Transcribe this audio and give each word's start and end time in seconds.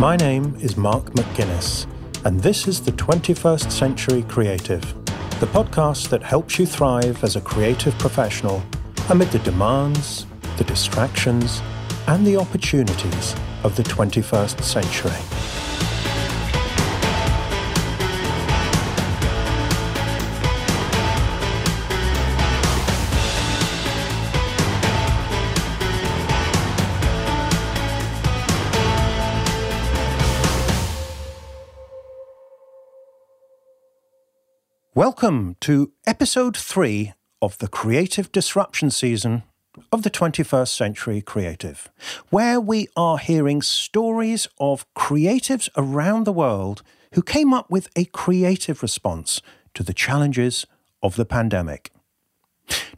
My 0.00 0.14
name 0.14 0.56
is 0.60 0.76
Mark 0.76 1.06
McGuinness, 1.14 1.84
and 2.24 2.40
this 2.40 2.68
is 2.68 2.80
the 2.80 2.92
21st 2.92 3.72
Century 3.72 4.22
Creative, 4.28 4.80
the 5.40 5.46
podcast 5.46 6.08
that 6.10 6.22
helps 6.22 6.56
you 6.56 6.66
thrive 6.66 7.24
as 7.24 7.34
a 7.34 7.40
creative 7.40 7.98
professional 7.98 8.62
amid 9.10 9.28
the 9.32 9.40
demands, 9.40 10.24
the 10.56 10.62
distractions, 10.62 11.60
and 12.06 12.24
the 12.24 12.36
opportunities 12.36 13.34
of 13.64 13.74
the 13.74 13.82
21st 13.82 14.62
century. 14.62 15.37
Welcome 34.98 35.54
to 35.60 35.92
episode 36.08 36.56
three 36.56 37.12
of 37.40 37.56
the 37.58 37.68
creative 37.68 38.32
disruption 38.32 38.90
season 38.90 39.44
of 39.92 40.02
the 40.02 40.10
21st 40.10 40.76
Century 40.76 41.20
Creative, 41.20 41.88
where 42.30 42.60
we 42.60 42.88
are 42.96 43.18
hearing 43.18 43.62
stories 43.62 44.48
of 44.58 44.92
creatives 44.94 45.68
around 45.76 46.24
the 46.24 46.32
world 46.32 46.82
who 47.14 47.22
came 47.22 47.54
up 47.54 47.70
with 47.70 47.88
a 47.94 48.06
creative 48.06 48.82
response 48.82 49.40
to 49.74 49.84
the 49.84 49.94
challenges 49.94 50.66
of 51.00 51.14
the 51.14 51.24
pandemic. 51.24 51.92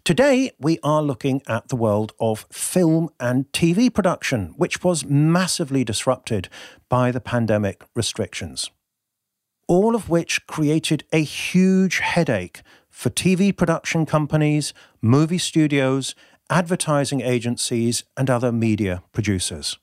Today, 0.03 0.53
we 0.59 0.79
are 0.83 1.03
looking 1.03 1.43
at 1.47 1.69
the 1.69 1.77
world 1.77 2.15
of 2.19 2.47
film 2.51 3.11
and 3.21 3.53
TV 3.53 3.93
production, 3.93 4.55
which 4.57 4.83
was 4.83 5.05
massively 5.05 5.85
disrupted 5.85 6.49
by 6.89 7.11
the 7.11 7.21
pandemic 7.21 7.85
restrictions 7.95 8.71
all 9.71 9.95
of 9.95 10.09
which 10.11 10.45
created 10.49 11.05
a 11.13 11.23
huge 11.23 12.01
headache 12.01 12.61
for 12.89 13.09
TV 13.09 13.57
production 13.57 14.05
companies, 14.05 14.75
movie 15.01 15.39
studios, 15.39 16.17
advertising 16.51 17.21
agencies, 17.21 18.03
and 18.17 18.29
other 18.29 18.51
media 18.51 19.01
producers. 19.13 19.79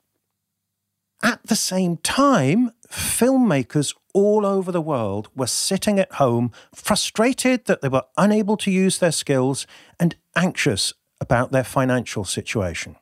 At 1.23 1.39
the 1.45 1.55
same 1.55 1.95
time, 1.97 2.71
filmmakers 2.91 3.95
all 4.13 4.45
over 4.45 4.73
the 4.73 4.81
world 4.81 5.29
were 5.33 5.47
sitting 5.47 5.99
at 5.99 6.15
home, 6.15 6.51
frustrated 6.75 7.63
that 7.67 7.79
they 7.79 7.87
were 7.87 8.03
unable 8.17 8.57
to 8.57 8.69
use 8.69 8.97
their 8.97 9.13
skills 9.13 9.65
and 10.01 10.17
anxious 10.35 10.93
about 11.21 11.53
their 11.53 11.63
financial 11.63 12.25
situation. 12.25 12.97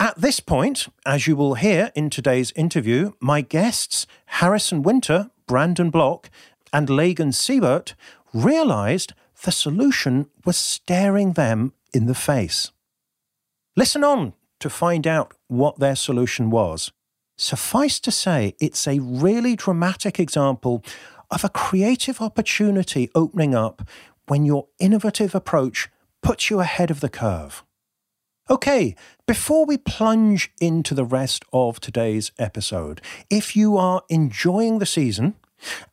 At 0.00 0.20
this 0.20 0.38
point, 0.38 0.86
as 1.04 1.26
you 1.26 1.34
will 1.34 1.54
hear 1.54 1.90
in 1.96 2.08
today's 2.08 2.52
interview, 2.52 3.14
my 3.20 3.40
guests, 3.40 4.06
Harrison 4.26 4.82
Winter, 4.84 5.30
Brandon 5.48 5.90
Bloch, 5.90 6.30
and 6.72 6.88
Lagan 6.88 7.32
Sebert 7.32 7.94
realized 8.32 9.12
the 9.42 9.50
solution 9.50 10.28
was 10.44 10.56
staring 10.56 11.32
them 11.32 11.72
in 11.92 12.06
the 12.06 12.14
face. 12.14 12.70
Listen 13.76 14.04
on 14.04 14.34
to 14.60 14.70
find 14.70 15.04
out 15.04 15.34
what 15.48 15.80
their 15.80 15.96
solution 15.96 16.48
was. 16.48 16.92
Suffice 17.36 17.98
to 18.00 18.12
say, 18.12 18.54
it's 18.60 18.86
a 18.86 19.00
really 19.00 19.56
dramatic 19.56 20.20
example 20.20 20.84
of 21.28 21.42
a 21.42 21.48
creative 21.48 22.20
opportunity 22.20 23.10
opening 23.16 23.54
up 23.54 23.82
when 24.28 24.44
your 24.44 24.68
innovative 24.78 25.34
approach 25.34 25.88
puts 26.22 26.50
you 26.50 26.60
ahead 26.60 26.90
of 26.90 27.00
the 27.00 27.08
curve. 27.08 27.64
Okay, 28.50 28.94
before 29.26 29.66
we 29.66 29.76
plunge 29.76 30.50
into 30.58 30.94
the 30.94 31.04
rest 31.04 31.44
of 31.52 31.80
today's 31.80 32.32
episode, 32.38 33.02
if 33.28 33.54
you 33.54 33.76
are 33.76 34.04
enjoying 34.08 34.78
the 34.78 34.86
season 34.86 35.34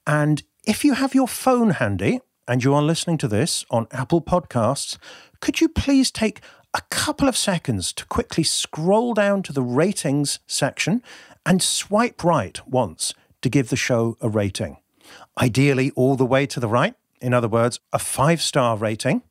and 0.07 0.41
if 0.63 0.85
you 0.85 0.93
have 0.93 1.13
your 1.13 1.27
phone 1.27 1.71
handy 1.71 2.21
and 2.47 2.63
you 2.63 2.73
are 2.73 2.81
listening 2.81 3.17
to 3.17 3.27
this 3.27 3.65
on 3.69 3.87
Apple 3.91 4.21
Podcasts, 4.21 4.97
could 5.41 5.59
you 5.59 5.67
please 5.67 6.09
take 6.11 6.39
a 6.73 6.79
couple 6.89 7.27
of 7.27 7.35
seconds 7.35 7.91
to 7.91 8.05
quickly 8.05 8.45
scroll 8.45 9.13
down 9.13 9.43
to 9.43 9.51
the 9.51 9.61
ratings 9.61 10.39
section 10.47 11.03
and 11.45 11.61
swipe 11.61 12.23
right 12.23 12.65
once 12.65 13.13
to 13.41 13.49
give 13.49 13.67
the 13.67 13.75
show 13.75 14.15
a 14.21 14.29
rating? 14.29 14.77
Ideally, 15.41 15.91
all 15.97 16.15
the 16.15 16.25
way 16.25 16.45
to 16.45 16.61
the 16.61 16.69
right. 16.69 16.95
In 17.19 17.33
other 17.33 17.49
words, 17.49 17.81
a 17.91 17.99
five 17.99 18.41
star 18.41 18.77
rating. 18.77 19.23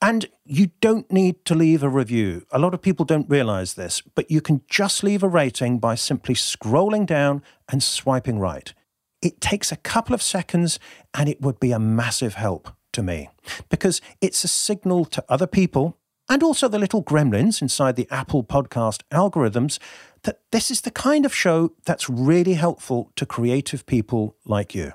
And 0.00 0.26
you 0.44 0.70
don't 0.80 1.10
need 1.10 1.44
to 1.46 1.54
leave 1.54 1.82
a 1.82 1.88
review. 1.88 2.46
A 2.50 2.58
lot 2.58 2.74
of 2.74 2.82
people 2.82 3.04
don't 3.04 3.30
realize 3.30 3.74
this, 3.74 4.02
but 4.02 4.30
you 4.30 4.40
can 4.40 4.62
just 4.68 5.02
leave 5.02 5.22
a 5.22 5.28
rating 5.28 5.78
by 5.78 5.94
simply 5.94 6.34
scrolling 6.34 7.06
down 7.06 7.42
and 7.70 7.82
swiping 7.82 8.38
right. 8.38 8.74
It 9.22 9.40
takes 9.40 9.72
a 9.72 9.76
couple 9.76 10.14
of 10.14 10.22
seconds 10.22 10.78
and 11.14 11.28
it 11.28 11.40
would 11.40 11.58
be 11.58 11.72
a 11.72 11.78
massive 11.78 12.34
help 12.34 12.70
to 12.92 13.02
me 13.02 13.30
because 13.70 14.00
it's 14.20 14.44
a 14.44 14.48
signal 14.48 15.06
to 15.06 15.24
other 15.28 15.46
people 15.46 15.98
and 16.28 16.42
also 16.42 16.68
the 16.68 16.78
little 16.78 17.02
gremlins 17.02 17.62
inside 17.62 17.96
the 17.96 18.08
Apple 18.10 18.44
podcast 18.44 19.02
algorithms 19.12 19.78
that 20.24 20.40
this 20.50 20.70
is 20.70 20.82
the 20.82 20.90
kind 20.90 21.24
of 21.24 21.34
show 21.34 21.72
that's 21.84 22.10
really 22.10 22.54
helpful 22.54 23.12
to 23.16 23.24
creative 23.24 23.86
people 23.86 24.36
like 24.44 24.74
you. 24.74 24.92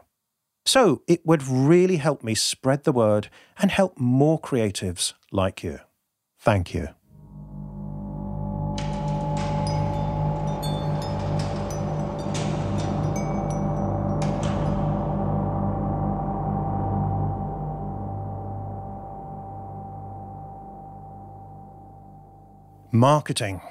So 0.66 1.02
it 1.08 1.26
would 1.26 1.48
really 1.48 1.98
help 1.98 2.24
me 2.24 2.36
spread 2.36 2.84
the 2.84 2.92
word 2.92 3.30
and 3.58 3.72
help 3.72 4.00
more 4.00 4.40
creatives 4.40 5.14
like 5.32 5.64
you. 5.64 5.80
Thank 6.40 6.74
you. 6.74 6.90
Marketing 22.94 23.62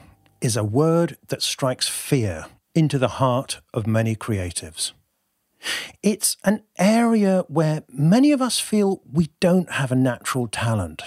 is 0.41 0.57
a 0.57 0.65
word 0.65 1.19
that 1.29 1.43
strikes 1.43 1.87
fear 1.87 2.47
into 2.75 2.99
the 2.99 3.09
heart 3.21 3.61
of 3.75 3.87
many 3.87 4.17
creatives. 4.17 4.93
It's 6.03 6.37
an 6.45 6.63
area 6.79 7.45
where 7.49 7.83
many 7.89 8.33
of 8.33 8.41
us 8.41 8.59
feel 8.59 9.03
we 9.11 9.31
don't 9.41 9.71
have 9.73 9.93
a 9.93 9.97
natural 9.97 10.49
talent. 10.49 11.03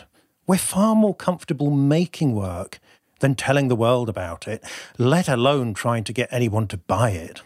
We're 0.46 0.58
far 0.58 0.96
more 0.96 1.16
comfortable 1.16 1.72
making 1.72 2.36
work 2.36 2.80
than 3.20 3.36
telling 3.36 3.70
the 3.70 3.76
world 3.76 4.10
about 4.10 4.48
it, 4.48 4.64
let 4.98 5.30
alone 5.30 5.74
trying 5.74 6.04
to 6.04 6.14
get 6.14 6.28
anyone 6.32 6.68
to 6.68 6.78
buy 6.78 7.12
it. 7.12 7.42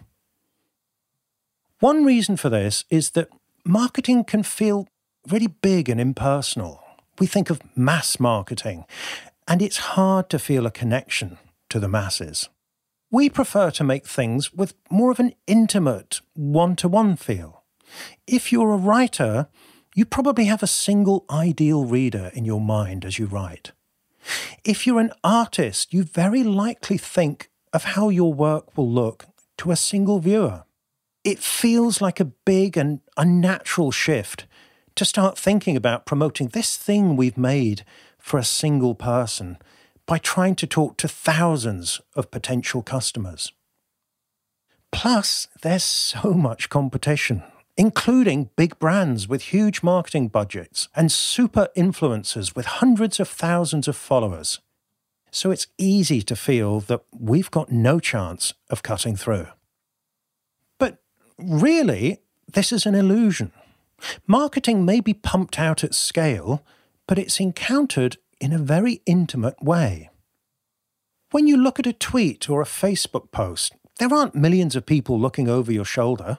One 1.79 2.03
reason 2.03 2.37
for 2.37 2.49
this 2.49 2.83
is 2.89 3.11
that 3.11 3.29
marketing 3.63 4.23
can 4.23 4.41
feel 4.41 4.87
really 5.29 5.47
big 5.47 5.89
and 5.89 6.01
impersonal. 6.01 6.83
We 7.19 7.27
think 7.27 7.49
of 7.49 7.61
mass 7.75 8.19
marketing, 8.19 8.85
and 9.47 9.61
it's 9.61 9.77
hard 9.77 10.29
to 10.31 10.39
feel 10.39 10.65
a 10.65 10.71
connection 10.71 11.37
to 11.69 11.79
the 11.79 11.87
masses. 11.87 12.49
We 13.09 13.29
prefer 13.29 13.71
to 13.71 13.85
make 13.85 14.05
things 14.05 14.53
with 14.53 14.73
more 14.89 15.11
of 15.11 15.19
an 15.19 15.33
intimate, 15.45 16.19
one 16.33 16.75
to 16.77 16.89
one 16.89 17.15
feel. 17.15 17.63
If 18.25 18.51
you're 18.51 18.73
a 18.73 18.77
writer, 18.77 19.47
you 19.95 20.03
probably 20.03 20.45
have 20.45 20.61
a 20.61 20.67
single 20.67 21.25
ideal 21.29 21.85
reader 21.85 22.31
in 22.33 22.43
your 22.43 22.59
mind 22.59 23.05
as 23.05 23.17
you 23.17 23.25
write. 23.25 23.71
If 24.65 24.85
you're 24.85 24.99
an 24.99 25.13
artist, 25.23 25.93
you 25.93 26.03
very 26.03 26.43
likely 26.43 26.97
think 26.97 27.49
of 27.71 27.85
how 27.85 28.09
your 28.09 28.33
work 28.33 28.75
will 28.77 28.91
look 28.91 29.25
to 29.59 29.71
a 29.71 29.77
single 29.77 30.19
viewer. 30.19 30.65
It 31.23 31.39
feels 31.39 32.01
like 32.01 32.19
a 32.19 32.25
big 32.25 32.75
and 32.75 32.99
unnatural 33.15 33.91
shift 33.91 34.47
to 34.95 35.05
start 35.05 35.37
thinking 35.37 35.77
about 35.77 36.05
promoting 36.05 36.49
this 36.49 36.75
thing 36.75 37.15
we've 37.15 37.37
made 37.37 37.85
for 38.17 38.37
a 38.37 38.43
single 38.43 38.95
person 38.95 39.57
by 40.07 40.17
trying 40.17 40.55
to 40.55 40.65
talk 40.65 40.97
to 40.97 41.07
thousands 41.07 42.01
of 42.15 42.31
potential 42.31 42.81
customers. 42.81 43.51
Plus, 44.91 45.47
there's 45.61 45.83
so 45.83 46.33
much 46.33 46.69
competition, 46.69 47.43
including 47.75 48.49
big 48.55 48.79
brands 48.79 49.27
with 49.27 49.53
huge 49.53 49.83
marketing 49.83 50.29
budgets 50.29 50.87
and 50.95 51.11
super 51.11 51.67
influencers 51.77 52.55
with 52.55 52.65
hundreds 52.65 53.19
of 53.19 53.27
thousands 53.27 53.87
of 53.87 53.97
followers. 53.97 54.59
So 55.29 55.51
it's 55.51 55.67
easy 55.77 56.21
to 56.23 56.35
feel 56.37 56.79
that 56.81 57.03
we've 57.11 57.51
got 57.51 57.69
no 57.69 57.99
chance 57.99 58.53
of 58.69 58.81
cutting 58.81 59.17
through. 59.17 59.47
But 60.79 60.99
really, 61.37 62.21
this 62.51 62.71
is 62.71 62.85
an 62.85 62.95
illusion. 62.95 63.51
Marketing 64.25 64.85
may 64.85 65.01
be 65.01 65.13
pumped 65.13 65.59
out 65.59 65.83
at 65.83 65.93
scale, 65.93 66.63
but 67.07 67.19
it's 67.19 67.41
encountered 67.41 68.17
in 68.39 68.53
a 68.53 68.57
very 68.57 69.01
intimate 69.05 69.61
way. 69.63 70.09
When 71.31 71.47
you 71.47 71.57
look 71.57 71.79
at 71.79 71.87
a 71.87 71.93
tweet 71.93 72.49
or 72.49 72.61
a 72.61 72.65
Facebook 72.65 73.31
post, 73.31 73.73
there 73.99 74.13
aren't 74.13 74.35
millions 74.35 74.75
of 74.75 74.85
people 74.85 75.19
looking 75.19 75.49
over 75.49 75.71
your 75.71 75.85
shoulder. 75.85 76.37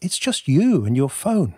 It's 0.00 0.18
just 0.18 0.48
you 0.48 0.84
and 0.84 0.96
your 0.96 1.10
phone. 1.10 1.54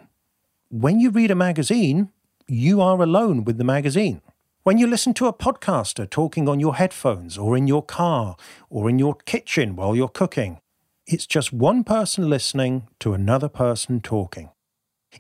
When 0.71 0.99
you 0.99 1.11
read 1.11 1.31
a 1.31 1.35
magazine, 1.35 2.11
you 2.49 2.81
are 2.81 3.01
alone 3.03 3.45
with 3.45 3.59
the 3.59 3.65
magazine. 3.65 4.23
When 4.63 4.79
you 4.79 4.87
listen 4.87 5.15
to 5.15 5.27
a 5.27 5.33
podcaster 5.33 6.11
talking 6.11 6.49
on 6.49 6.59
your 6.59 6.75
headphones 6.75 7.39
or 7.39 7.57
in 7.57 7.69
your 7.69 7.83
car 7.83 8.37
or 8.69 8.91
in 8.91 8.99
your 8.99 9.15
kitchen 9.15 9.77
while 9.77 9.95
you're 9.95 10.09
cooking, 10.09 10.59
it's 11.07 11.27
just 11.27 11.53
one 11.53 11.85
person 11.85 12.29
listening 12.29 12.89
to 12.99 13.15
another 13.15 13.49
person 13.49 14.01
talking. 14.01 14.51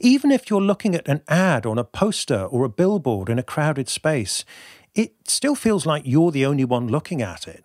Even 0.00 0.30
if 0.30 0.50
you're 0.50 0.60
looking 0.60 0.94
at 0.94 1.08
an 1.08 1.22
ad 1.28 1.66
on 1.66 1.78
a 1.78 1.84
poster 1.84 2.44
or 2.44 2.64
a 2.64 2.68
billboard 2.68 3.28
in 3.28 3.38
a 3.38 3.42
crowded 3.42 3.88
space, 3.88 4.44
it 4.94 5.14
still 5.26 5.54
feels 5.54 5.86
like 5.86 6.02
you're 6.04 6.30
the 6.30 6.46
only 6.46 6.64
one 6.64 6.88
looking 6.88 7.22
at 7.22 7.46
it. 7.46 7.64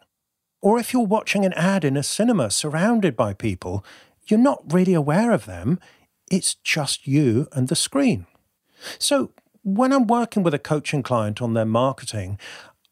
Or 0.62 0.80
if 0.80 0.94
you're 0.94 1.06
watching 1.06 1.46
an 1.46 1.54
ad 1.54 1.84
in 1.84 1.98
a 1.98 2.04
cinema 2.04 2.52
surrounded 2.52 3.16
by 3.16 3.34
people, 3.34 3.84
you're 4.28 4.40
not 4.40 4.64
really 4.72 4.94
aware 4.94 5.32
of 5.32 5.46
them, 5.46 5.80
it's 6.30 6.56
just 6.56 7.08
you 7.08 7.48
and 7.54 7.68
the 7.68 7.76
screen. 7.76 8.28
So, 9.00 9.32
when 9.64 9.94
I'm 9.94 10.08
working 10.08 10.42
with 10.42 10.54
a 10.54 10.60
coaching 10.60 11.04
client 11.04 11.42
on 11.42 11.54
their 11.54 11.66
marketing, 11.66 12.40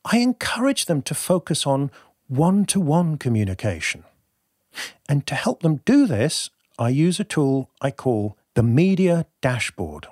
I 0.06 0.18
encourage 0.18 0.86
them 0.86 1.01
to 1.03 1.15
focus 1.15 1.65
on 1.65 1.89
one 2.27 2.65
to 2.65 2.80
one 2.80 3.18
communication. 3.18 4.03
And 5.07 5.25
to 5.27 5.36
help 5.36 5.62
them 5.62 5.81
do 5.86 6.06
this, 6.06 6.50
I 6.77 6.89
use 6.89 7.19
a 7.19 7.24
tool 7.24 7.69
I 7.81 7.91
call 7.91 8.38
the 8.59 8.63
Media 8.63 9.25
Dashboard. 9.41 10.07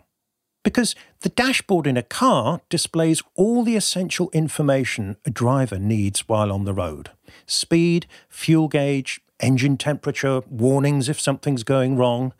Because 0.63 0.95
the 1.19 1.27
dashboard 1.27 1.85
in 1.85 1.97
a 1.97 2.01
car 2.01 2.61
displays 2.69 3.21
all 3.35 3.61
the 3.61 3.75
essential 3.75 4.29
information 4.31 5.17
a 5.25 5.29
driver 5.29 5.77
needs 5.77 6.29
while 6.29 6.49
on 6.49 6.63
the 6.63 6.73
road 6.73 7.09
speed, 7.45 8.07
fuel 8.29 8.69
gauge, 8.69 9.19
engine 9.41 9.75
temperature, 9.75 10.43
warnings 10.49 11.09
if 11.09 11.19
something's 11.19 11.63
going 11.63 11.97
wrong. 11.97 12.31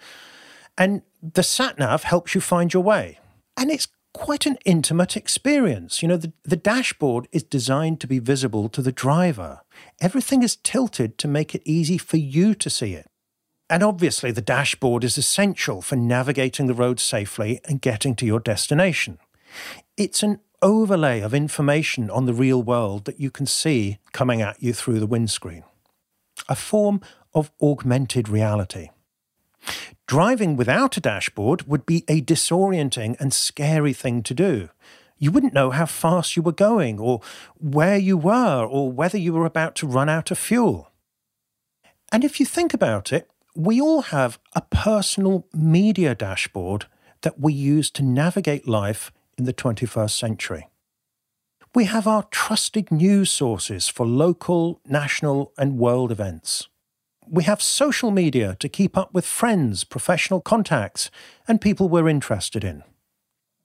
And 0.78 1.02
the 1.22 1.44
sat 1.44 1.78
nav 1.78 2.04
helps 2.04 2.34
you 2.34 2.40
find 2.40 2.74
your 2.74 2.84
way. 2.84 3.20
And 3.58 3.70
it's 3.70 3.90
quite 4.14 4.46
an 4.46 4.58
intimate 4.64 5.18
experience. 5.18 6.02
You 6.02 6.08
know, 6.08 6.16
the, 6.16 6.32
the 6.44 6.56
dashboard 6.56 7.28
is 7.34 7.44
designed 7.44 8.00
to 8.00 8.08
be 8.08 8.20
visible 8.20 8.70
to 8.70 8.82
the 8.82 8.94
driver. 8.94 9.60
Everything 10.00 10.42
is 10.42 10.56
tilted 10.56 11.18
to 11.18 11.28
make 11.28 11.54
it 11.54 11.64
easy 11.66 11.98
for 11.98 12.16
you 12.16 12.56
to 12.56 12.70
see 12.70 12.94
it. 12.94 13.08
And 13.70 13.84
obviously, 13.84 14.32
the 14.32 14.42
dashboard 14.42 15.04
is 15.04 15.18
essential 15.18 15.82
for 15.82 15.96
navigating 15.96 16.68
the 16.68 16.74
road 16.74 17.00
safely 17.00 17.60
and 17.66 17.82
getting 17.82 18.16
to 18.16 18.26
your 18.26 18.40
destination. 18.40 19.20
It's 19.98 20.24
an 20.24 20.40
overlay 20.62 21.20
of 21.22 21.34
information 21.34 22.10
on 22.10 22.26
the 22.26 22.34
real 22.34 22.64
world 22.64 23.06
that 23.06 23.20
you 23.20 23.30
can 23.30 23.46
see 23.46 24.00
coming 24.14 24.42
at 24.42 24.62
you 24.62 24.74
through 24.74 25.00
the 25.00 25.08
windscreen. 25.08 25.64
A 26.48 26.56
form 26.56 27.02
of 27.34 27.52
augmented 27.62 28.30
reality. 28.30 28.90
Driving 30.08 30.56
without 30.56 30.96
a 30.96 31.02
dashboard 31.02 31.68
would 31.68 31.86
be 31.86 32.06
a 32.08 32.22
disorienting 32.22 33.20
and 33.20 33.34
scary 33.34 33.92
thing 33.92 34.24
to 34.24 34.34
do. 34.34 34.70
You 35.18 35.32
wouldn't 35.32 35.54
know 35.54 35.72
how 35.72 35.88
fast 35.88 36.38
you 36.38 36.42
were 36.44 36.52
going, 36.52 37.00
or 37.00 37.22
where 37.60 37.98
you 37.98 38.18
were, 38.18 38.66
or 38.66 38.92
whether 38.92 39.18
you 39.18 39.34
were 39.34 39.46
about 39.46 39.76
to 39.78 39.88
run 39.88 40.08
out 40.08 40.32
of 40.32 40.38
fuel. 40.38 40.92
And 42.12 42.24
if 42.24 42.40
you 42.40 42.46
think 42.46 42.74
about 42.74 43.12
it, 43.12 43.30
we 43.58 43.82
all 43.82 44.04
have 44.04 44.38
a 44.56 44.62
personal 44.62 45.48
media 45.52 46.14
dashboard 46.14 46.86
that 47.22 47.40
we 47.40 47.52
use 47.52 47.90
to 47.90 48.04
navigate 48.04 48.68
life 48.68 49.12
in 49.36 49.46
the 49.46 49.54
21st 49.54 50.12
century. 50.12 50.70
We 51.74 51.86
have 51.86 52.06
our 52.06 52.24
trusted 52.30 52.92
news 52.92 53.32
sources 53.32 53.88
for 53.88 54.06
local, 54.06 54.80
national, 54.86 55.54
and 55.58 55.80
world 55.80 56.12
events. 56.12 56.68
We 57.28 57.46
have 57.46 57.62
social 57.64 58.12
media 58.12 58.56
to 58.60 58.70
keep 58.70 58.96
up 58.96 59.12
with 59.12 59.26
friends, 59.26 59.84
professional 59.84 60.40
contacts, 60.40 61.10
and 61.48 61.60
people 61.60 61.90
we're 61.90 62.08
interested 62.08 62.64
in. 62.64 62.84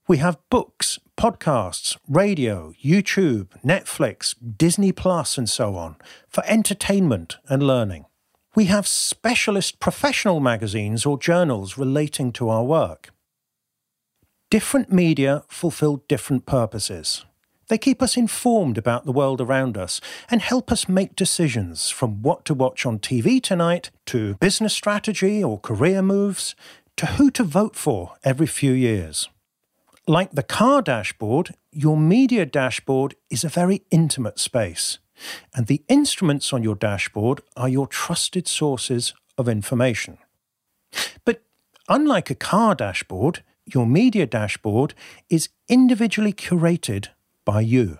We 0.08 0.16
have 0.16 0.38
books, 0.48 0.98
podcasts, 1.18 1.98
radio, 2.08 2.72
YouTube, 2.82 3.48
Netflix, 3.62 4.34
Disney 4.56 4.90
Plus, 4.90 5.36
and 5.36 5.50
so 5.50 5.76
on 5.76 5.96
for 6.30 6.42
entertainment 6.46 7.36
and 7.50 7.62
learning. 7.62 8.06
We 8.54 8.66
have 8.66 8.86
specialist 8.86 9.80
professional 9.80 10.38
magazines 10.38 11.06
or 11.06 11.18
journals 11.18 11.78
relating 11.78 12.32
to 12.32 12.50
our 12.50 12.62
work. 12.62 13.08
Different 14.50 14.92
media 14.92 15.44
fulfill 15.48 16.04
different 16.06 16.44
purposes. 16.44 17.24
They 17.68 17.78
keep 17.78 18.02
us 18.02 18.14
informed 18.14 18.76
about 18.76 19.06
the 19.06 19.12
world 19.12 19.40
around 19.40 19.78
us 19.78 20.02
and 20.30 20.42
help 20.42 20.70
us 20.70 20.86
make 20.86 21.16
decisions 21.16 21.88
from 21.88 22.20
what 22.20 22.44
to 22.44 22.52
watch 22.52 22.84
on 22.84 22.98
TV 22.98 23.42
tonight 23.42 23.90
to 24.06 24.34
business 24.34 24.74
strategy 24.74 25.42
or 25.42 25.58
career 25.58 26.02
moves 26.02 26.54
to 26.98 27.06
who 27.06 27.30
to 27.30 27.44
vote 27.44 27.74
for 27.74 28.16
every 28.22 28.46
few 28.46 28.72
years. 28.72 29.30
Like 30.06 30.32
the 30.32 30.42
car 30.42 30.82
dashboard, 30.82 31.54
your 31.70 31.96
media 31.96 32.44
dashboard 32.44 33.14
is 33.30 33.44
a 33.44 33.48
very 33.48 33.80
intimate 33.90 34.38
space, 34.38 34.98
and 35.54 35.66
the 35.66 35.82
instruments 35.88 36.52
on 36.52 36.62
your 36.62 36.74
dashboard 36.74 37.40
are 37.56 37.68
your 37.68 37.86
trusted 37.86 38.48
sources 38.48 39.14
of 39.38 39.48
information. 39.48 40.18
But 41.24 41.42
unlike 41.88 42.30
a 42.30 42.34
car 42.34 42.74
dashboard, 42.74 43.42
your 43.66 43.86
media 43.86 44.26
dashboard 44.26 44.94
is 45.28 45.48
individually 45.68 46.32
curated 46.32 47.08
by 47.44 47.60
you. 47.60 47.98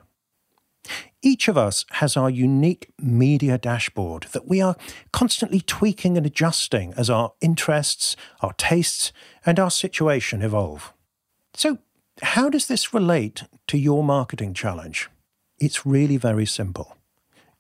Each 1.22 1.46
of 1.46 1.56
us 1.56 1.84
has 1.92 2.16
our 2.16 2.28
unique 2.28 2.90
media 2.98 3.56
dashboard 3.56 4.24
that 4.32 4.48
we 4.48 4.60
are 4.60 4.76
constantly 5.12 5.60
tweaking 5.60 6.16
and 6.16 6.26
adjusting 6.26 6.92
as 6.96 7.08
our 7.08 7.32
interests, 7.40 8.16
our 8.40 8.52
tastes, 8.54 9.12
and 9.46 9.60
our 9.60 9.70
situation 9.70 10.42
evolve. 10.42 10.92
So, 11.54 11.78
how 12.22 12.50
does 12.50 12.66
this 12.66 12.92
relate 12.92 13.44
to 13.68 13.78
your 13.78 14.02
marketing 14.02 14.54
challenge? 14.54 15.08
It's 15.58 15.86
really 15.86 16.16
very 16.16 16.46
simple. 16.46 16.96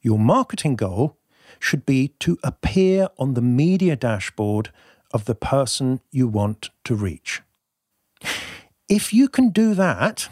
Your 0.02 0.18
marketing 0.18 0.76
goal 0.76 1.16
should 1.60 1.86
be 1.86 2.08
to 2.20 2.38
appear 2.42 3.08
on 3.18 3.34
the 3.34 3.42
media 3.42 3.96
dashboard 3.96 4.70
of 5.12 5.26
the 5.26 5.34
person 5.34 6.00
you 6.10 6.26
want 6.26 6.70
to 6.84 6.94
reach. 6.94 7.42
If 8.88 9.12
you 9.12 9.28
can 9.28 9.50
do 9.50 9.74
that, 9.74 10.28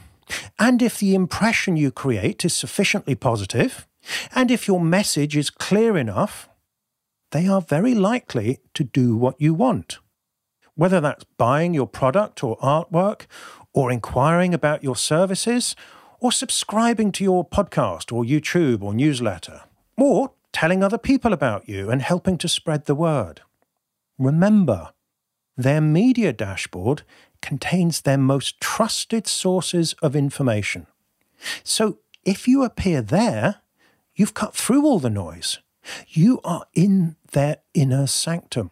and 0.59 0.83
if 0.83 0.99
the 0.99 1.15
impression 1.15 1.77
you 1.77 1.91
create 1.91 2.45
is 2.45 2.55
sufficiently 2.55 3.15
positive, 3.15 3.87
and 4.35 4.51
if 4.51 4.67
your 4.67 4.81
message 4.81 5.37
is 5.37 5.51
clear 5.51 5.97
enough, 5.97 6.49
they 7.31 7.47
are 7.47 7.61
very 7.61 7.95
likely 7.95 8.59
to 8.75 8.83
do 8.83 9.17
what 9.17 9.41
you 9.41 9.55
want. 9.55 9.99
Whether 10.75 11.01
that's 11.01 11.25
buying 11.37 11.75
your 11.75 11.87
product 11.87 12.43
or 12.43 12.57
artwork, 12.59 13.27
or 13.73 13.93
inquiring 13.93 14.53
about 14.53 14.83
your 14.83 14.97
services, 14.97 15.77
or 16.21 16.31
subscribing 16.31 17.13
to 17.13 17.25
your 17.25 17.49
podcast 17.49 18.13
or 18.13 18.25
YouTube 18.25 18.83
or 18.83 18.95
newsletter, 18.95 19.63
or 19.97 20.33
telling 20.53 20.83
other 20.83 20.99
people 20.99 21.33
about 21.33 21.69
you 21.69 21.91
and 21.91 22.03
helping 22.03 22.37
to 22.39 22.49
spread 22.49 22.85
the 22.85 22.95
word. 22.95 23.41
Remember, 24.19 24.93
their 25.57 25.81
media 25.81 26.33
dashboard 26.33 27.03
contains 27.41 28.03
their 28.03 28.19
most 28.19 28.61
trusted 28.61 29.27
sources 29.27 29.95
of 30.03 30.15
information. 30.15 30.87
So 31.65 31.99
if 32.25 32.47
you 32.47 32.63
appear 32.63 33.01
there, 33.03 33.63
you've 34.15 34.35
cut 34.35 34.55
through 34.55 34.85
all 34.85 34.99
the 34.99 35.11
noise. 35.11 35.59
You 36.09 36.41
are 36.45 36.67
in 36.75 37.17
their 37.33 37.59
inner 37.73 38.07
sanctum. 38.07 38.71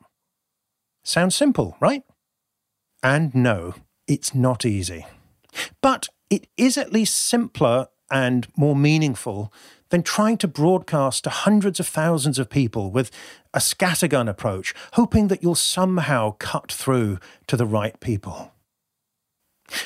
Sounds 1.02 1.34
simple, 1.34 1.76
right? 1.80 2.02
And 3.02 3.34
no, 3.34 3.74
it's 4.06 4.34
not 4.34 4.66
easy. 4.66 5.06
But 5.80 6.08
it 6.30 6.46
is 6.56 6.76
at 6.76 6.92
least 6.92 7.16
simpler 7.16 7.88
and 8.10 8.46
more 8.56 8.76
meaningful 8.76 9.52
than 9.90 10.02
trying 10.02 10.36
to 10.38 10.48
broadcast 10.48 11.24
to 11.24 11.30
hundreds 11.30 11.80
of 11.80 11.86
thousands 11.86 12.38
of 12.38 12.50
people 12.50 12.90
with 12.90 13.10
a 13.54 13.58
scattergun 13.58 14.28
approach, 14.28 14.74
hoping 14.92 15.28
that 15.28 15.42
you'll 15.42 15.54
somehow 15.54 16.34
cut 16.38 16.70
through 16.70 17.18
to 17.46 17.56
the 17.56 17.66
right 17.66 17.98
people. 18.00 18.52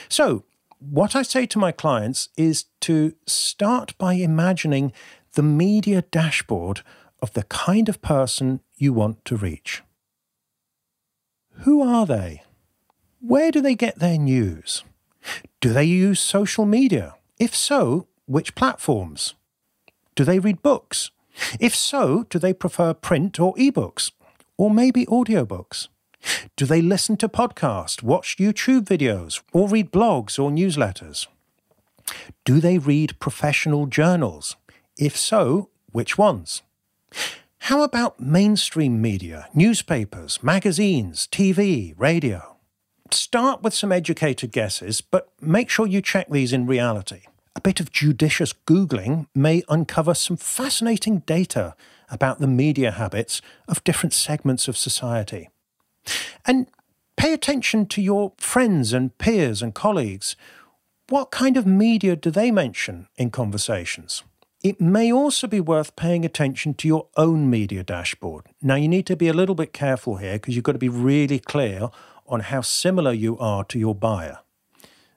So, 0.08 0.44
what 0.78 1.14
I 1.14 1.22
say 1.22 1.46
to 1.46 1.58
my 1.58 1.70
clients 1.70 2.28
is 2.36 2.64
to 2.80 3.14
start 3.26 3.96
by 3.98 4.14
imagining 4.14 4.92
the 5.34 5.42
media 5.42 6.02
dashboard 6.02 6.82
of 7.20 7.32
the 7.34 7.44
kind 7.44 7.88
of 7.88 8.02
person 8.02 8.60
you 8.76 8.92
want 8.92 9.24
to 9.26 9.36
reach. 9.36 9.82
Who 11.60 11.82
are 11.82 12.04
they? 12.04 12.42
Where 13.20 13.52
do 13.52 13.60
they 13.60 13.76
get 13.76 14.00
their 14.00 14.18
news? 14.18 14.82
Do 15.62 15.72
they 15.72 15.84
use 15.84 16.18
social 16.18 16.66
media? 16.66 17.14
If 17.38 17.54
so, 17.54 18.08
which 18.26 18.56
platforms? 18.56 19.34
Do 20.16 20.24
they 20.24 20.40
read 20.40 20.60
books? 20.60 21.12
If 21.60 21.72
so, 21.72 22.24
do 22.28 22.40
they 22.40 22.52
prefer 22.52 22.92
print 22.94 23.38
or 23.38 23.54
ebooks? 23.54 24.10
Or 24.56 24.72
maybe 24.72 25.06
audiobooks? 25.06 25.86
Do 26.56 26.66
they 26.66 26.82
listen 26.82 27.16
to 27.18 27.28
podcasts, 27.28 28.02
watch 28.02 28.38
YouTube 28.38 28.86
videos, 28.86 29.40
or 29.52 29.68
read 29.68 29.92
blogs 29.92 30.36
or 30.36 30.50
newsletters? 30.50 31.28
Do 32.44 32.58
they 32.58 32.78
read 32.78 33.20
professional 33.20 33.86
journals? 33.86 34.56
If 34.98 35.16
so, 35.16 35.68
which 35.92 36.18
ones? 36.18 36.62
How 37.70 37.84
about 37.84 38.18
mainstream 38.18 39.00
media, 39.00 39.48
newspapers, 39.54 40.42
magazines, 40.42 41.28
TV, 41.30 41.94
radio? 41.96 42.51
Start 43.12 43.62
with 43.62 43.74
some 43.74 43.92
educated 43.92 44.52
guesses, 44.52 45.02
but 45.02 45.28
make 45.40 45.68
sure 45.68 45.86
you 45.86 46.00
check 46.00 46.30
these 46.30 46.52
in 46.52 46.66
reality. 46.66 47.22
A 47.54 47.60
bit 47.60 47.78
of 47.78 47.92
judicious 47.92 48.54
Googling 48.66 49.26
may 49.34 49.62
uncover 49.68 50.14
some 50.14 50.38
fascinating 50.38 51.18
data 51.20 51.74
about 52.10 52.38
the 52.38 52.46
media 52.46 52.92
habits 52.92 53.42
of 53.68 53.84
different 53.84 54.14
segments 54.14 54.66
of 54.66 54.78
society. 54.78 55.50
And 56.46 56.68
pay 57.16 57.34
attention 57.34 57.86
to 57.86 58.00
your 58.00 58.32
friends 58.38 58.94
and 58.94 59.16
peers 59.18 59.60
and 59.60 59.74
colleagues. 59.74 60.34
What 61.10 61.30
kind 61.30 61.58
of 61.58 61.66
media 61.66 62.16
do 62.16 62.30
they 62.30 62.50
mention 62.50 63.08
in 63.16 63.30
conversations? 63.30 64.24
It 64.62 64.80
may 64.80 65.12
also 65.12 65.46
be 65.46 65.60
worth 65.60 65.96
paying 65.96 66.24
attention 66.24 66.74
to 66.74 66.88
your 66.88 67.08
own 67.16 67.50
media 67.50 67.82
dashboard. 67.82 68.46
Now, 68.62 68.76
you 68.76 68.88
need 68.88 69.06
to 69.06 69.16
be 69.16 69.28
a 69.28 69.32
little 69.32 69.56
bit 69.56 69.72
careful 69.72 70.16
here 70.16 70.34
because 70.34 70.54
you've 70.54 70.64
got 70.64 70.72
to 70.72 70.78
be 70.78 70.88
really 70.88 71.40
clear 71.40 71.90
on 72.26 72.40
how 72.40 72.60
similar 72.60 73.12
you 73.12 73.38
are 73.38 73.64
to 73.64 73.78
your 73.78 73.94
buyer. 73.94 74.38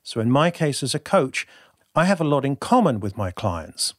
So, 0.04 0.20
in 0.20 0.30
my 0.30 0.52
case 0.52 0.84
as 0.84 0.94
a 0.94 1.00
coach, 1.00 1.48
I 1.96 2.06
have 2.06 2.22
a 2.22 2.26
lot 2.26 2.46
in 2.46 2.58
common 2.58 3.00
with 3.00 3.18
my 3.18 3.32
clients. 3.32 3.94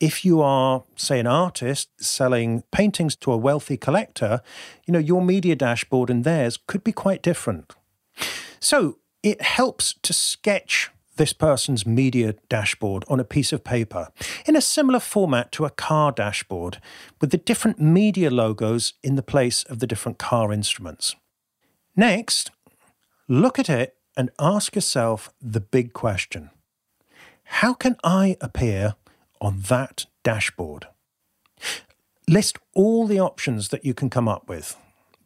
If 0.00 0.24
you 0.24 0.40
are, 0.40 0.84
say, 0.96 1.18
an 1.18 1.26
artist 1.26 1.88
selling 1.98 2.62
paintings 2.70 3.16
to 3.16 3.32
a 3.32 3.36
wealthy 3.36 3.76
collector, 3.76 4.40
you 4.86 4.92
know, 4.92 4.98
your 4.98 5.22
media 5.22 5.56
dashboard 5.56 6.10
and 6.10 6.24
theirs 6.24 6.58
could 6.66 6.84
be 6.84 6.92
quite 6.92 7.22
different. 7.22 7.74
So, 8.60 8.98
it 9.22 9.42
helps 9.42 9.94
to 10.02 10.12
sketch 10.12 10.90
this 11.16 11.32
person's 11.32 11.84
media 11.84 12.34
dashboard 12.48 13.04
on 13.08 13.20
a 13.20 13.24
piece 13.24 13.52
of 13.52 13.64
paper 13.64 14.08
in 14.46 14.56
a 14.56 14.60
similar 14.60 15.00
format 15.00 15.52
to 15.52 15.64
a 15.64 15.70
car 15.70 16.12
dashboard 16.12 16.80
with 17.20 17.30
the 17.30 17.36
different 17.36 17.80
media 17.80 18.30
logos 18.30 18.94
in 19.02 19.16
the 19.16 19.22
place 19.22 19.64
of 19.64 19.80
the 19.80 19.86
different 19.86 20.18
car 20.18 20.52
instruments. 20.52 21.16
Next, 21.98 22.52
look 23.26 23.58
at 23.58 23.68
it 23.68 23.96
and 24.16 24.30
ask 24.38 24.76
yourself 24.76 25.34
the 25.42 25.58
big 25.58 25.92
question 25.92 26.50
How 27.42 27.74
can 27.74 27.96
I 28.04 28.36
appear 28.40 28.94
on 29.40 29.62
that 29.62 30.06
dashboard? 30.22 30.86
List 32.28 32.56
all 32.72 33.08
the 33.08 33.18
options 33.18 33.70
that 33.70 33.84
you 33.84 33.94
can 33.94 34.10
come 34.10 34.28
up 34.28 34.48
with. 34.48 34.76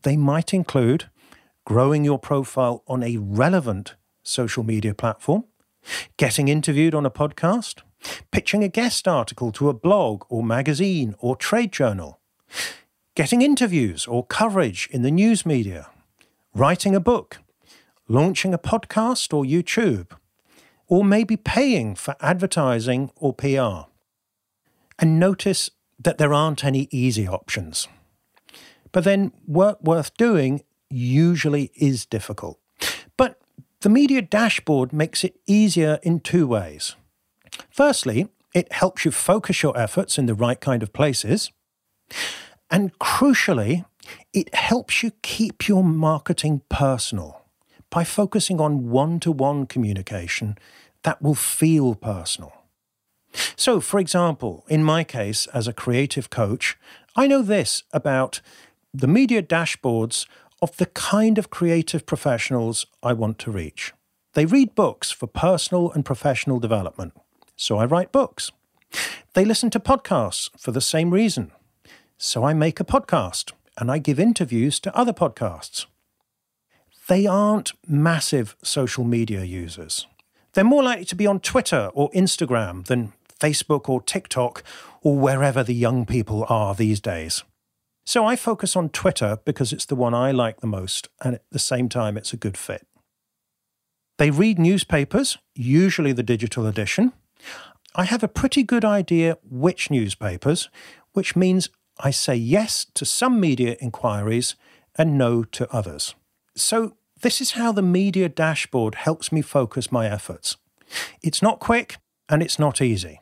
They 0.00 0.16
might 0.16 0.54
include 0.54 1.10
growing 1.66 2.06
your 2.06 2.18
profile 2.18 2.82
on 2.86 3.02
a 3.02 3.18
relevant 3.18 3.94
social 4.22 4.62
media 4.62 4.94
platform, 4.94 5.44
getting 6.16 6.48
interviewed 6.48 6.94
on 6.94 7.04
a 7.04 7.10
podcast, 7.10 7.82
pitching 8.30 8.64
a 8.64 8.68
guest 8.68 9.06
article 9.06 9.52
to 9.52 9.68
a 9.68 9.74
blog 9.74 10.24
or 10.30 10.42
magazine 10.42 11.16
or 11.18 11.36
trade 11.36 11.70
journal, 11.70 12.18
getting 13.14 13.42
interviews 13.42 14.06
or 14.06 14.24
coverage 14.24 14.88
in 14.90 15.02
the 15.02 15.10
news 15.10 15.44
media, 15.44 15.90
writing 16.54 16.94
a 16.94 17.00
book, 17.00 17.38
launching 18.08 18.52
a 18.52 18.58
podcast 18.58 19.32
or 19.32 19.44
YouTube, 19.44 20.12
or 20.88 21.04
maybe 21.04 21.36
paying 21.36 21.94
for 21.94 22.14
advertising 22.20 23.10
or 23.16 23.32
PR. 23.32 23.88
And 24.98 25.18
notice 25.18 25.70
that 25.98 26.18
there 26.18 26.34
aren't 26.34 26.64
any 26.64 26.88
easy 26.90 27.26
options. 27.26 27.88
But 28.92 29.04
then 29.04 29.32
work 29.46 29.82
worth 29.82 30.14
doing 30.16 30.62
usually 30.90 31.70
is 31.74 32.04
difficult. 32.04 32.58
But 33.16 33.40
the 33.80 33.88
media 33.88 34.22
dashboard 34.22 34.92
makes 34.92 35.24
it 35.24 35.40
easier 35.46 35.98
in 36.02 36.20
two 36.20 36.46
ways. 36.46 36.94
Firstly, 37.70 38.28
it 38.54 38.70
helps 38.72 39.04
you 39.04 39.10
focus 39.10 39.62
your 39.62 39.76
efforts 39.78 40.18
in 40.18 40.26
the 40.26 40.34
right 40.34 40.60
kind 40.60 40.82
of 40.82 40.92
places. 40.92 41.50
And 42.70 42.98
crucially, 42.98 43.84
it 44.32 44.54
helps 44.54 45.02
you 45.02 45.12
keep 45.22 45.68
your 45.68 45.84
marketing 45.84 46.62
personal 46.68 47.42
by 47.90 48.04
focusing 48.04 48.60
on 48.60 48.88
one 48.88 49.20
to 49.20 49.30
one 49.30 49.66
communication 49.66 50.56
that 51.02 51.20
will 51.20 51.34
feel 51.34 51.94
personal. 51.94 52.52
So, 53.56 53.80
for 53.80 53.98
example, 53.98 54.64
in 54.68 54.84
my 54.84 55.04
case 55.04 55.46
as 55.48 55.68
a 55.68 55.72
creative 55.72 56.30
coach, 56.30 56.76
I 57.16 57.26
know 57.26 57.42
this 57.42 57.82
about 57.92 58.40
the 58.94 59.06
media 59.06 59.42
dashboards 59.42 60.26
of 60.60 60.76
the 60.76 60.86
kind 60.86 61.38
of 61.38 61.50
creative 61.50 62.06
professionals 62.06 62.86
I 63.02 63.12
want 63.14 63.38
to 63.40 63.50
reach. 63.50 63.92
They 64.34 64.46
read 64.46 64.74
books 64.74 65.10
for 65.10 65.26
personal 65.26 65.90
and 65.92 66.04
professional 66.04 66.58
development, 66.58 67.14
so 67.56 67.78
I 67.78 67.84
write 67.84 68.12
books. 68.12 68.50
They 69.34 69.44
listen 69.44 69.70
to 69.70 69.80
podcasts 69.80 70.50
for 70.58 70.72
the 70.72 70.80
same 70.80 71.10
reason, 71.10 71.52
so 72.16 72.44
I 72.44 72.54
make 72.54 72.80
a 72.80 72.84
podcast 72.84 73.52
and 73.82 73.90
I 73.90 73.98
give 73.98 74.20
interviews 74.20 74.78
to 74.78 74.96
other 74.96 75.12
podcasts. 75.12 75.86
They 77.08 77.26
aren't 77.26 77.72
massive 77.84 78.54
social 78.62 79.02
media 79.02 79.42
users. 79.42 80.06
They're 80.52 80.62
more 80.62 80.84
likely 80.84 81.04
to 81.06 81.16
be 81.16 81.26
on 81.26 81.40
Twitter 81.40 81.90
or 81.92 82.08
Instagram 82.12 82.86
than 82.86 83.12
Facebook 83.40 83.88
or 83.88 84.00
TikTok 84.00 84.62
or 85.00 85.16
wherever 85.16 85.64
the 85.64 85.74
young 85.74 86.06
people 86.06 86.46
are 86.48 86.76
these 86.76 87.00
days. 87.00 87.42
So 88.06 88.24
I 88.24 88.36
focus 88.36 88.76
on 88.76 88.88
Twitter 88.88 89.38
because 89.44 89.72
it's 89.72 89.86
the 89.86 89.96
one 89.96 90.14
I 90.14 90.30
like 90.30 90.60
the 90.60 90.68
most, 90.68 91.08
and 91.20 91.34
at 91.34 91.42
the 91.50 91.58
same 91.58 91.88
time, 91.88 92.16
it's 92.16 92.32
a 92.32 92.36
good 92.36 92.56
fit. 92.56 92.86
They 94.16 94.30
read 94.30 94.60
newspapers, 94.60 95.38
usually 95.56 96.12
the 96.12 96.22
digital 96.22 96.68
edition. 96.68 97.14
I 97.96 98.04
have 98.04 98.22
a 98.22 98.28
pretty 98.28 98.62
good 98.62 98.84
idea 98.84 99.38
which 99.42 99.90
newspapers, 99.90 100.68
which 101.14 101.34
means 101.34 101.68
I 101.98 102.10
say 102.10 102.34
yes 102.34 102.86
to 102.94 103.04
some 103.04 103.40
media 103.40 103.76
inquiries 103.80 104.56
and 104.96 105.16
no 105.16 105.44
to 105.44 105.70
others. 105.72 106.14
So, 106.56 106.96
this 107.22 107.40
is 107.40 107.52
how 107.52 107.70
the 107.70 107.82
media 107.82 108.28
dashboard 108.28 108.96
helps 108.96 109.30
me 109.30 109.42
focus 109.42 109.92
my 109.92 110.08
efforts. 110.08 110.56
It's 111.22 111.40
not 111.40 111.60
quick 111.60 111.98
and 112.28 112.42
it's 112.42 112.58
not 112.58 112.82
easy. 112.82 113.20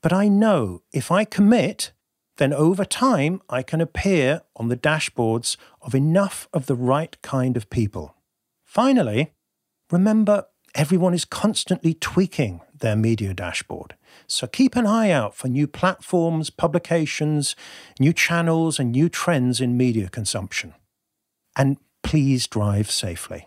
But 0.00 0.12
I 0.12 0.28
know 0.28 0.82
if 0.92 1.10
I 1.10 1.24
commit, 1.24 1.92
then 2.38 2.52
over 2.52 2.84
time 2.84 3.42
I 3.48 3.62
can 3.62 3.80
appear 3.80 4.42
on 4.56 4.68
the 4.68 4.76
dashboards 4.76 5.56
of 5.82 5.94
enough 5.94 6.48
of 6.52 6.66
the 6.66 6.74
right 6.74 7.20
kind 7.22 7.56
of 7.56 7.70
people. 7.70 8.16
Finally, 8.64 9.32
remember 9.90 10.46
everyone 10.74 11.14
is 11.14 11.24
constantly 11.24 11.94
tweaking 11.94 12.62
their 12.76 12.96
media 12.96 13.34
dashboard. 13.34 13.94
So 14.32 14.46
keep 14.46 14.76
an 14.76 14.86
eye 14.86 15.10
out 15.10 15.34
for 15.34 15.48
new 15.48 15.66
platforms, 15.66 16.48
publications, 16.48 17.54
new 18.00 18.14
channels, 18.14 18.78
and 18.78 18.90
new 18.90 19.10
trends 19.10 19.60
in 19.60 19.76
media 19.76 20.08
consumption. 20.08 20.72
And 21.54 21.76
please 22.02 22.46
drive 22.46 22.90
safely. 22.90 23.46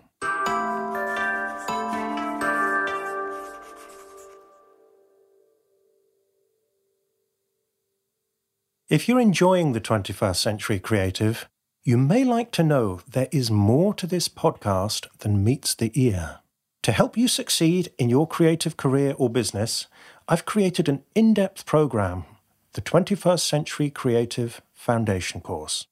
If 8.87 9.09
you're 9.09 9.19
enjoying 9.19 9.73
the 9.73 9.81
21st 9.81 10.35
Century 10.35 10.79
Creative, 10.79 11.49
you 11.83 11.97
may 11.97 12.23
like 12.23 12.51
to 12.51 12.63
know 12.63 12.99
there 13.07 13.29
is 13.31 13.49
more 13.49 13.95
to 13.95 14.05
this 14.05 14.27
podcast 14.27 15.07
than 15.17 15.43
meets 15.43 15.73
the 15.73 15.91
ear. 15.95 16.41
To 16.85 16.91
help 16.91 17.17
you 17.17 17.27
succeed 17.27 17.91
in 17.97 18.09
your 18.09 18.27
creative 18.27 18.77
career 18.77 19.15
or 19.17 19.27
business, 19.27 19.87
I've 20.27 20.45
created 20.45 20.89
an 20.89 21.03
in 21.13 21.35
depth 21.35 21.67
program, 21.67 22.25
the 22.73 22.81
21st 22.81 23.41
Century 23.41 23.91
Creative 23.91 24.59
Foundation 24.73 25.39
Course. 25.39 25.85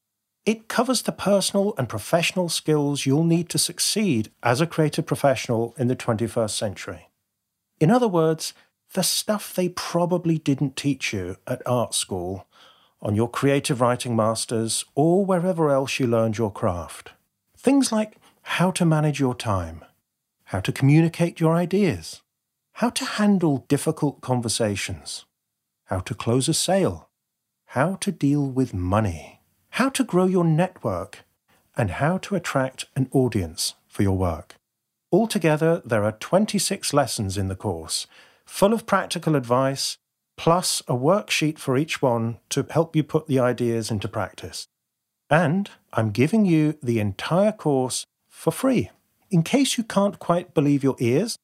It 0.44 0.68
covers 0.68 1.04
the 1.04 1.12
personal 1.12 1.76
and 1.78 1.88
professional 1.88 2.50
skills 2.50 3.06
you'll 3.06 3.26
need 3.26 3.48
to 3.50 3.60
succeed 3.60 4.32
as 4.42 4.60
a 4.60 4.66
creative 4.66 5.06
professional 5.06 5.76
in 5.78 5.88
the 5.88 5.96
21st 5.96 6.50
century. 6.50 7.10
In 7.80 7.92
other 7.92 8.08
words, 8.08 8.56
the 8.96 9.04
stuff 9.04 9.54
they 9.54 9.70
probably 9.70 10.40
didn't 10.40 10.76
teach 10.76 11.14
you 11.14 11.38
at 11.46 11.62
art 11.68 11.94
school 11.94 12.48
on 13.04 13.14
your 13.14 13.30
creative 13.30 13.82
writing 13.82 14.16
masters, 14.16 14.84
or 14.96 15.26
wherever 15.26 15.70
else 15.70 16.00
you 16.00 16.08
learned 16.08 16.40
your 16.40 16.52
craft. 16.52 17.12
Things 17.56 17.92
like 17.92 18.16
how 18.42 18.72
to 18.72 18.86
manage 18.86 19.20
your 19.20 19.36
time, 19.36 19.86
how 20.46 20.60
to 20.62 20.72
communicate 20.72 21.40
your 21.40 21.54
ideas, 21.54 22.23
how 22.74 22.90
to 22.90 23.06
handle 23.06 23.66
difficult 23.68 24.22
conversations, 24.22 25.26
how 25.86 26.00
to 26.00 26.16
close 26.16 26.50
a 26.50 26.54
sale, 26.54 27.10
how 27.68 27.96
to 27.96 28.12
deal 28.12 28.46
with 28.46 28.74
money, 28.74 29.42
how 29.72 29.90
to 29.90 30.04
grow 30.04 30.26
your 30.26 30.44
network, 30.44 31.20
and 31.78 31.92
how 31.92 32.18
to 32.18 32.36
attract 32.36 32.86
an 32.96 33.08
audience 33.12 33.76
for 33.88 34.04
your 34.04 34.18
work. 34.18 34.56
Altogether, 35.12 35.82
there 35.86 36.04
are 36.04 36.14
26 36.14 36.94
lessons 36.94 37.38
in 37.38 37.48
the 37.48 37.56
course, 37.56 38.08
full 38.46 38.74
of 38.74 38.86
practical 38.86 39.36
advice 39.36 39.98
plus 40.36 40.82
a 40.88 40.94
worksheet 40.94 41.60
for 41.60 41.78
each 41.78 42.02
one 42.02 42.40
to 42.50 42.66
help 42.72 42.96
you 42.96 43.04
put 43.04 43.28
the 43.28 43.40
ideas 43.40 43.92
into 43.92 44.08
practice. 44.08 44.68
And 45.30 45.70
I'm 45.94 46.10
giving 46.10 46.46
you 46.46 46.78
the 46.82 47.00
entire 47.00 47.52
course 47.52 48.06
for 48.28 48.52
free. 48.52 48.90
In 49.30 49.44
case 49.44 49.78
you 49.78 49.84
can't 49.84 50.20
quite 50.20 50.54
believe 50.54 50.84
your 50.84 50.96
ears, 51.00 51.38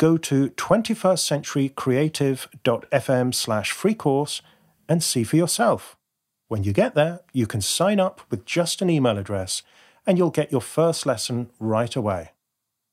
go 0.00 0.16
to 0.16 0.48
21stcenturycreative.fm 0.50 3.34
slash 3.34 3.70
free 3.70 3.94
course 3.94 4.42
and 4.88 5.02
see 5.02 5.22
for 5.22 5.36
yourself. 5.36 5.98
When 6.48 6.64
you 6.64 6.72
get 6.72 6.94
there, 6.94 7.20
you 7.34 7.46
can 7.46 7.60
sign 7.60 8.00
up 8.00 8.22
with 8.30 8.46
just 8.46 8.80
an 8.80 8.88
email 8.88 9.18
address 9.18 9.62
and 10.06 10.16
you'll 10.16 10.30
get 10.30 10.50
your 10.50 10.62
first 10.62 11.04
lesson 11.04 11.50
right 11.60 11.94
away. 11.94 12.30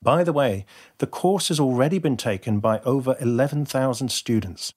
By 0.02 0.26
the 0.26 0.34
way, 0.34 0.66
the 0.98 1.08
course 1.08 1.48
has 1.48 1.62
already 1.62 1.98
been 1.98 2.18
taken 2.18 2.60
by 2.60 2.82
over 2.82 3.16
11,000 3.22 4.12
students. 4.12 4.74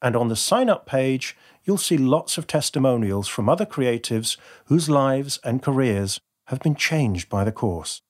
And 0.00 0.16
on 0.16 0.28
the 0.28 0.34
sign 0.34 0.70
up 0.70 0.86
page, 0.86 1.36
you'll 1.64 1.76
see 1.76 1.98
lots 1.98 2.38
of 2.38 2.46
testimonials 2.46 3.28
from 3.28 3.50
other 3.50 3.66
creatives 3.66 4.38
whose 4.64 4.88
lives 4.88 5.38
and 5.44 5.62
careers 5.62 6.18
have 6.46 6.60
been 6.60 6.74
changed 6.74 7.28
by 7.28 7.44
the 7.44 7.52
course. 7.52 8.00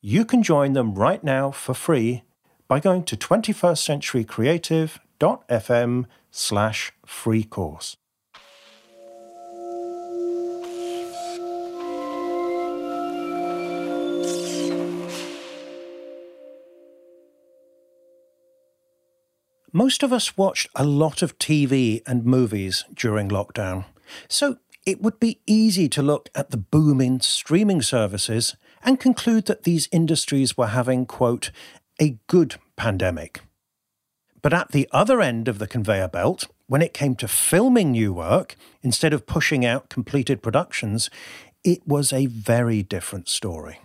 You 0.00 0.24
can 0.24 0.44
join 0.44 0.74
them 0.74 0.94
right 0.94 1.24
now 1.24 1.50
for 1.50 1.74
free 1.74 2.22
by 2.68 2.78
going 2.78 3.02
to 3.04 3.16
21stcenturycreative.fm 3.16 6.06
slash 6.30 6.92
free 7.04 7.42
course. 7.42 7.96
Most 19.72 20.02
of 20.02 20.12
us 20.12 20.36
watched 20.36 20.68
a 20.74 20.84
lot 20.84 21.22
of 21.22 21.38
TV 21.38 22.02
and 22.06 22.24
movies 22.24 22.84
during 22.94 23.28
lockdown, 23.28 23.84
so 24.26 24.56
it 24.86 25.02
would 25.02 25.20
be 25.20 25.40
easy 25.46 25.88
to 25.90 26.02
look 26.02 26.30
at 26.34 26.50
the 26.50 26.56
booming 26.56 27.20
streaming 27.20 27.82
services 27.82 28.56
and 28.82 28.98
conclude 28.98 29.44
that 29.46 29.64
these 29.64 29.88
industries 29.92 30.56
were 30.56 30.68
having, 30.68 31.04
quote, 31.04 31.50
a 32.00 32.18
good 32.26 32.56
pandemic. 32.76 33.40
But 34.42 34.54
at 34.54 34.72
the 34.72 34.88
other 34.92 35.20
end 35.20 35.48
of 35.48 35.58
the 35.58 35.66
conveyor 35.66 36.08
belt, 36.08 36.46
when 36.66 36.82
it 36.82 36.94
came 36.94 37.16
to 37.16 37.28
filming 37.28 37.92
new 37.92 38.12
work, 38.12 38.56
instead 38.82 39.12
of 39.12 39.26
pushing 39.26 39.64
out 39.64 39.88
completed 39.88 40.42
productions, 40.42 41.10
it 41.64 41.86
was 41.86 42.12
a 42.12 42.26
very 42.26 42.82
different 42.82 43.28
story. 43.28 43.80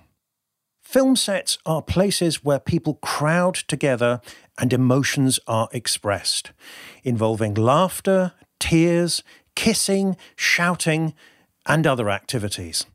Film 0.84 1.16
sets 1.16 1.58
are 1.66 1.82
places 1.82 2.44
where 2.44 2.60
people 2.60 2.96
crowd 2.96 3.56
together 3.56 4.22
and 4.60 4.72
emotions 4.72 5.40
are 5.48 5.68
expressed, 5.72 6.52
involving 7.04 7.56
laughter, 7.56 8.34
tears, 8.60 9.24
kissing, 9.56 10.16
shouting, 10.36 11.16
and 11.66 11.88
other 11.88 12.10
activities. 12.10 12.86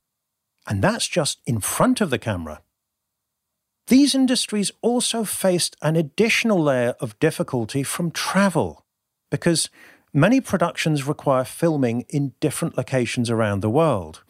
And 0.68 0.80
that's 0.82 1.08
just 1.08 1.40
in 1.46 1.60
front 1.60 2.00
of 2.00 2.10
the 2.10 2.18
camera. 2.18 2.60
These 3.88 4.14
industries 4.14 4.70
also 4.82 5.24
faced 5.24 5.74
an 5.80 5.96
additional 5.96 6.62
layer 6.62 6.94
of 7.00 7.18
difficulty 7.18 7.82
from 7.82 8.10
travel, 8.10 8.84
because 9.30 9.70
many 10.12 10.42
productions 10.42 11.06
require 11.06 11.44
filming 11.44 12.04
in 12.10 12.34
different 12.38 12.76
locations 12.76 13.30
around 13.30 13.60
the 13.60 13.70
world. 13.70 14.22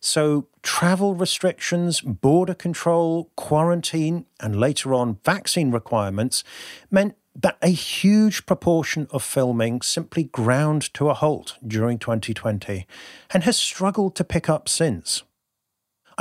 So, 0.00 0.48
travel 0.62 1.14
restrictions, 1.14 2.00
border 2.00 2.54
control, 2.54 3.30
quarantine, 3.36 4.24
and 4.40 4.58
later 4.58 4.94
on 4.94 5.18
vaccine 5.24 5.70
requirements 5.70 6.42
meant 6.90 7.14
that 7.34 7.58
a 7.60 7.68
huge 7.68 8.46
proportion 8.46 9.06
of 9.10 9.22
filming 9.22 9.82
simply 9.82 10.24
ground 10.24 10.92
to 10.94 11.10
a 11.10 11.14
halt 11.14 11.58
during 11.66 11.98
2020 11.98 12.86
and 13.32 13.44
has 13.44 13.58
struggled 13.58 14.16
to 14.16 14.24
pick 14.24 14.48
up 14.48 14.70
since. 14.70 15.22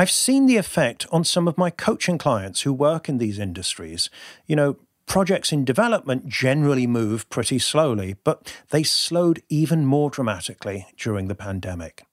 I've 0.02 0.10
seen 0.10 0.48
the 0.48 0.58
effect 0.58 1.06
on 1.12 1.24
some 1.24 1.48
of 1.48 1.60
my 1.60 1.70
coaching 1.70 2.18
clients 2.18 2.62
who 2.62 2.74
work 2.74 3.08
in 3.08 3.20
these 3.20 3.38
industries. 3.38 4.10
You 4.48 4.56
know, 4.56 4.78
projects 5.06 5.52
in 5.52 5.64
development 5.64 6.28
generally 6.28 6.88
move 6.88 7.30
pretty 7.30 7.60
slowly, 7.60 8.16
but 8.24 8.52
they 8.72 8.82
slowed 8.82 9.44
even 9.48 9.86
more 9.86 10.10
dramatically 10.10 10.88
during 10.98 11.28
the 11.28 11.36
pandemic. 11.36 12.04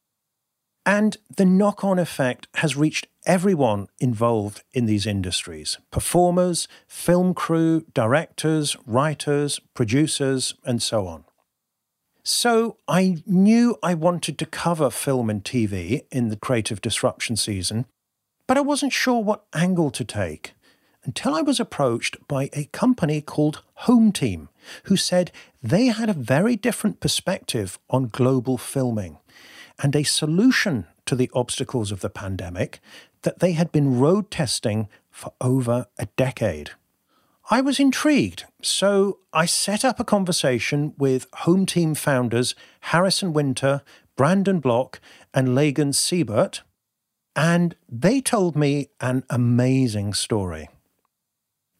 And 0.84 1.16
the 1.34 1.46
knock 1.46 1.82
on 1.82 1.98
effect 1.98 2.46
has 2.56 2.76
reached 2.76 3.06
everyone 3.24 3.86
involved 3.98 4.62
in 4.74 4.84
these 4.84 5.06
industries 5.06 5.78
performers, 5.90 6.68
film 6.86 7.32
crew, 7.32 7.86
directors, 7.94 8.76
writers, 8.84 9.60
producers, 9.72 10.52
and 10.62 10.82
so 10.82 11.06
on. 11.06 11.24
So 12.30 12.76
I 12.86 13.22
knew 13.24 13.78
I 13.82 13.94
wanted 13.94 14.36
to 14.36 14.44
cover 14.44 14.90
film 14.90 15.30
and 15.30 15.42
TV 15.42 16.04
in 16.10 16.28
the 16.28 16.36
creative 16.36 16.82
disruption 16.82 17.36
season, 17.36 17.86
but 18.46 18.58
I 18.58 18.60
wasn't 18.60 18.92
sure 18.92 19.22
what 19.22 19.46
angle 19.54 19.90
to 19.92 20.04
take 20.04 20.52
until 21.04 21.34
I 21.34 21.40
was 21.40 21.58
approached 21.58 22.18
by 22.28 22.50
a 22.52 22.66
company 22.66 23.22
called 23.22 23.62
Hometeam, 23.84 24.48
who 24.84 24.96
said 24.98 25.32
they 25.62 25.86
had 25.86 26.10
a 26.10 26.12
very 26.12 26.54
different 26.54 27.00
perspective 27.00 27.78
on 27.88 28.08
global 28.08 28.58
filming 28.58 29.16
and 29.82 29.96
a 29.96 30.02
solution 30.02 30.86
to 31.06 31.16
the 31.16 31.30
obstacles 31.32 31.90
of 31.90 32.00
the 32.00 32.10
pandemic 32.10 32.78
that 33.22 33.38
they 33.38 33.52
had 33.52 33.72
been 33.72 33.98
road 33.98 34.30
testing 34.30 34.90
for 35.10 35.32
over 35.40 35.86
a 35.98 36.04
decade. 36.18 36.72
I 37.50 37.62
was 37.62 37.80
intrigued, 37.80 38.44
so 38.60 39.20
I 39.32 39.46
set 39.46 39.82
up 39.82 39.98
a 39.98 40.04
conversation 40.04 40.92
with 40.98 41.30
Hometeam 41.30 41.96
founders 41.96 42.54
Harrison 42.80 43.32
Winter, 43.32 43.80
Brandon 44.16 44.60
Bloch, 44.60 45.00
and 45.32 45.54
Lagan 45.54 45.94
Sebert, 45.94 46.60
and 47.34 47.74
they 47.88 48.20
told 48.20 48.54
me 48.54 48.88
an 49.00 49.24
amazing 49.30 50.12
story. 50.12 50.68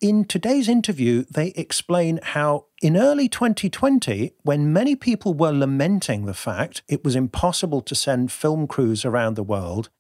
In 0.00 0.24
today's 0.24 0.70
interview, 0.70 1.24
they 1.31 1.48
explain 1.48 2.20
how 2.22 2.66
in 2.81 2.96
early 2.96 3.28
2020, 3.28 4.33
when 4.44 4.72
many 4.72 4.96
people 4.96 5.35
were 5.35 5.52
lamenting 5.52 6.24
the 6.24 6.33
fact 6.33 6.81
it 6.88 7.04
was 7.04 7.14
impossible 7.14 7.83
to 7.83 7.94
send 7.94 8.33
film 8.33 8.66
crews 8.66 9.04
around 9.04 9.35
the 9.35 9.42
world, 9.42 9.90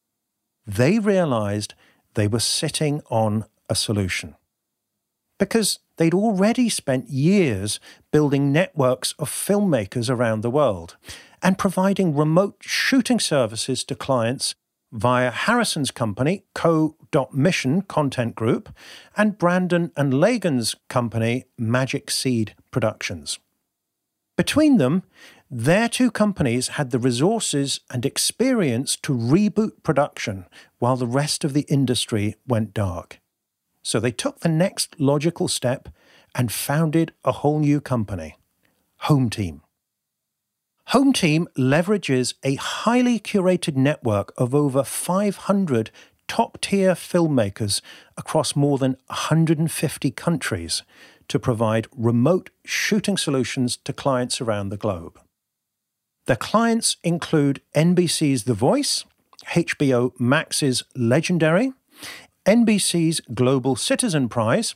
they 0.66 0.98
realized 0.98 1.74
they 2.14 2.26
were 2.26 2.40
sitting 2.40 3.02
on 3.10 3.44
a 3.68 3.74
solution. 3.74 4.34
Because 5.38 5.78
they'd 5.96 6.14
already 6.14 6.68
spent 6.68 7.08
years 7.08 7.78
building 8.12 8.52
networks 8.52 9.14
of 9.18 9.30
filmmakers 9.30 10.10
around 10.10 10.40
the 10.40 10.50
world 10.50 10.96
and 11.42 11.58
providing 11.58 12.16
remote 12.16 12.56
shooting 12.60 13.20
services 13.20 13.84
to 13.84 13.94
clients 13.94 14.54
via 14.90 15.30
Harrison's 15.30 15.90
company, 15.90 16.44
Co.Mission 16.54 17.82
Content 17.82 18.34
Group, 18.34 18.74
and 19.16 19.38
Brandon 19.38 19.92
and 19.96 20.14
Lagan's 20.14 20.74
company, 20.88 21.44
Magic 21.58 22.10
Seed 22.10 22.54
Productions. 22.70 23.38
Between 24.36 24.78
them, 24.78 25.02
their 25.50 25.88
two 25.88 26.10
companies 26.10 26.68
had 26.68 26.90
the 26.90 26.98
resources 26.98 27.80
and 27.90 28.06
experience 28.06 28.96
to 28.96 29.12
reboot 29.12 29.82
production 29.82 30.46
while 30.78 30.96
the 30.96 31.06
rest 31.06 31.44
of 31.44 31.54
the 31.54 31.66
industry 31.68 32.36
went 32.46 32.72
dark. 32.72 33.20
So 33.88 33.98
they 33.98 34.12
took 34.12 34.40
the 34.40 34.50
next 34.50 35.00
logical 35.00 35.48
step 35.48 35.88
and 36.34 36.52
founded 36.52 37.14
a 37.24 37.32
whole 37.32 37.58
new 37.58 37.80
company, 37.80 38.36
Hometeam. 39.04 39.62
Home 40.88 41.14
Team 41.14 41.48
leverages 41.56 42.34
a 42.42 42.56
highly 42.56 43.18
curated 43.18 43.76
network 43.76 44.34
of 44.36 44.54
over 44.54 44.84
500 44.84 45.90
top 46.26 46.60
tier 46.60 46.92
filmmakers 46.92 47.80
across 48.18 48.54
more 48.54 48.76
than 48.76 48.98
150 49.06 50.10
countries 50.10 50.82
to 51.28 51.38
provide 51.38 51.86
remote 51.96 52.50
shooting 52.66 53.16
solutions 53.16 53.78
to 53.78 53.94
clients 53.94 54.38
around 54.38 54.68
the 54.68 54.76
globe. 54.76 55.18
Their 56.26 56.36
clients 56.36 56.98
include 57.02 57.62
NBC's 57.74 58.44
The 58.44 58.52
Voice, 58.52 59.06
HBO 59.46 60.12
Max's 60.20 60.84
Legendary, 60.94 61.72
NBC's 62.48 63.20
Global 63.34 63.76
Citizen 63.76 64.30
Prize, 64.30 64.74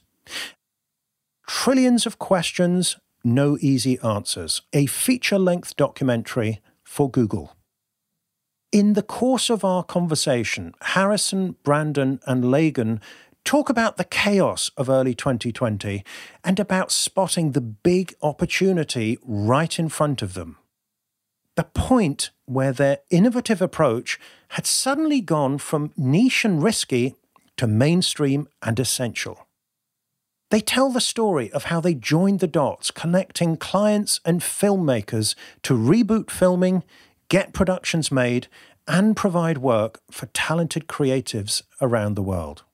Trillions 1.49 2.05
of 2.05 2.19
Questions 2.19 2.99
no 3.25 3.57
Easy 3.63 3.99
Answers, 4.01 4.61
a 4.75 4.85
feature 4.85 5.39
length 5.39 5.75
documentary 5.79 6.61
for 6.85 7.11
Google. 7.11 7.57
In 8.73 8.93
the 8.93 9.03
course 9.03 9.49
of 9.49 9.65
our 9.65 9.83
conversation, 9.83 10.75
Harrison, 10.83 11.57
Brandon, 11.63 12.21
and 12.27 12.51
Lagan 12.51 13.01
talk 13.43 13.71
about 13.71 13.97
the 13.97 14.05
chaos 14.05 14.71
of 14.77 14.91
early 14.91 15.15
2020 15.15 16.05
and 16.45 16.61
about 16.61 16.93
spotting 16.93 17.53
the 17.53 17.63
big 17.63 18.15
opportunity 18.21 19.17
right 19.25 19.79
in 19.79 19.89
front 19.89 20.21
of 20.21 20.35
them. 20.35 20.59
The 21.57 21.65
point 21.65 22.33
where 22.45 22.73
their 22.73 22.99
innovative 23.09 23.63
approach 23.63 24.21
had 24.51 24.67
suddenly 24.67 25.23
gone 25.23 25.57
from 25.57 25.93
niche 25.97 26.45
and 26.45 26.63
risky 26.63 27.15
to 27.57 27.67
mainstream 27.67 28.49
and 28.63 28.79
essential. 28.79 29.47
They 30.51 30.61
tell 30.61 30.91
the 30.91 31.01
story 31.01 31.51
of 31.53 31.65
how 31.65 31.81
they 31.81 31.95
joined 31.95 32.41
the 32.41 32.47
dots, 32.47 32.91
connecting 32.91 33.57
clients 33.57 34.21
and 34.25 34.41
filmmakers 34.41 35.35
to 35.63 35.75
reboot 35.75 36.31
filming, 36.31 36.83
get 37.29 37.55
productions 37.55 38.13
made, 38.13 38.49
and 38.87 39.17
provide 39.17 39.59
work 39.59 40.01
for 40.11 40.27
talented 40.27 40.89
creatives 40.89 41.63
around 41.81 42.15
the 42.15 42.23
world. 42.23 42.65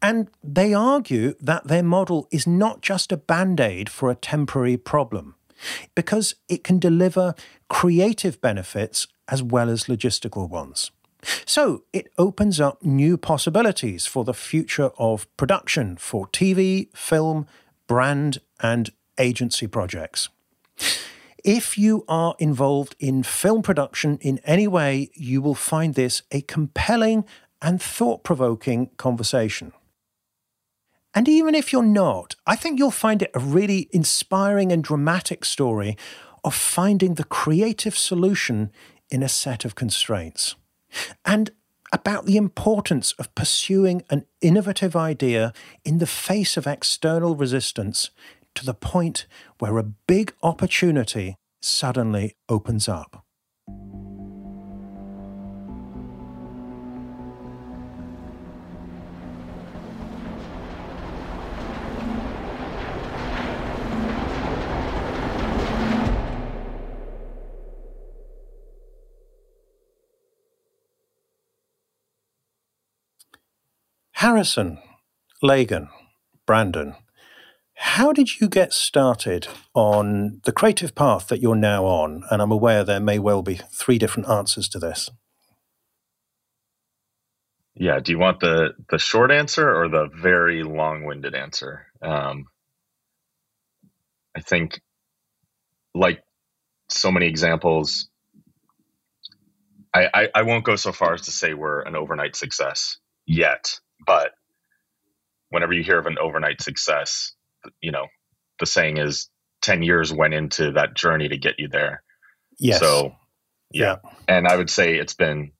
And 0.00 0.28
they 0.42 0.72
argue 0.72 1.34
that 1.40 1.66
their 1.66 1.82
model 1.82 2.28
is 2.30 2.46
not 2.46 2.80
just 2.80 3.12
a 3.12 3.16
band 3.16 3.60
aid 3.60 3.88
for 3.88 4.10
a 4.10 4.14
temporary 4.14 4.76
problem, 4.76 5.34
because 5.94 6.34
it 6.48 6.64
can 6.64 6.78
deliver 6.78 7.34
creative 7.68 8.40
benefits 8.40 9.06
as 9.28 9.42
well 9.42 9.68
as 9.68 9.84
logistical 9.84 10.48
ones. 10.48 10.90
So 11.44 11.84
it 11.92 12.08
opens 12.18 12.60
up 12.60 12.82
new 12.82 13.16
possibilities 13.16 14.06
for 14.06 14.24
the 14.24 14.34
future 14.34 14.90
of 14.98 15.26
production 15.36 15.96
for 15.96 16.26
TV, 16.28 16.88
film, 16.96 17.46
brand, 17.86 18.38
and 18.60 18.90
agency 19.18 19.66
projects. 19.66 20.28
If 21.44 21.76
you 21.76 22.04
are 22.08 22.34
involved 22.38 22.96
in 22.98 23.22
film 23.22 23.62
production 23.62 24.18
in 24.22 24.40
any 24.44 24.66
way, 24.66 25.10
you 25.14 25.42
will 25.42 25.54
find 25.54 25.94
this 25.94 26.22
a 26.32 26.40
compelling 26.40 27.24
and 27.60 27.80
thought 27.80 28.24
provoking 28.24 28.90
conversation. 28.96 29.72
And 31.14 31.28
even 31.28 31.54
if 31.54 31.72
you're 31.72 31.82
not, 31.82 32.34
I 32.46 32.56
think 32.56 32.78
you'll 32.78 32.90
find 32.90 33.22
it 33.22 33.30
a 33.34 33.38
really 33.38 33.88
inspiring 33.92 34.72
and 34.72 34.82
dramatic 34.82 35.44
story 35.44 35.96
of 36.42 36.54
finding 36.54 37.14
the 37.14 37.24
creative 37.24 37.96
solution 37.96 38.72
in 39.10 39.22
a 39.22 39.28
set 39.28 39.64
of 39.64 39.74
constraints. 39.74 40.56
And 41.24 41.50
about 41.92 42.26
the 42.26 42.36
importance 42.36 43.12
of 43.12 43.34
pursuing 43.34 44.02
an 44.10 44.24
innovative 44.40 44.96
idea 44.96 45.52
in 45.84 45.98
the 45.98 46.06
face 46.06 46.56
of 46.56 46.66
external 46.66 47.36
resistance 47.36 48.10
to 48.54 48.64
the 48.64 48.74
point 48.74 49.26
where 49.58 49.78
a 49.78 49.84
big 49.84 50.34
opportunity 50.42 51.36
suddenly 51.60 52.34
opens 52.48 52.88
up. 52.88 53.23
Harrison, 74.24 74.78
Lagan, 75.42 75.90
Brandon, 76.46 76.94
how 77.74 78.10
did 78.10 78.40
you 78.40 78.48
get 78.48 78.72
started 78.72 79.48
on 79.74 80.40
the 80.44 80.50
creative 80.50 80.94
path 80.94 81.28
that 81.28 81.42
you're 81.42 81.54
now 81.54 81.84
on? 81.84 82.22
And 82.30 82.40
I'm 82.40 82.50
aware 82.50 82.84
there 82.84 83.00
may 83.00 83.18
well 83.18 83.42
be 83.42 83.60
three 83.78 83.98
different 83.98 84.30
answers 84.30 84.66
to 84.70 84.78
this. 84.78 85.10
Yeah. 87.74 88.00
Do 88.00 88.12
you 88.12 88.18
want 88.18 88.40
the 88.40 88.70
the 88.88 88.96
short 88.96 89.30
answer 89.30 89.68
or 89.68 89.90
the 89.90 90.08
very 90.22 90.62
long 90.62 91.04
winded 91.04 91.34
answer? 91.34 91.84
Um, 92.00 92.46
I 94.34 94.40
think, 94.40 94.80
like 95.94 96.22
so 96.88 97.12
many 97.12 97.26
examples, 97.26 98.08
I, 99.92 100.08
I, 100.14 100.28
I 100.36 100.42
won't 100.44 100.64
go 100.64 100.76
so 100.76 100.92
far 100.92 101.12
as 101.12 101.20
to 101.26 101.30
say 101.30 101.52
we're 101.52 101.82
an 101.82 101.94
overnight 101.94 102.36
success 102.36 102.96
yet. 103.26 103.80
But 104.06 104.32
whenever 105.50 105.72
you 105.72 105.82
hear 105.82 105.98
of 105.98 106.06
an 106.06 106.18
overnight 106.20 106.62
success, 106.62 107.32
you 107.80 107.92
know, 107.92 108.06
the 108.58 108.66
saying 108.66 108.98
is 108.98 109.30
10 109.62 109.82
years 109.82 110.12
went 110.12 110.34
into 110.34 110.72
that 110.72 110.94
journey 110.94 111.28
to 111.28 111.36
get 111.36 111.54
you 111.58 111.68
there. 111.68 112.02
Yes. 112.58 112.80
So, 112.80 113.14
yeah. 113.72 113.96
yeah. 114.04 114.10
And 114.28 114.46
I 114.46 114.56
would 114.56 114.70
say 114.70 114.96
it's 114.96 115.14
been 115.14 115.52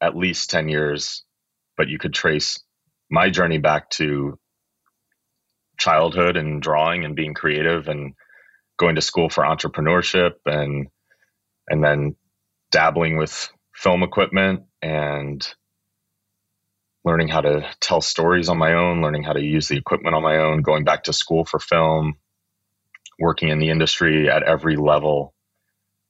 at 0.00 0.16
least 0.16 0.50
10 0.50 0.68
years, 0.68 1.24
but 1.76 1.88
you 1.88 1.98
could 1.98 2.14
trace 2.14 2.62
my 3.10 3.30
journey 3.30 3.58
back 3.58 3.90
to 3.90 4.38
childhood 5.78 6.36
and 6.36 6.60
drawing 6.60 7.04
and 7.04 7.14
being 7.14 7.34
creative 7.34 7.88
and 7.88 8.14
going 8.78 8.96
to 8.96 9.00
school 9.00 9.28
for 9.28 9.44
entrepreneurship 9.44 10.32
and 10.44 10.88
and 11.68 11.84
then 11.84 12.16
dabbling 12.70 13.16
with 13.16 13.50
film 13.74 14.02
equipment 14.02 14.62
and 14.82 15.54
learning 17.04 17.28
how 17.28 17.40
to 17.40 17.68
tell 17.80 18.00
stories 18.00 18.48
on 18.48 18.58
my 18.58 18.74
own, 18.74 19.02
learning 19.02 19.22
how 19.22 19.32
to 19.32 19.42
use 19.42 19.68
the 19.68 19.76
equipment 19.76 20.14
on 20.14 20.22
my 20.22 20.38
own, 20.38 20.62
going 20.62 20.84
back 20.84 21.04
to 21.04 21.12
school 21.12 21.44
for 21.44 21.58
film, 21.58 22.14
working 23.18 23.48
in 23.48 23.58
the 23.58 23.70
industry 23.70 24.30
at 24.30 24.42
every 24.42 24.76
level, 24.76 25.34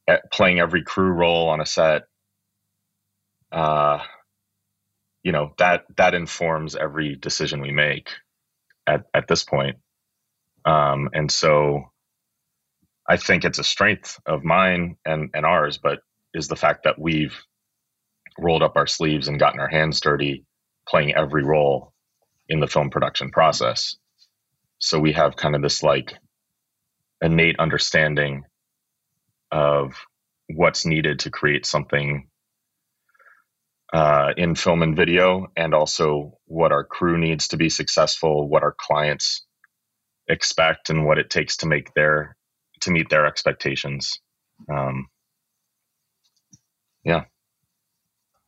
at 0.09 0.31
playing 0.33 0.61
every 0.61 0.83
crew 0.83 1.11
role 1.11 1.49
on 1.49 1.61
a 1.61 1.67
set. 1.67 2.03
Uh, 3.53 4.01
you 5.23 5.33
know 5.33 5.53
that 5.59 5.85
that 5.97 6.15
informs 6.15 6.77
every 6.77 7.17
decision 7.17 7.61
we 7.61 7.73
make 7.73 8.11
at 8.87 9.05
at 9.15 9.29
this 9.29 9.45
point. 9.45 9.77
Um, 10.65 11.11
and 11.15 11.31
so, 11.31 11.91
I 13.09 13.17
think 13.17 13.45
it's 13.45 13.59
a 13.59 13.65
strength 13.65 14.21
of 14.27 14.45
mine 14.45 14.97
and 15.05 15.31
and 15.35 15.47
ours, 15.47 15.79
but 15.79 16.01
is 16.35 16.49
the 16.49 16.57
fact 16.57 16.85
that 16.85 16.99
we've 16.99 17.37
rolled 18.39 18.63
up 18.63 18.77
our 18.77 18.87
sleeves 18.87 19.29
and 19.29 19.41
gotten 19.41 19.61
our 19.61 19.69
hands 19.69 20.01
dirty 20.01 20.45
playing 20.89 21.15
every 21.15 21.45
role 21.45 21.93
in 22.49 22.61
the 22.61 22.67
film 22.67 22.91
production 22.91 23.31
process. 23.31 23.97
So 24.79 24.99
we 24.99 25.13
have 25.13 25.37
kind 25.37 25.55
of 25.55 25.63
this 25.63 25.83
like 25.83 26.15
innate 27.21 27.59
understanding 27.59 28.45
of 29.51 29.95
what's 30.49 30.87
needed 30.87 31.21
to 31.21 31.31
create 31.31 31.67
something 31.67 32.29
uh, 33.93 34.33
in 34.37 34.55
film 34.55 34.83
and 34.83 34.97
video, 34.97 35.47
and 35.57 35.75
also 35.75 36.39
what 36.47 36.73
our 36.73 36.85
crew 36.85 37.17
needs 37.19 37.49
to 37.49 37.57
be 37.57 37.71
successful, 37.71 38.49
what 38.49 38.63
our 38.63 38.75
clients 38.79 39.47
expect, 40.29 40.91
and 40.91 41.07
what 41.07 41.19
it 41.19 41.31
takes 41.31 41.59
to 41.59 41.67
make 41.67 41.93
their 41.95 42.37
to 42.83 42.91
meet 42.91 43.09
their 43.09 43.27
expectations. 43.27 44.21
Um, 44.71 45.09
yeah. 47.05 47.25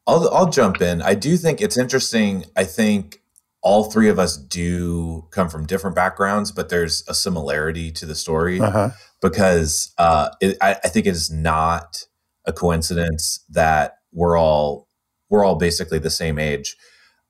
I'll 0.06 0.28
I'll 0.30 0.50
jump 0.50 0.80
in. 0.80 1.02
I 1.02 1.14
do 1.14 1.36
think 1.36 1.60
it's 1.60 1.78
interesting. 1.78 2.44
I 2.56 2.64
think 2.64 3.20
all 3.62 3.84
three 3.84 4.08
of 4.08 4.18
us 4.18 4.36
do 4.36 5.26
come 5.30 5.48
from 5.48 5.66
different 5.66 5.94
backgrounds, 5.94 6.50
but 6.50 6.70
there's 6.70 7.04
a 7.08 7.14
similarity 7.14 7.90
to 7.92 8.06
the 8.06 8.14
story 8.14 8.58
uh-huh. 8.58 8.90
because 9.20 9.92
uh, 9.98 10.30
it, 10.40 10.56
I, 10.62 10.76
I 10.82 10.88
think 10.88 11.06
it 11.06 11.10
is 11.10 11.30
not 11.30 12.04
a 12.46 12.52
coincidence 12.52 13.44
that 13.50 13.98
we're 14.12 14.38
all 14.38 14.88
we're 15.28 15.44
all 15.44 15.56
basically 15.56 15.98
the 15.98 16.10
same 16.10 16.38
age. 16.38 16.76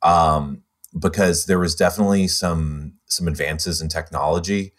Um, 0.02 0.62
because 0.98 1.46
there 1.46 1.59
was 1.59 1.74
definitely 1.74 2.26
some 2.28 2.94
some 3.06 3.28
advances 3.28 3.80
in 3.80 3.88
technology 3.88 4.72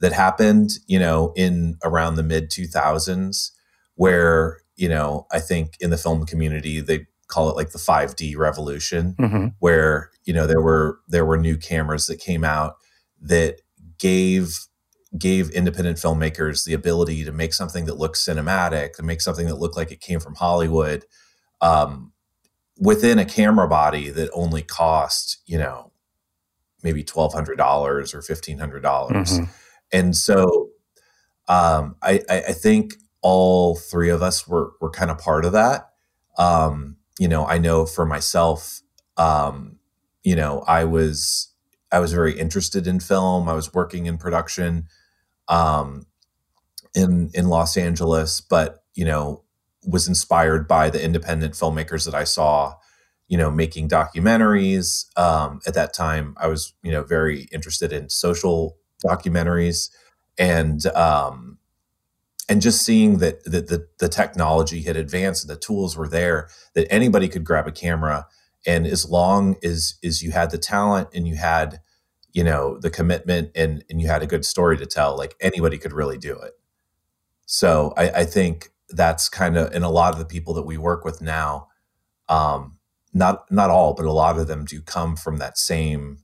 that 0.00 0.12
happened, 0.12 0.70
you 0.86 0.98
know, 0.98 1.32
in 1.36 1.76
around 1.84 2.14
the 2.14 2.22
mid 2.22 2.50
2000s, 2.50 3.50
where 3.94 4.58
you 4.76 4.88
know 4.88 5.26
I 5.32 5.40
think 5.40 5.74
in 5.80 5.90
the 5.90 5.98
film 5.98 6.24
community 6.26 6.80
they 6.80 7.06
call 7.28 7.50
it 7.50 7.56
like 7.56 7.70
the 7.70 7.78
5D 7.78 8.36
revolution, 8.36 9.14
mm-hmm. 9.18 9.46
where 9.60 10.10
you 10.24 10.32
know 10.32 10.46
there 10.46 10.60
were 10.60 10.98
there 11.08 11.24
were 11.24 11.38
new 11.38 11.56
cameras 11.56 12.06
that 12.06 12.18
came 12.18 12.44
out 12.44 12.76
that 13.20 13.60
gave 13.98 14.66
gave 15.16 15.50
independent 15.50 15.98
filmmakers 15.98 16.64
the 16.64 16.74
ability 16.74 17.24
to 17.24 17.32
make 17.32 17.54
something 17.54 17.86
that 17.86 17.96
looked 17.96 18.16
cinematic, 18.16 18.94
to 18.94 19.02
make 19.02 19.20
something 19.20 19.46
that 19.46 19.56
looked 19.56 19.76
like 19.76 19.90
it 19.90 20.00
came 20.00 20.20
from 20.20 20.34
Hollywood, 20.34 21.04
um, 21.60 22.12
within 22.78 23.18
a 23.18 23.24
camera 23.24 23.68
body 23.68 24.10
that 24.10 24.30
only 24.32 24.62
cost 24.62 25.38
you 25.46 25.58
know 25.58 25.92
maybe 26.82 27.04
twelve 27.04 27.32
hundred 27.32 27.56
dollars 27.56 28.14
or 28.14 28.22
fifteen 28.22 28.58
hundred 28.58 28.82
dollars, 28.82 29.38
mm-hmm. 29.38 29.50
and 29.92 30.16
so 30.16 30.70
um, 31.48 31.96
I, 32.02 32.20
I, 32.28 32.52
think 32.52 32.94
all 33.22 33.74
three 33.74 34.10
of 34.10 34.22
us 34.22 34.46
were 34.46 34.72
were 34.82 34.90
kind 34.90 35.10
of 35.10 35.18
part 35.18 35.46
of 35.46 35.52
that. 35.52 35.88
Um, 36.36 36.97
you 37.18 37.28
know, 37.28 37.46
I 37.46 37.58
know 37.58 37.86
for 37.86 38.06
myself, 38.06 38.80
um, 39.16 39.78
you 40.22 40.36
know, 40.36 40.64
I 40.66 40.84
was 40.84 41.52
I 41.90 42.00
was 42.00 42.12
very 42.12 42.38
interested 42.38 42.86
in 42.86 43.00
film. 43.00 43.48
I 43.48 43.54
was 43.54 43.72
working 43.74 44.06
in 44.06 44.18
production 44.18 44.86
um, 45.48 46.06
in 46.94 47.30
in 47.34 47.48
Los 47.48 47.76
Angeles, 47.76 48.40
but 48.40 48.84
you 48.94 49.04
know, 49.04 49.44
was 49.86 50.08
inspired 50.08 50.68
by 50.68 50.90
the 50.90 51.02
independent 51.02 51.54
filmmakers 51.54 52.04
that 52.04 52.14
I 52.14 52.24
saw, 52.24 52.74
you 53.28 53.38
know, 53.38 53.50
making 53.50 53.88
documentaries. 53.88 55.06
Um, 55.18 55.60
at 55.66 55.74
that 55.74 55.94
time, 55.94 56.34
I 56.38 56.48
was 56.48 56.74
you 56.82 56.92
know 56.92 57.02
very 57.02 57.48
interested 57.52 57.92
in 57.92 58.10
social 58.10 58.76
documentaries, 59.04 59.90
and 60.38 60.84
um, 60.88 61.57
and 62.48 62.62
just 62.62 62.82
seeing 62.82 63.18
that, 63.18 63.44
that 63.44 63.68
the, 63.68 63.86
the 63.98 64.08
technology 64.08 64.82
had 64.82 64.96
advanced 64.96 65.44
and 65.44 65.50
the 65.50 65.60
tools 65.60 65.96
were 65.96 66.08
there 66.08 66.48
that 66.74 66.90
anybody 66.92 67.28
could 67.28 67.44
grab 67.44 67.66
a 67.66 67.72
camera. 67.72 68.26
And 68.66 68.86
as 68.86 69.08
long 69.08 69.56
as 69.62 69.94
as 70.02 70.22
you 70.22 70.32
had 70.32 70.50
the 70.50 70.58
talent 70.58 71.08
and 71.14 71.28
you 71.28 71.36
had 71.36 71.80
you 72.32 72.44
know 72.44 72.78
the 72.78 72.90
commitment 72.90 73.50
and 73.54 73.84
and 73.88 74.00
you 74.00 74.08
had 74.08 74.22
a 74.22 74.26
good 74.26 74.44
story 74.44 74.76
to 74.76 74.86
tell 74.86 75.16
like 75.16 75.34
anybody 75.40 75.78
could 75.78 75.92
really 75.92 76.18
do 76.18 76.38
it. 76.38 76.52
So 77.46 77.94
i, 77.96 78.10
I 78.10 78.24
think 78.24 78.70
that's 78.90 79.28
kind 79.28 79.56
of 79.56 79.72
and 79.72 79.84
a 79.84 79.88
lot 79.88 80.12
of 80.12 80.18
the 80.18 80.24
people 80.24 80.54
that 80.54 80.66
we 80.66 80.78
work 80.78 81.04
with 81.04 81.20
now 81.20 81.68
um 82.28 82.78
not 83.12 83.50
not 83.50 83.70
all 83.70 83.94
but 83.94 84.06
a 84.06 84.12
lot 84.12 84.38
of 84.38 84.46
them 84.46 84.64
do 84.64 84.80
come 84.80 85.16
from 85.16 85.38
that 85.38 85.58
same 85.58 86.18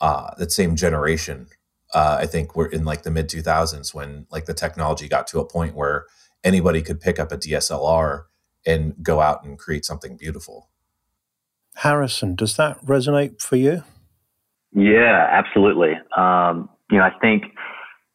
uh 0.00 0.30
that 0.38 0.52
same 0.52 0.76
generation 0.76 1.46
uh, 1.94 2.18
I 2.20 2.26
think 2.26 2.54
we're 2.54 2.66
in 2.66 2.84
like 2.84 3.02
the 3.02 3.10
mid 3.10 3.28
2000s 3.28 3.94
when 3.94 4.26
like 4.30 4.46
the 4.46 4.54
technology 4.54 5.08
got 5.08 5.26
to 5.28 5.40
a 5.40 5.44
point 5.44 5.74
where 5.74 6.06
anybody 6.44 6.82
could 6.82 7.00
pick 7.00 7.18
up 7.18 7.32
a 7.32 7.38
DSLR 7.38 8.24
and 8.66 8.94
go 9.02 9.20
out 9.20 9.44
and 9.44 9.58
create 9.58 9.84
something 9.84 10.16
beautiful. 10.16 10.68
Harrison, 11.76 12.34
does 12.34 12.56
that 12.56 12.84
resonate 12.84 13.40
for 13.40 13.56
you? 13.56 13.84
Yeah, 14.72 15.26
absolutely. 15.30 15.92
Um, 16.16 16.68
you 16.90 16.98
know, 16.98 17.04
I 17.04 17.12
think 17.20 17.44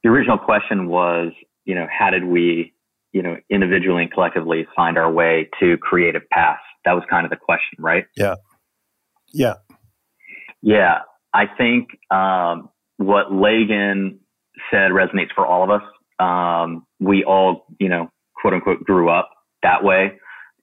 the 0.04 0.10
original 0.10 0.38
question 0.38 0.88
was, 0.88 1.32
you 1.66 1.74
know, 1.76 1.88
how 1.90 2.10
did 2.10 2.26
we, 2.26 2.74
you 3.14 3.24
know, 3.24 3.38
individually 3.50 4.04
and 4.04 4.12
collectively 4.12 4.68
find 4.76 4.98
our 4.98 5.12
way 5.12 5.50
to 5.60 5.78
creative 5.78 6.24
paths? 6.30 6.62
That 6.86 6.94
was 6.94 7.04
kind 7.10 7.26
of 7.26 7.30
the 7.30 7.38
question, 7.38 7.78
right? 7.80 8.06
Yeah. 8.18 8.36
Yeah. 9.32 9.56
Yeah. 10.62 11.00
I 11.34 11.46
think 11.48 11.98
um, 12.12 12.70
what 12.98 13.32
Lagan 13.32 14.20
said 14.72 14.92
resonates 14.92 15.34
for 15.36 15.46
all 15.46 15.64
of 15.64 15.70
us. 15.70 15.84
Um, 16.20 16.86
we 17.00 17.24
all, 17.24 17.66
you 17.80 17.90
know, 17.90 18.10
quote 18.36 18.54
unquote, 18.54 18.84
grew 18.84 19.10
up 19.10 19.30
that 19.64 19.84
way 19.84 20.14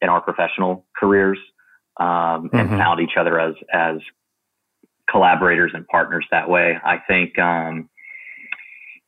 in 0.00 0.08
our 0.08 0.20
professional 0.20 0.86
careers 0.98 1.38
um, 1.98 2.50
and 2.52 2.68
mm-hmm. 2.68 2.78
found 2.78 3.00
each 3.00 3.16
other 3.18 3.38
as 3.38 3.54
as 3.72 3.96
collaborators 5.10 5.72
and 5.74 5.86
partners 5.88 6.24
that 6.30 6.48
way. 6.48 6.76
I 6.82 6.98
think, 7.06 7.38
um, 7.38 7.88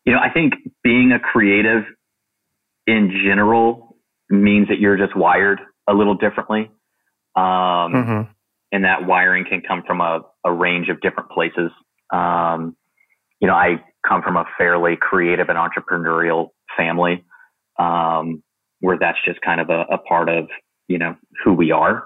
you 0.04 0.12
know, 0.12 0.18
I 0.18 0.30
think 0.30 0.54
being 0.82 1.12
a 1.12 1.20
creative 1.20 1.84
in 2.86 3.22
general 3.24 3.96
means 4.28 4.68
that 4.68 4.80
you're 4.80 4.96
just 4.96 5.16
wired 5.16 5.60
a 5.88 5.94
little 5.94 6.14
differently. 6.14 6.70
Um, 7.36 7.44
mm-hmm. 7.44 8.30
And 8.72 8.84
that 8.84 9.06
wiring 9.06 9.44
can 9.48 9.62
come 9.66 9.82
from 9.86 10.00
a, 10.00 10.22
a 10.44 10.52
range 10.52 10.88
of 10.88 11.00
different 11.00 11.30
places. 11.30 11.70
Um, 12.12 12.76
you 13.42 13.48
know, 13.48 13.54
I 13.54 13.82
come 14.08 14.22
from 14.22 14.36
a 14.36 14.44
fairly 14.56 14.96
creative 14.98 15.48
and 15.48 15.58
entrepreneurial 15.58 16.50
family 16.76 17.24
um, 17.78 18.42
where 18.80 18.96
that's 18.98 19.18
just 19.24 19.40
kind 19.42 19.60
of 19.60 19.68
a, 19.68 19.84
a, 19.92 19.98
part 19.98 20.28
of, 20.28 20.46
you 20.86 20.96
know, 20.96 21.16
who 21.44 21.52
we 21.52 21.72
are. 21.72 22.04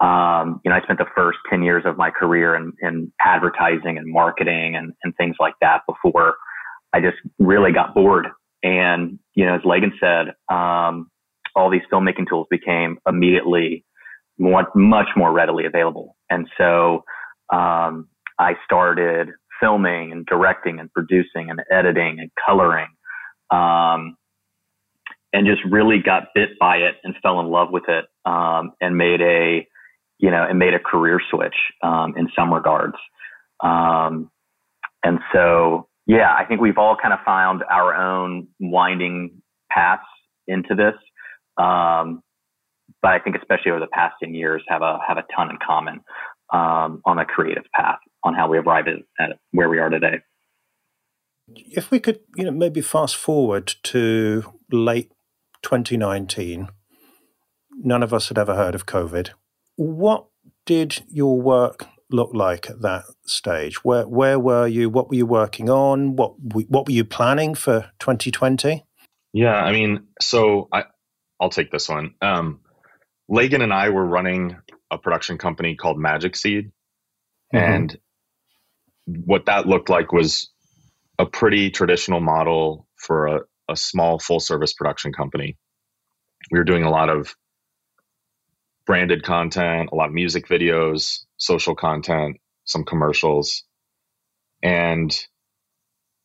Um, 0.00 0.60
you 0.64 0.70
know, 0.70 0.76
I 0.76 0.82
spent 0.82 0.98
the 0.98 1.06
first 1.16 1.38
10 1.48 1.62
years 1.62 1.84
of 1.86 1.96
my 1.96 2.10
career 2.10 2.56
in, 2.56 2.72
in 2.82 3.12
advertising 3.20 3.96
and 3.96 4.12
marketing 4.12 4.74
and, 4.74 4.92
and 5.04 5.16
things 5.16 5.36
like 5.38 5.54
that 5.60 5.82
before 5.88 6.34
I 6.92 7.00
just 7.00 7.16
really 7.38 7.70
got 7.70 7.94
bored. 7.94 8.26
And, 8.64 9.20
you 9.34 9.46
know, 9.46 9.54
as 9.54 9.60
Lagan 9.64 9.92
said, 10.00 10.34
um, 10.52 11.08
all 11.54 11.70
these 11.70 11.82
filmmaking 11.92 12.28
tools 12.28 12.48
became 12.50 12.98
immediately 13.06 13.84
more, 14.38 14.66
much 14.74 15.08
more 15.16 15.32
readily 15.32 15.66
available. 15.66 16.16
And 16.28 16.48
so, 16.58 17.04
um, 17.52 18.08
I 18.38 18.54
started 18.64 19.30
filming 19.64 20.12
and 20.12 20.26
directing 20.26 20.78
and 20.78 20.92
producing 20.92 21.50
and 21.50 21.60
editing 21.70 22.18
and 22.20 22.30
coloring. 22.46 22.88
Um, 23.50 24.16
and 25.32 25.46
just 25.46 25.62
really 25.68 25.98
got 25.98 26.28
bit 26.34 26.50
by 26.60 26.76
it 26.76 26.94
and 27.02 27.14
fell 27.22 27.40
in 27.40 27.46
love 27.46 27.70
with 27.72 27.84
it 27.88 28.04
um, 28.24 28.72
and 28.80 28.96
made 28.96 29.20
a 29.20 29.66
you 30.18 30.30
know, 30.30 30.46
and 30.48 30.58
made 30.58 30.74
a 30.74 30.78
career 30.78 31.20
switch 31.30 31.56
um, 31.82 32.14
in 32.16 32.28
some 32.36 32.52
regards. 32.52 32.94
Um, 33.60 34.30
and 35.04 35.18
so, 35.32 35.88
yeah, 36.06 36.34
I 36.34 36.44
think 36.44 36.60
we've 36.60 36.78
all 36.78 36.96
kind 36.96 37.12
of 37.12 37.20
found 37.24 37.62
our 37.70 37.94
own 37.94 38.48
winding 38.60 39.42
paths 39.70 40.02
into 40.46 40.74
this. 40.74 40.94
Um, 41.62 42.22
but 43.02 43.12
I 43.12 43.18
think 43.18 43.36
especially 43.36 43.72
over 43.72 43.80
the 43.80 43.86
past 43.86 44.14
10 44.22 44.34
years 44.34 44.62
have 44.68 44.82
a, 44.82 44.98
have 45.06 45.18
a 45.18 45.24
ton 45.34 45.50
in 45.50 45.58
common 45.64 46.00
um, 46.52 47.02
on 47.04 47.18
a 47.18 47.24
creative 47.24 47.64
path 47.74 47.98
on 48.22 48.34
how 48.34 48.48
we 48.48 48.58
arrived 48.58 48.88
at, 48.88 48.96
at 49.18 49.38
where 49.52 49.68
we 49.68 49.78
are 49.78 49.90
today. 49.90 50.20
If 51.48 51.90
we 51.90 52.00
could, 52.00 52.20
you 52.36 52.44
know, 52.44 52.50
maybe 52.50 52.80
fast 52.80 53.16
forward 53.16 53.74
to 53.84 54.44
late 54.72 55.10
2019, 55.62 56.68
none 57.70 58.02
of 58.02 58.14
us 58.14 58.28
had 58.28 58.38
ever 58.38 58.54
heard 58.54 58.74
of 58.74 58.86
COVID. 58.86 59.30
What 59.76 60.26
did 60.64 61.02
your 61.08 61.40
work 61.40 61.86
look 62.10 62.30
like 62.32 62.70
at 62.70 62.80
that 62.82 63.04
stage? 63.26 63.84
Where 63.84 64.08
where 64.08 64.38
were 64.38 64.66
you? 64.66 64.88
What 64.88 65.08
were 65.08 65.16
you 65.16 65.26
working 65.26 65.68
on? 65.68 66.16
What 66.16 66.34
what 66.40 66.86
were 66.86 66.92
you 66.92 67.04
planning 67.04 67.54
for 67.54 67.90
2020? 67.98 68.84
Yeah, 69.32 69.54
I 69.54 69.72
mean, 69.72 70.06
so 70.20 70.68
I 70.72 70.84
I'll 71.40 71.50
take 71.50 71.70
this 71.70 71.88
one. 71.88 72.14
Um, 72.22 72.60
Lagan 73.28 73.62
and 73.62 73.72
I 73.72 73.88
were 73.88 74.04
running 74.04 74.56
a 74.94 74.98
production 74.98 75.38
company 75.38 75.74
called 75.74 75.98
Magic 75.98 76.36
Seed, 76.36 76.72
mm-hmm. 77.54 77.56
and 77.56 77.98
what 79.06 79.46
that 79.46 79.66
looked 79.66 79.90
like 79.90 80.12
was 80.12 80.50
a 81.18 81.26
pretty 81.26 81.70
traditional 81.70 82.20
model 82.20 82.86
for 82.96 83.26
a, 83.26 83.40
a 83.68 83.76
small 83.76 84.18
full 84.18 84.40
service 84.40 84.72
production 84.72 85.12
company. 85.12 85.56
We 86.50 86.58
were 86.58 86.64
doing 86.64 86.84
a 86.84 86.90
lot 86.90 87.08
of 87.08 87.34
branded 88.86 89.22
content, 89.22 89.90
a 89.92 89.94
lot 89.94 90.08
of 90.08 90.14
music 90.14 90.46
videos, 90.48 91.20
social 91.36 91.74
content, 91.74 92.36
some 92.64 92.84
commercials. 92.84 93.64
And 94.62 95.16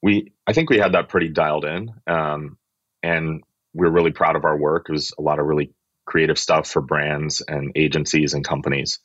we, 0.02 0.34
I 0.48 0.54
think 0.54 0.70
we 0.70 0.78
had 0.78 0.94
that 0.94 1.10
pretty 1.10 1.30
dialed 1.30 1.66
in. 1.66 1.92
Um, 2.08 2.58
and 3.04 3.44
we 3.74 3.86
we're 3.86 3.94
really 3.94 4.12
proud 4.12 4.36
of 4.36 4.46
our 4.46 4.58
work. 4.58 4.88
It 4.90 4.94
was 4.94 5.14
a 5.18 5.22
lot 5.22 5.40
of 5.40 5.46
really 5.46 5.74
creative 6.10 6.40
stuff 6.40 6.68
for 6.68 6.82
brands 6.82 7.42
and 7.48 7.72
agencies 7.76 8.34
and 8.34 8.44
companies. 8.44 9.00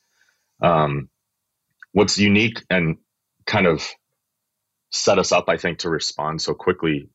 Um, 0.61 1.09
what's 1.93 2.17
unique 2.17 2.63
and 2.69 2.97
kind 3.45 3.67
of 3.67 3.87
set 4.91 5.19
us 5.19 5.31
up, 5.31 5.45
I 5.47 5.57
think, 5.57 5.79
to 5.79 5.89
respond 5.89 6.41
so 6.41 6.55
quickly 6.55 7.09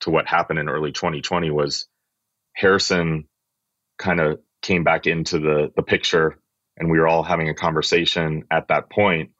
to 0.00 0.10
what 0.10 0.26
happened 0.26 0.58
in 0.58 0.70
early 0.70 0.92
2020 0.92 1.50
was 1.50 1.86
Harrison 2.54 3.28
kind 3.98 4.20
of 4.20 4.40
came 4.62 4.84
back 4.84 5.06
into 5.06 5.38
the 5.38 5.70
the 5.76 5.82
picture 5.82 6.38
and 6.78 6.90
we 6.90 6.98
were 6.98 7.06
all 7.08 7.22
having 7.22 7.48
a 7.48 7.54
conversation 7.54 8.44
at 8.50 8.68
that 8.68 8.90
point 8.90 9.30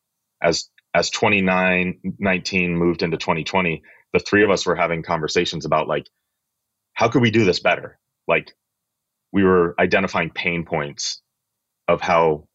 as 0.42 0.70
as 0.94 1.11
2019 1.11 2.76
moved 2.76 3.02
into 3.02 3.16
2020 3.16 3.82
the 4.12 4.18
three 4.20 4.44
of 4.44 4.50
us 4.50 4.66
were 4.66 4.76
having 4.76 5.02
conversations 5.02 5.64
about 5.64 5.88
like 5.88 6.06
how 6.94 7.09
could 7.09 7.22
we 7.22 7.30
do 7.30 7.44
this 7.44 7.61
better 7.61 7.98
like 8.28 8.54
we 9.37 9.44
were 9.44 9.75
identifying 9.79 10.31
pain 10.31 10.64
points 10.64 11.20
of 11.88 12.01
how 12.01 12.49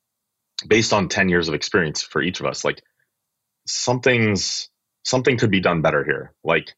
based 0.68 0.94
on 0.94 1.08
10 1.08 1.30
years 1.30 1.48
of 1.48 1.54
experience 1.54 2.02
for 2.02 2.22
each 2.22 2.40
of 2.40 2.46
us 2.46 2.66
like 2.66 2.82
something's 3.68 4.70
something 5.04 5.38
could 5.38 5.52
be 5.52 5.62
done 5.62 5.82
better 5.82 6.04
here 6.04 6.34
like 6.44 6.72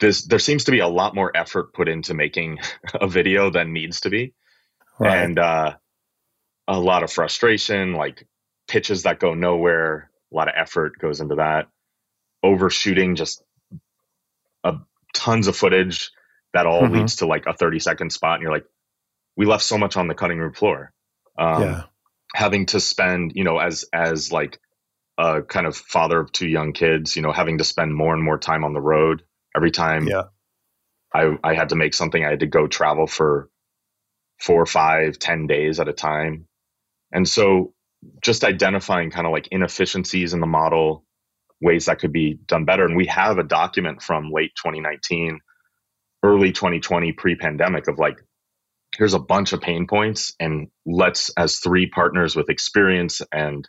this 0.00 0.24
there 0.26 0.38
seems 0.38 0.64
to 0.64 0.70
be 0.70 0.80
a 0.80 0.88
lot 0.88 1.14
more 1.14 1.36
effort 1.36 1.72
put 1.74 1.88
into 1.88 2.14
making 2.14 2.58
a 2.94 3.08
video 3.08 3.50
than 3.50 3.72
needs 3.72 4.00
to 4.00 4.10
be 4.10 4.34
right. 4.98 5.24
and 5.24 5.38
uh, 5.38 5.74
a 6.68 6.78
lot 6.78 7.02
of 7.02 7.12
frustration, 7.12 7.94
like 7.94 8.26
pitches 8.68 9.02
that 9.02 9.20
go 9.20 9.34
nowhere. 9.34 10.10
A 10.32 10.34
lot 10.34 10.48
of 10.48 10.54
effort 10.56 10.98
goes 10.98 11.20
into 11.20 11.36
that. 11.36 11.68
Overshooting 12.42 13.16
just 13.16 13.42
a, 14.64 14.76
tons 15.14 15.48
of 15.48 15.56
footage 15.56 16.10
that 16.54 16.66
all 16.66 16.82
mm-hmm. 16.82 16.98
leads 16.98 17.16
to 17.16 17.26
like 17.26 17.46
a 17.46 17.52
30 17.52 17.78
second 17.78 18.10
spot. 18.10 18.34
And 18.34 18.42
you're 18.42 18.52
like, 18.52 18.66
we 19.36 19.46
left 19.46 19.64
so 19.64 19.78
much 19.78 19.96
on 19.96 20.08
the 20.08 20.14
cutting 20.14 20.38
room 20.38 20.52
floor. 20.52 20.92
Um, 21.38 21.62
yeah. 21.62 21.82
Having 22.34 22.66
to 22.66 22.80
spend, 22.80 23.32
you 23.34 23.44
know, 23.44 23.58
as, 23.58 23.84
as 23.92 24.32
like 24.32 24.58
a 25.18 25.42
kind 25.42 25.66
of 25.66 25.76
father 25.76 26.20
of 26.20 26.32
two 26.32 26.48
young 26.48 26.72
kids, 26.72 27.16
you 27.16 27.22
know, 27.22 27.32
having 27.32 27.58
to 27.58 27.64
spend 27.64 27.94
more 27.94 28.14
and 28.14 28.22
more 28.22 28.38
time 28.38 28.64
on 28.64 28.72
the 28.72 28.80
road 28.80 29.22
every 29.54 29.70
time 29.70 30.06
yeah. 30.06 30.24
I, 31.14 31.36
I 31.44 31.54
had 31.54 31.70
to 31.70 31.76
make 31.76 31.94
something, 31.94 32.24
I 32.24 32.30
had 32.30 32.40
to 32.40 32.46
go 32.46 32.66
travel 32.66 33.06
for 33.06 33.50
four, 34.40 34.66
five, 34.66 35.18
ten 35.18 35.46
days 35.46 35.78
at 35.78 35.88
a 35.88 35.92
time. 35.92 36.46
And 37.12 37.28
so 37.28 37.74
just 38.22 38.44
identifying 38.44 39.10
kind 39.10 39.26
of 39.26 39.32
like 39.32 39.48
inefficiencies 39.48 40.32
in 40.34 40.40
the 40.40 40.46
model, 40.46 41.04
ways 41.60 41.86
that 41.86 41.98
could 41.98 42.12
be 42.12 42.38
done 42.46 42.64
better. 42.64 42.84
And 42.84 42.96
we 42.96 43.06
have 43.06 43.38
a 43.38 43.44
document 43.44 44.02
from 44.02 44.30
late 44.32 44.52
2019, 44.56 45.38
early 46.24 46.52
2020, 46.52 47.12
pre 47.12 47.36
pandemic 47.36 47.88
of 47.88 47.98
like, 47.98 48.18
here's 48.96 49.14
a 49.14 49.18
bunch 49.18 49.52
of 49.52 49.60
pain 49.60 49.86
points. 49.86 50.34
And 50.38 50.68
let's, 50.86 51.30
as 51.36 51.58
three 51.58 51.86
partners 51.86 52.36
with 52.36 52.50
experience 52.50 53.22
and 53.32 53.68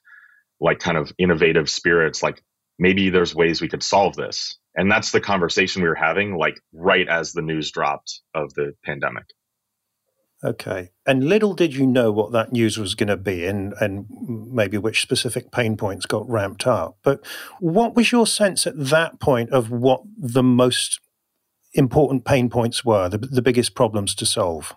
like 0.60 0.80
kind 0.80 0.98
of 0.98 1.12
innovative 1.18 1.70
spirits, 1.70 2.22
like 2.22 2.42
maybe 2.78 3.10
there's 3.10 3.36
ways 3.36 3.62
we 3.62 3.70
could 3.70 3.84
solve 3.84 4.16
this. 4.16 4.58
And 4.76 4.92
that's 4.92 5.12
the 5.12 5.22
conversation 5.22 5.82
we 5.82 5.88
were 5.88 5.96
having, 5.96 6.38
like 6.38 6.60
right 6.74 7.08
as 7.08 7.34
the 7.34 7.42
news 7.42 7.72
dropped 7.72 8.22
of 8.34 8.54
the 8.56 8.74
pandemic. 8.84 9.26
Okay. 10.44 10.90
And 11.06 11.24
little 11.24 11.54
did 11.54 11.74
you 11.74 11.88
know 11.88 12.12
what 12.12 12.34
that 12.34 12.52
news 12.52 12.78
was 12.78 12.96
going 12.96 13.08
to 13.08 13.16
be 13.16 13.46
and, 13.46 13.74
and 13.80 14.08
maybe 14.28 14.78
which 14.78 15.02
specific 15.02 15.52
pain 15.52 15.78
points 15.78 16.06
got 16.06 16.30
ramped 16.30 16.68
up. 16.68 16.98
But 17.02 17.26
what 17.60 17.96
was 17.96 18.12
your 18.12 18.28
sense 18.28 18.68
at 18.68 18.74
that 18.78 19.22
point 19.22 19.52
of 19.52 19.72
what 19.72 20.02
the 20.18 20.44
most 20.44 21.00
important 21.74 22.26
pain 22.26 22.50
points 22.50 22.84
were, 22.84 23.08
the, 23.08 23.20
the 23.20 23.42
biggest 23.42 23.74
problems 23.74 24.14
to 24.16 24.26
solve? 24.26 24.76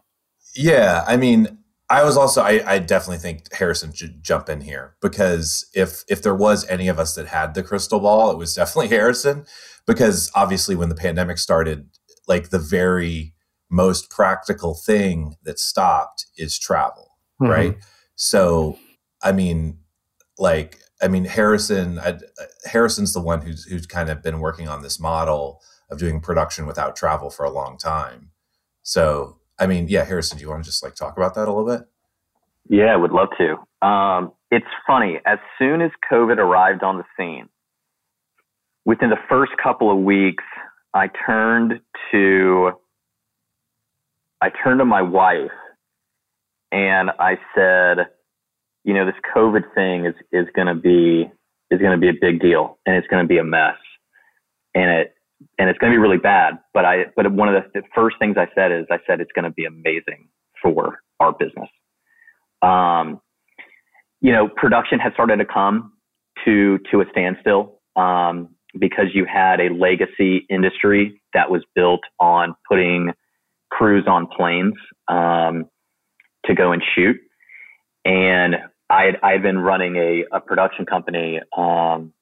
Yeah. 0.56 1.04
I 1.06 1.16
mean, 1.16 1.58
I 1.88 2.02
was 2.02 2.16
also 2.16 2.42
I, 2.42 2.62
I, 2.66 2.78
definitely 2.80 3.18
think 3.18 3.52
Harrison 3.52 3.92
should 3.92 4.22
jump 4.22 4.48
in 4.48 4.60
here 4.60 4.96
because 5.00 5.70
if 5.72 6.02
if 6.08 6.20
there 6.20 6.34
was 6.34 6.66
any 6.68 6.88
of 6.88 6.98
us 6.98 7.14
that 7.14 7.28
had 7.28 7.54
the 7.54 7.62
crystal 7.62 8.00
ball, 8.00 8.32
it 8.32 8.38
was 8.38 8.54
definitely 8.54 8.88
Harrison. 8.96 9.46
Because 9.86 10.32
obviously 10.34 10.74
when 10.74 10.88
the 10.88 10.96
pandemic 10.96 11.38
started, 11.38 11.88
like 12.26 12.50
the 12.50 12.58
very 12.58 13.34
most 13.70 14.10
practical 14.10 14.74
thing 14.74 15.36
that 15.44 15.58
stopped 15.58 16.26
is 16.36 16.58
travel. 16.58 17.12
mm-hmm. 17.40 17.52
right? 17.52 17.76
So, 18.16 18.78
I 19.22 19.32
mean, 19.32 19.78
like, 20.38 20.78
I 21.02 21.08
mean, 21.08 21.24
Harrison, 21.24 21.98
I, 21.98 22.18
Harrison's 22.64 23.12
the 23.12 23.20
one 23.20 23.42
who's 23.42 23.64
who's 23.64 23.86
kind 23.86 24.08
of 24.08 24.22
been 24.22 24.40
working 24.40 24.68
on 24.68 24.82
this 24.82 24.98
model 24.98 25.60
of 25.90 25.98
doing 25.98 26.20
production 26.20 26.66
without 26.66 26.96
travel 26.96 27.30
for 27.30 27.44
a 27.44 27.50
long 27.50 27.78
time. 27.78 28.30
So, 28.82 29.38
I 29.58 29.66
mean, 29.66 29.88
yeah, 29.88 30.04
Harrison, 30.04 30.38
do 30.38 30.42
you 30.42 30.50
want 30.50 30.64
to 30.64 30.70
just 30.70 30.82
like 30.82 30.94
talk 30.94 31.16
about 31.16 31.34
that 31.34 31.48
a 31.48 31.52
little 31.52 31.66
bit? 31.66 31.88
Yeah, 32.68 32.92
I 32.92 32.96
would 32.96 33.12
love 33.12 33.28
to. 33.38 33.86
Um, 33.86 34.32
it's 34.50 34.66
funny. 34.86 35.18
As 35.24 35.38
soon 35.58 35.80
as 35.80 35.90
COVID 36.10 36.38
arrived 36.38 36.82
on 36.82 36.98
the 36.98 37.04
scene, 37.16 37.48
within 38.84 39.10
the 39.10 39.18
first 39.28 39.52
couple 39.62 39.90
of 39.90 39.98
weeks, 39.98 40.44
I 40.94 41.08
turned 41.26 41.80
to 42.12 42.72
I 44.40 44.50
turned 44.50 44.80
to 44.80 44.84
my 44.84 45.02
wife 45.02 45.50
and 46.70 47.10
I 47.18 47.38
said, 47.54 48.06
you 48.84 48.94
know, 48.94 49.06
this 49.06 49.14
COVID 49.34 49.74
thing 49.74 50.06
is 50.06 50.14
is 50.32 50.46
going 50.54 50.68
to 50.68 50.74
be 50.74 51.30
is 51.70 51.80
going 51.80 51.92
to 51.92 51.98
be 51.98 52.08
a 52.08 52.18
big 52.18 52.40
deal 52.40 52.78
and 52.86 52.96
it's 52.96 53.06
going 53.08 53.24
to 53.24 53.28
be 53.28 53.38
a 53.38 53.44
mess. 53.44 53.76
And 54.74 54.90
it 54.90 55.15
and 55.59 55.68
it's 55.68 55.79
going 55.79 55.92
to 55.92 55.96
be 55.96 56.01
really 56.01 56.18
bad. 56.18 56.59
But 56.72 56.85
I, 56.85 57.07
but 57.14 57.31
one 57.33 57.55
of 57.55 57.62
the, 57.62 57.81
the 57.81 57.87
first 57.94 58.16
things 58.18 58.37
I 58.38 58.49
said 58.55 58.72
is 58.72 58.87
I 58.90 58.99
said 59.07 59.20
it's 59.20 59.33
going 59.33 59.44
to 59.44 59.51
be 59.51 59.64
amazing 59.64 60.29
for 60.62 60.99
our 61.20 61.33
business. 61.33 61.68
Um, 62.62 63.20
you 64.20 64.33
know, 64.33 64.49
production 64.49 64.99
had 64.99 65.12
started 65.12 65.37
to 65.37 65.44
come 65.44 65.92
to 66.44 66.79
to 66.90 67.01
a 67.01 67.05
standstill 67.11 67.81
um, 67.96 68.49
because 68.79 69.07
you 69.14 69.25
had 69.25 69.61
a 69.61 69.68
legacy 69.72 70.46
industry 70.51 71.20
that 71.35 71.51
was 71.51 71.62
built 71.75 72.01
on 72.18 72.55
putting 72.68 73.12
crews 73.70 74.05
on 74.07 74.27
planes 74.27 74.75
um, 75.09 75.66
to 76.46 76.55
go 76.55 76.72
and 76.72 76.83
shoot, 76.94 77.16
and 78.05 78.57
I 78.88 79.12
I 79.22 79.33
had 79.33 79.42
been 79.42 79.59
running 79.59 79.96
a, 79.96 80.25
a 80.33 80.40
production 80.40 80.87
company 80.87 81.40
um, 81.57 82.12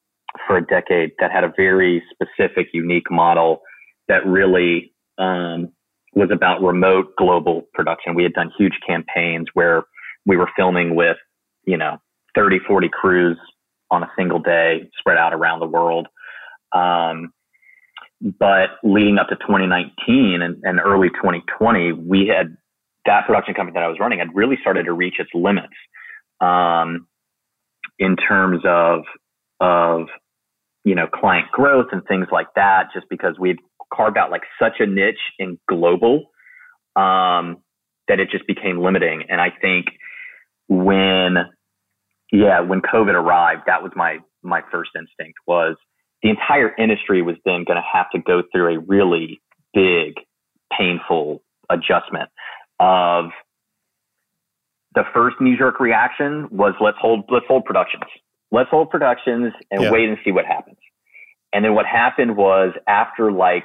for 0.47 0.57
a 0.57 0.67
decade 0.67 1.13
that 1.21 1.31
had 1.31 1.45
a 1.45 1.53
very 1.57 2.03
specific, 2.11 2.69
unique 2.73 3.11
model 3.11 3.63
that 4.09 4.27
really 4.27 4.93
um, 5.19 5.73
was 6.15 6.31
about 6.33 6.63
remote 6.63 7.15
global 7.17 7.63
production. 7.73 8.15
We 8.15 8.23
had 8.23 8.33
done 8.33 8.51
huge 8.57 8.79
campaigns 8.87 9.49
where 9.55 9.85
we 10.27 10.37
were 10.37 10.51
filming 10.57 10.95
with, 10.95 11.17
you 11.65 11.77
know, 11.77 11.99
30, 12.35 12.61
40 12.67 12.89
crews 12.93 13.39
on 13.91 14.03
a 14.03 14.11
single 14.17 14.39
day 14.41 14.91
spread 14.99 15.19
out 15.19 15.33
around 15.33 15.61
the 15.61 15.67
world. 15.67 16.09
Um, 16.73 17.33
but 18.21 18.71
leading 18.83 19.19
up 19.19 19.29
to 19.29 19.37
2019 19.37 20.43
and, 20.43 20.63
and, 20.63 20.81
early 20.81 21.11
2020, 21.11 21.93
we 21.93 22.27
had 22.27 22.57
that 23.07 23.27
production 23.27 23.55
company 23.55 23.75
that 23.75 23.85
I 23.85 23.89
was 23.89 23.99
running 24.01 24.19
had 24.19 24.35
really 24.35 24.57
started 24.61 24.85
to 24.85 24.93
reach 24.93 25.19
its 25.19 25.31
limits 25.35 25.75
um, 26.41 27.07
in 27.99 28.17
terms 28.17 28.63
of 28.65 29.03
of 29.61 30.09
you 30.85 30.95
know, 30.95 31.07
client 31.07 31.51
growth 31.51 31.87
and 31.93 32.03
things 32.07 32.27
like 32.31 32.49
that, 32.57 32.89
just 32.93 33.07
because 33.09 33.37
we've 33.39 33.59
carved 33.93 34.19
out 34.19 34.31
like 34.31 34.43
such 34.61 34.75
a 34.81 34.87
niche 34.87 35.17
in 35.39 35.59
global 35.69 36.31
um, 36.97 37.59
that 38.09 38.21
it 38.21 38.29
just 38.31 38.47
became 38.47 38.79
limiting. 38.79 39.25
And 39.29 39.41
I 39.41 39.51
think 39.51 39.87
when, 40.69 41.37
yeah, 42.31 42.61
when 42.61 42.81
COVID 42.81 43.15
arrived, 43.15 43.63
that 43.67 43.83
was 43.83 43.93
my 43.97 44.19
my 44.43 44.61
first 44.71 44.91
instinct 44.95 45.39
was 45.47 45.77
the 46.23 46.29
entire 46.29 46.75
industry 46.77 47.23
was 47.23 47.37
then 47.45 47.65
going 47.65 47.77
to 47.77 47.83
have 47.93 48.11
to 48.11 48.19
go 48.19 48.43
through 48.53 48.77
a 48.77 48.79
really 48.79 49.41
big, 49.73 50.15
painful 50.77 51.43
adjustment 51.71 52.29
of 52.79 53.31
the 54.95 55.05
first 55.13 55.37
knee 55.41 55.57
jerk 55.57 55.81
reaction 55.81 56.49
was 56.51 56.75
let's 56.81 56.99
hold 57.01 57.25
let's 57.31 57.47
hold 57.49 57.65
productions 57.65 58.05
let's 58.55 58.71
hold 58.71 58.89
productions 58.89 59.53
and 59.73 59.83
yeah. 59.83 59.91
wait 59.91 60.09
and 60.09 60.17
see 60.25 60.31
what 60.31 60.47
happens. 60.47 60.77
And 61.53 61.65
then 61.65 61.75
what 61.75 61.87
happened 61.87 62.37
was 62.37 62.73
after 62.87 63.33
like 63.33 63.65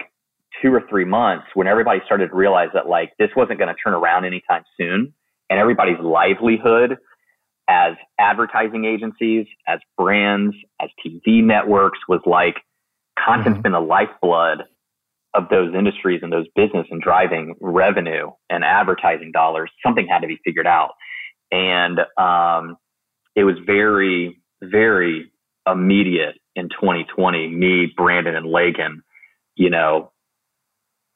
two 0.61 0.73
or 0.73 0.81
three 0.89 1.05
months, 1.05 1.45
when 1.53 1.67
everybody 1.67 2.01
started 2.05 2.29
to 2.29 2.35
realize 2.35 2.69
that 2.73 2.87
like 2.87 3.11
this 3.19 3.29
wasn't 3.35 3.59
going 3.59 3.73
to 3.73 3.75
turn 3.81 3.93
around 3.93 4.25
anytime 4.25 4.63
soon, 4.77 5.13
and 5.49 5.59
everybody's 5.59 5.99
livelihood 5.99 6.97
as 7.67 7.93
advertising 8.19 8.85
agencies, 8.85 9.45
as 9.67 9.79
brands, 9.95 10.55
as 10.81 10.89
TV 11.05 11.43
networks 11.43 11.99
was 12.07 12.21
like 12.25 12.55
content's 13.23 13.57
mm-hmm. 13.57 13.61
been 13.61 13.71
the 13.73 13.79
lifeblood 13.79 14.63
of 15.35 15.49
those 15.49 15.75
industries 15.75 16.21
and 16.23 16.33
those 16.33 16.47
business 16.55 16.87
and 16.89 16.99
driving 16.99 17.53
revenue 17.61 18.31
and 18.49 18.63
advertising 18.63 19.31
dollars. 19.31 19.69
Something 19.85 20.07
had 20.07 20.21
to 20.21 20.27
be 20.27 20.39
figured 20.43 20.65
out. 20.65 20.91
And 21.51 21.99
um, 22.17 22.77
it 23.35 23.43
was 23.43 23.55
very 23.63 24.38
very 24.61 25.31
immediate 25.67 26.35
in 26.55 26.69
2020. 26.69 27.47
Me, 27.47 27.93
Brandon, 27.95 28.35
and 28.35 28.45
Lagan, 28.45 29.03
you 29.55 29.69
know, 29.69 30.11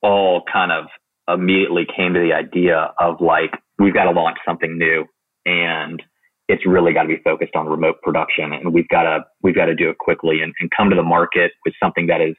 all 0.01 0.43
kind 0.51 0.71
of 0.71 0.85
immediately 1.27 1.85
came 1.95 2.13
to 2.13 2.19
the 2.19 2.33
idea 2.33 2.93
of 2.99 3.21
like, 3.21 3.51
we've 3.79 3.93
got 3.93 4.05
to 4.05 4.11
launch 4.11 4.37
something 4.45 4.77
new 4.77 5.05
and 5.45 6.01
it's 6.47 6.65
really 6.65 6.93
got 6.93 7.03
to 7.03 7.07
be 7.07 7.21
focused 7.23 7.55
on 7.55 7.67
remote 7.67 8.01
production 8.01 8.53
and 8.53 8.73
we've 8.73 8.87
got 8.89 9.03
to 9.03 9.19
we've 9.41 9.55
got 9.55 9.65
to 9.65 9.75
do 9.75 9.89
it 9.89 9.97
quickly 9.97 10.41
and, 10.41 10.53
and 10.59 10.69
come 10.75 10.89
to 10.89 10.95
the 10.95 11.03
market 11.03 11.51
with 11.65 11.73
something 11.81 12.07
that 12.07 12.21
is 12.21 12.35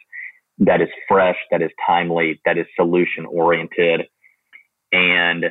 that 0.59 0.81
is 0.81 0.89
fresh 1.09 1.37
that 1.51 1.63
is 1.63 1.71
timely 1.87 2.41
that 2.45 2.59
is 2.59 2.67
solution 2.77 3.27
oriented 3.27 4.03
and 4.93 5.47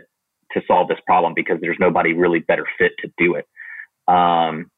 to 0.52 0.62
solve 0.68 0.88
this 0.88 1.00
problem 1.06 1.34
because 1.36 1.58
there's 1.62 1.78
nobody 1.80 2.14
really 2.14 2.40
better 2.40 2.66
fit 2.78 2.92
to 3.00 3.10
do 3.18 3.36
it 3.36 3.46
um, 4.08 4.70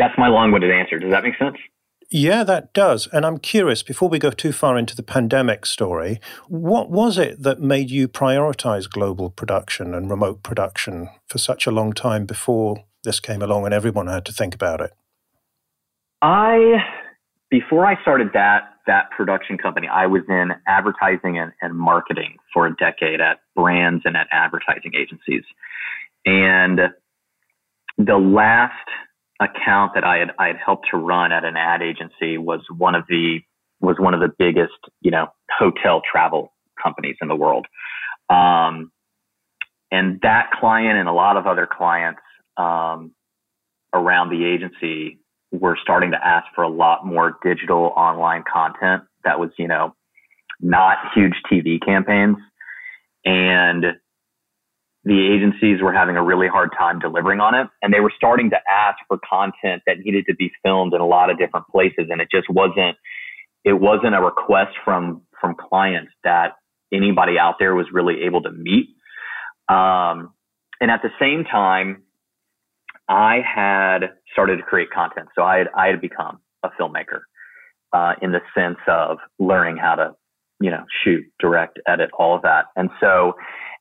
that's 0.00 0.18
my 0.18 0.28
long-winded 0.28 0.70
answer. 0.70 0.98
Does 0.98 1.10
that 1.10 1.22
make 1.22 1.36
sense? 1.38 1.56
Yeah, 2.10 2.42
that 2.42 2.72
does. 2.72 3.06
And 3.12 3.24
I'm 3.24 3.38
curious, 3.38 3.84
before 3.84 4.08
we 4.08 4.18
go 4.18 4.30
too 4.30 4.50
far 4.50 4.76
into 4.76 4.96
the 4.96 5.02
pandemic 5.02 5.64
story, 5.64 6.18
what 6.48 6.90
was 6.90 7.18
it 7.18 7.42
that 7.44 7.60
made 7.60 7.88
you 7.90 8.08
prioritize 8.08 8.90
global 8.90 9.30
production 9.30 9.94
and 9.94 10.10
remote 10.10 10.42
production 10.42 11.08
for 11.28 11.38
such 11.38 11.68
a 11.68 11.70
long 11.70 11.92
time 11.92 12.26
before 12.26 12.82
this 13.04 13.20
came 13.20 13.42
along 13.42 13.64
and 13.64 13.72
everyone 13.72 14.08
had 14.08 14.24
to 14.24 14.32
think 14.32 14.56
about 14.56 14.80
it? 14.80 14.90
I, 16.20 16.78
before 17.48 17.86
I 17.86 18.00
started 18.02 18.30
that, 18.34 18.62
that 18.88 19.10
production 19.16 19.56
company, 19.56 19.86
I 19.86 20.06
was 20.06 20.22
in 20.28 20.50
advertising 20.66 21.38
and, 21.38 21.52
and 21.62 21.76
marketing 21.76 22.38
for 22.52 22.66
a 22.66 22.74
decade 22.74 23.20
at 23.20 23.38
brands 23.54 24.02
and 24.04 24.16
at 24.16 24.26
advertising 24.32 24.92
agencies. 25.00 25.44
And 26.26 26.80
the 27.98 28.16
last 28.16 28.74
account 29.40 29.92
that 29.94 30.04
I 30.04 30.18
had 30.18 30.30
I 30.38 30.48
had 30.48 30.56
helped 30.64 30.88
to 30.90 30.98
run 30.98 31.32
at 31.32 31.44
an 31.44 31.56
ad 31.56 31.82
agency 31.82 32.38
was 32.38 32.60
one 32.76 32.94
of 32.94 33.04
the 33.08 33.40
was 33.80 33.96
one 33.98 34.14
of 34.14 34.20
the 34.20 34.32
biggest 34.38 34.78
you 35.00 35.10
know 35.10 35.28
hotel 35.58 36.02
travel 36.10 36.52
companies 36.80 37.16
in 37.20 37.28
the 37.28 37.36
world, 37.36 37.66
um, 38.28 38.92
and 39.90 40.20
that 40.22 40.50
client 40.60 40.98
and 40.98 41.08
a 41.08 41.12
lot 41.12 41.36
of 41.36 41.46
other 41.46 41.66
clients 41.66 42.20
um, 42.56 43.12
around 43.94 44.30
the 44.30 44.44
agency 44.44 45.18
were 45.50 45.76
starting 45.82 46.12
to 46.12 46.18
ask 46.24 46.46
for 46.54 46.62
a 46.62 46.68
lot 46.68 47.04
more 47.04 47.38
digital 47.42 47.92
online 47.96 48.44
content 48.50 49.02
that 49.24 49.40
was 49.40 49.50
you 49.58 49.66
know 49.66 49.94
not 50.60 50.98
huge 51.14 51.34
TV 51.50 51.82
campaigns. 51.84 52.36
And 53.24 53.84
the 55.04 55.32
agencies 55.34 55.80
were 55.82 55.92
having 55.92 56.16
a 56.16 56.22
really 56.22 56.48
hard 56.48 56.70
time 56.78 56.98
delivering 56.98 57.40
on 57.40 57.54
it 57.54 57.66
and 57.80 57.92
they 57.92 58.00
were 58.00 58.12
starting 58.14 58.50
to 58.50 58.56
ask 58.70 58.98
for 59.08 59.18
content 59.18 59.82
that 59.86 59.98
needed 59.98 60.26
to 60.26 60.34
be 60.34 60.50
filmed 60.62 60.92
in 60.92 61.00
a 61.00 61.06
lot 61.06 61.30
of 61.30 61.38
different 61.38 61.66
places 61.68 62.08
and 62.10 62.20
it 62.20 62.28
just 62.30 62.48
wasn't 62.50 62.96
it 63.64 63.72
wasn't 63.72 64.14
a 64.14 64.20
request 64.20 64.72
from 64.84 65.22
from 65.40 65.54
clients 65.54 66.12
that 66.22 66.52
anybody 66.92 67.38
out 67.38 67.54
there 67.58 67.74
was 67.74 67.86
really 67.92 68.24
able 68.24 68.42
to 68.42 68.50
meet. 68.50 68.88
Um, 69.68 70.34
and 70.80 70.90
at 70.90 71.00
the 71.02 71.10
same 71.18 71.44
time 71.44 72.02
i 73.08 73.40
had 73.42 74.12
started 74.32 74.58
to 74.58 74.62
create 74.62 74.90
content. 74.90 75.28
So 75.34 75.42
i 75.42 75.58
had 75.58 75.68
i 75.74 75.86
had 75.86 76.00
become 76.00 76.40
a 76.62 76.68
filmmaker 76.78 77.20
uh, 77.92 78.14
in 78.20 78.32
the 78.32 78.40
sense 78.54 78.78
of 78.86 79.18
learning 79.38 79.78
how 79.78 79.94
to 79.94 80.12
you 80.60 80.70
know 80.70 80.84
shoot 81.02 81.24
direct 81.38 81.78
edit 81.88 82.10
all 82.18 82.36
of 82.36 82.42
that. 82.42 82.66
And 82.76 82.90
so 83.00 83.34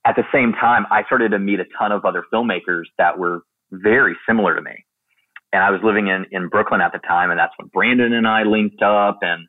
at 0.06 0.16
the 0.16 0.24
same 0.34 0.54
time, 0.54 0.86
I 0.92 1.04
started 1.06 1.32
to 1.32 1.40
meet 1.40 1.60
a 1.60 1.66
ton 1.78 1.92
of 1.92 2.06
other 2.06 2.24
filmmakers 2.34 2.84
that 2.98 3.18
were 3.20 3.42
very 3.72 4.16
similar 4.28 4.56
to 4.56 4.62
me. 4.62 4.86
And 5.52 5.64
I 5.64 5.72
was 5.72 5.82
living 5.84 6.08
in, 6.08 6.26
in 6.32 6.48
Brooklyn 6.48 6.82
at 6.82 6.92
the 6.92 7.00
time, 7.00 7.32
and 7.32 7.40
that's 7.40 7.54
when 7.58 7.70
Brandon 7.74 8.14
and 8.14 8.28
I 8.28 8.44
linked 8.44 8.82
up 8.82 9.20
and 9.22 9.48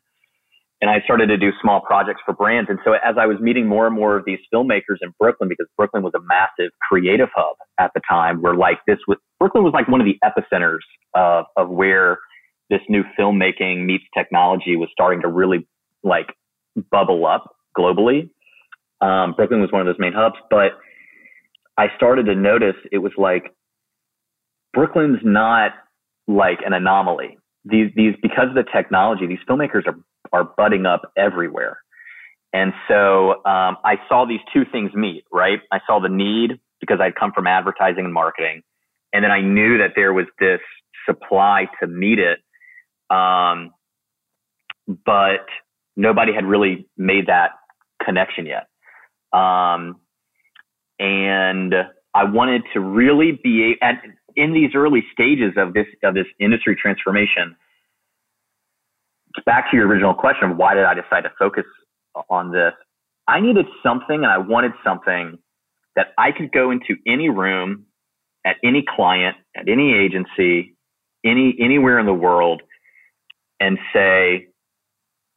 and 0.81 0.89
I 0.89 0.99
started 1.03 1.27
to 1.27 1.37
do 1.37 1.51
small 1.61 1.79
projects 1.79 2.21
for 2.25 2.33
brands. 2.33 2.67
And 2.67 2.79
so 2.83 2.93
as 2.93 3.15
I 3.15 3.27
was 3.27 3.37
meeting 3.39 3.67
more 3.67 3.85
and 3.85 3.95
more 3.95 4.17
of 4.17 4.25
these 4.25 4.39
filmmakers 4.51 4.97
in 5.01 5.13
Brooklyn, 5.19 5.47
because 5.47 5.67
Brooklyn 5.77 6.01
was 6.01 6.13
a 6.15 6.21
massive 6.21 6.71
creative 6.89 7.29
hub 7.35 7.55
at 7.79 7.91
the 7.93 8.01
time, 8.09 8.41
where 8.41 8.55
like 8.55 8.79
this 8.87 8.97
was 9.07 9.17
Brooklyn 9.39 9.63
was 9.63 9.73
like 9.73 9.87
one 9.87 10.01
of 10.01 10.07
the 10.07 10.17
epicenters 10.25 10.79
of 11.13 11.45
of 11.55 11.69
where 11.69 12.17
this 12.71 12.81
new 12.89 13.03
filmmaking 13.17 13.85
meets 13.85 14.05
technology 14.17 14.75
was 14.75 14.89
starting 14.91 15.21
to 15.21 15.27
really 15.27 15.67
like 16.03 16.27
bubble 16.89 17.27
up 17.27 17.55
globally. 17.77 18.29
Um, 19.01 19.33
Brooklyn 19.33 19.61
was 19.61 19.71
one 19.71 19.81
of 19.81 19.87
those 19.87 19.99
main 19.99 20.13
hubs, 20.13 20.35
but 20.49 20.73
I 21.77 21.87
started 21.95 22.25
to 22.27 22.35
notice 22.35 22.75
it 22.91 22.99
was 22.99 23.11
like 23.17 23.53
Brooklyn's 24.73 25.19
not 25.23 25.71
like 26.27 26.59
an 26.65 26.73
anomaly. 26.73 27.37
These 27.65 27.91
these 27.95 28.13
because 28.21 28.49
of 28.49 28.55
the 28.55 28.65
technology, 28.73 29.27
these 29.27 29.39
filmmakers 29.49 29.87
are 29.87 29.97
are 30.31 30.43
budding 30.57 30.85
up 30.85 31.11
everywhere. 31.17 31.79
And 32.53 32.73
so 32.87 33.31
um, 33.45 33.77
I 33.83 33.95
saw 34.09 34.25
these 34.25 34.39
two 34.53 34.63
things 34.71 34.93
meet, 34.93 35.23
right? 35.31 35.59
I 35.71 35.79
saw 35.87 35.99
the 35.99 36.09
need 36.09 36.59
because 36.81 36.99
I'd 37.01 37.15
come 37.15 37.31
from 37.31 37.47
advertising 37.47 38.05
and 38.05 38.13
marketing. 38.13 38.61
And 39.13 39.23
then 39.23 39.31
I 39.31 39.41
knew 39.41 39.77
that 39.77 39.91
there 39.95 40.13
was 40.13 40.25
this 40.39 40.59
supply 41.05 41.67
to 41.81 41.87
meet 41.87 42.19
it. 42.19 42.39
Um, 43.09 43.71
but 45.05 45.45
nobody 45.95 46.33
had 46.33 46.45
really 46.45 46.87
made 46.97 47.27
that 47.27 47.51
connection 48.03 48.45
yet. 48.45 48.67
Um, 49.33 49.99
and 50.99 51.73
I 52.13 52.25
wanted 52.25 52.63
to 52.73 52.79
really 52.79 53.39
be 53.43 53.75
at 53.81 54.01
in 54.35 54.53
these 54.53 54.71
early 54.75 55.03
stages 55.11 55.53
of 55.57 55.73
this 55.73 55.87
of 56.03 56.13
this 56.13 56.27
industry 56.39 56.75
transformation. 56.75 57.55
Back 59.45 59.71
to 59.71 59.77
your 59.77 59.87
original 59.87 60.13
question, 60.13 60.57
why 60.57 60.73
did 60.73 60.83
I 60.83 60.93
decide 60.93 61.21
to 61.21 61.31
focus 61.39 61.63
on 62.29 62.51
this? 62.51 62.73
I 63.27 63.39
needed 63.39 63.65
something, 63.81 64.15
and 64.15 64.25
I 64.25 64.37
wanted 64.37 64.73
something 64.83 65.37
that 65.95 66.07
I 66.17 66.31
could 66.31 66.51
go 66.51 66.71
into 66.71 66.97
any 67.07 67.29
room, 67.29 67.85
at 68.45 68.57
any 68.63 68.83
client, 68.87 69.37
at 69.55 69.69
any 69.69 69.93
agency, 69.93 70.75
any 71.25 71.55
anywhere 71.59 71.99
in 71.99 72.05
the 72.05 72.13
world, 72.13 72.61
and 73.59 73.77
say, 73.93 74.47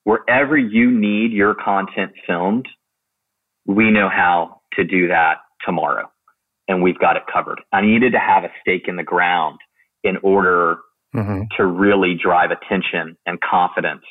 wherever 0.04 0.56
you 0.56 0.90
need 0.90 1.32
your 1.32 1.54
content 1.54 2.12
filmed, 2.26 2.66
we 3.66 3.90
know 3.90 4.08
how 4.08 4.60
to 4.74 4.84
do 4.84 5.08
that 5.08 5.38
tomorrow 5.64 6.10
and 6.68 6.82
we've 6.82 6.98
got 6.98 7.16
it 7.16 7.24
covered. 7.32 7.60
I 7.72 7.82
needed 7.82 8.12
to 8.12 8.18
have 8.18 8.44
a 8.44 8.48
stake 8.60 8.88
in 8.88 8.96
the 8.96 9.02
ground 9.02 9.58
in 10.02 10.16
order 10.22 10.78
mm-hmm. 11.14 11.42
to 11.56 11.66
really 11.66 12.14
drive 12.14 12.50
attention 12.50 13.16
and 13.26 13.40
confidence 13.40 14.04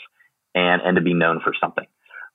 and, 0.55 0.81
and 0.81 0.95
to 0.95 1.01
be 1.01 1.13
known 1.13 1.39
for 1.43 1.53
something. 1.59 1.85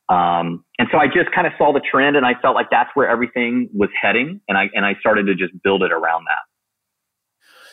Um, 0.08 0.64
and 0.78 0.88
so 0.90 0.98
I 0.98 1.06
just 1.06 1.30
kind 1.34 1.46
of 1.46 1.52
saw 1.58 1.72
the 1.72 1.80
trend 1.80 2.16
and 2.16 2.24
I 2.24 2.32
felt 2.40 2.54
like 2.54 2.68
that's 2.70 2.90
where 2.94 3.08
everything 3.08 3.68
was 3.74 3.90
heading. 4.00 4.40
And 4.48 4.56
I, 4.56 4.68
and 4.72 4.84
I 4.84 4.94
started 5.00 5.26
to 5.26 5.34
just 5.34 5.52
build 5.62 5.82
it 5.82 5.92
around 5.92 6.24
that. 6.28 6.48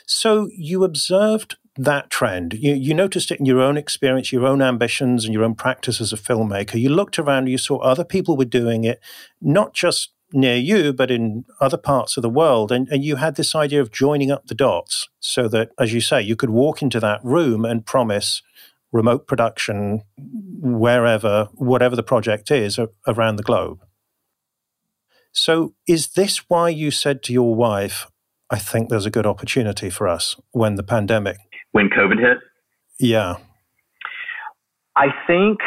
So 0.05 0.49
you 0.51 0.83
observed 0.83 1.55
that 1.77 2.09
trend. 2.09 2.53
You, 2.53 2.73
you 2.73 2.93
noticed 2.93 3.31
it 3.31 3.39
in 3.39 3.45
your 3.45 3.61
own 3.61 3.77
experience, 3.77 4.31
your 4.31 4.45
own 4.45 4.61
ambitions, 4.61 5.25
and 5.25 5.33
your 5.33 5.43
own 5.43 5.55
practice 5.55 5.99
as 5.99 6.13
a 6.13 6.17
filmmaker. 6.17 6.79
You 6.79 6.89
looked 6.89 7.19
around, 7.19 7.47
you 7.47 7.57
saw 7.57 7.77
other 7.79 8.05
people 8.05 8.37
were 8.37 8.45
doing 8.45 8.83
it, 8.83 8.99
not 9.41 9.73
just 9.73 10.11
near 10.31 10.55
you, 10.55 10.93
but 10.93 11.11
in 11.11 11.45
other 11.59 11.77
parts 11.77 12.17
of 12.17 12.21
the 12.23 12.29
world. 12.29 12.71
And, 12.71 12.87
and 12.89 13.03
you 13.03 13.17
had 13.17 13.35
this 13.35 13.55
idea 13.55 13.81
of 13.81 13.91
joining 13.91 14.31
up 14.31 14.47
the 14.47 14.55
dots 14.55 15.09
so 15.19 15.47
that, 15.49 15.71
as 15.79 15.93
you 15.93 16.01
say, 16.01 16.21
you 16.21 16.35
could 16.35 16.49
walk 16.49 16.81
into 16.81 16.99
that 16.99 17.23
room 17.23 17.65
and 17.65 17.85
promise 17.85 18.41
remote 18.91 19.27
production 19.27 20.01
wherever, 20.17 21.49
whatever 21.55 21.95
the 21.95 22.03
project 22.03 22.49
is 22.51 22.79
around 23.07 23.35
the 23.35 23.43
globe. 23.43 23.83
So, 25.31 25.73
is 25.85 26.13
this 26.13 26.49
why 26.49 26.69
you 26.69 26.91
said 26.91 27.21
to 27.23 27.33
your 27.33 27.53
wife, 27.55 28.07
I 28.49 28.57
think 28.57 28.87
there's 28.89 29.05
a 29.05 29.11
good 29.11 29.25
opportunity 29.25 29.89
for 29.89 30.07
us 30.07 30.37
when 30.51 30.75
the 30.75 30.83
pandemic? 30.83 31.37
When 31.75 31.89
COVID 31.89 32.17
hit? 32.21 32.37
Yeah. 33.01 33.35
I 34.95 35.07
think 35.27 35.59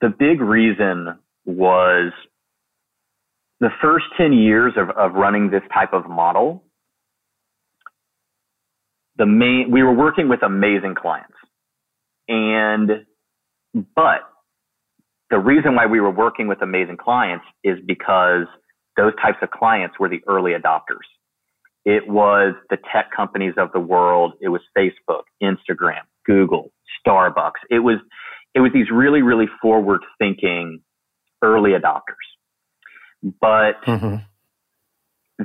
the 0.00 0.10
big 0.16 0.40
reason 0.40 1.18
was 1.44 2.12
the 3.58 3.70
first 3.82 4.04
10 4.16 4.32
years 4.32 4.74
of, 4.76 4.90
of 4.90 5.14
running 5.14 5.50
this 5.50 5.64
type 5.74 5.92
of 5.92 6.08
model, 6.08 6.62
the 9.16 9.26
main, 9.26 9.72
we 9.72 9.82
were 9.82 9.92
working 9.92 10.28
with 10.28 10.44
amazing 10.44 10.94
clients. 10.94 11.34
And, 12.28 13.04
but 13.74 14.20
the 15.30 15.40
reason 15.40 15.74
why 15.74 15.86
we 15.86 15.98
were 15.98 16.12
working 16.12 16.46
with 16.46 16.62
amazing 16.62 16.98
clients 16.98 17.44
is 17.64 17.76
because 17.84 18.46
those 18.96 19.14
types 19.20 19.38
of 19.42 19.50
clients 19.50 19.98
were 19.98 20.08
the 20.08 20.20
early 20.28 20.52
adopters. 20.52 21.10
It 21.84 22.08
was 22.08 22.54
the 22.70 22.78
tech 22.92 23.10
companies 23.14 23.54
of 23.56 23.72
the 23.72 23.80
world. 23.80 24.34
It 24.40 24.48
was 24.48 24.60
Facebook, 24.76 25.22
Instagram, 25.42 26.02
Google, 26.24 26.72
Starbucks. 27.04 27.60
It 27.70 27.80
was, 27.80 27.98
it 28.54 28.60
was 28.60 28.70
these 28.72 28.90
really, 28.92 29.22
really 29.22 29.46
forward 29.60 30.02
thinking 30.18 30.80
early 31.42 31.70
adopters 31.70 32.32
but 33.22 33.82
mm-hmm. 33.86 34.16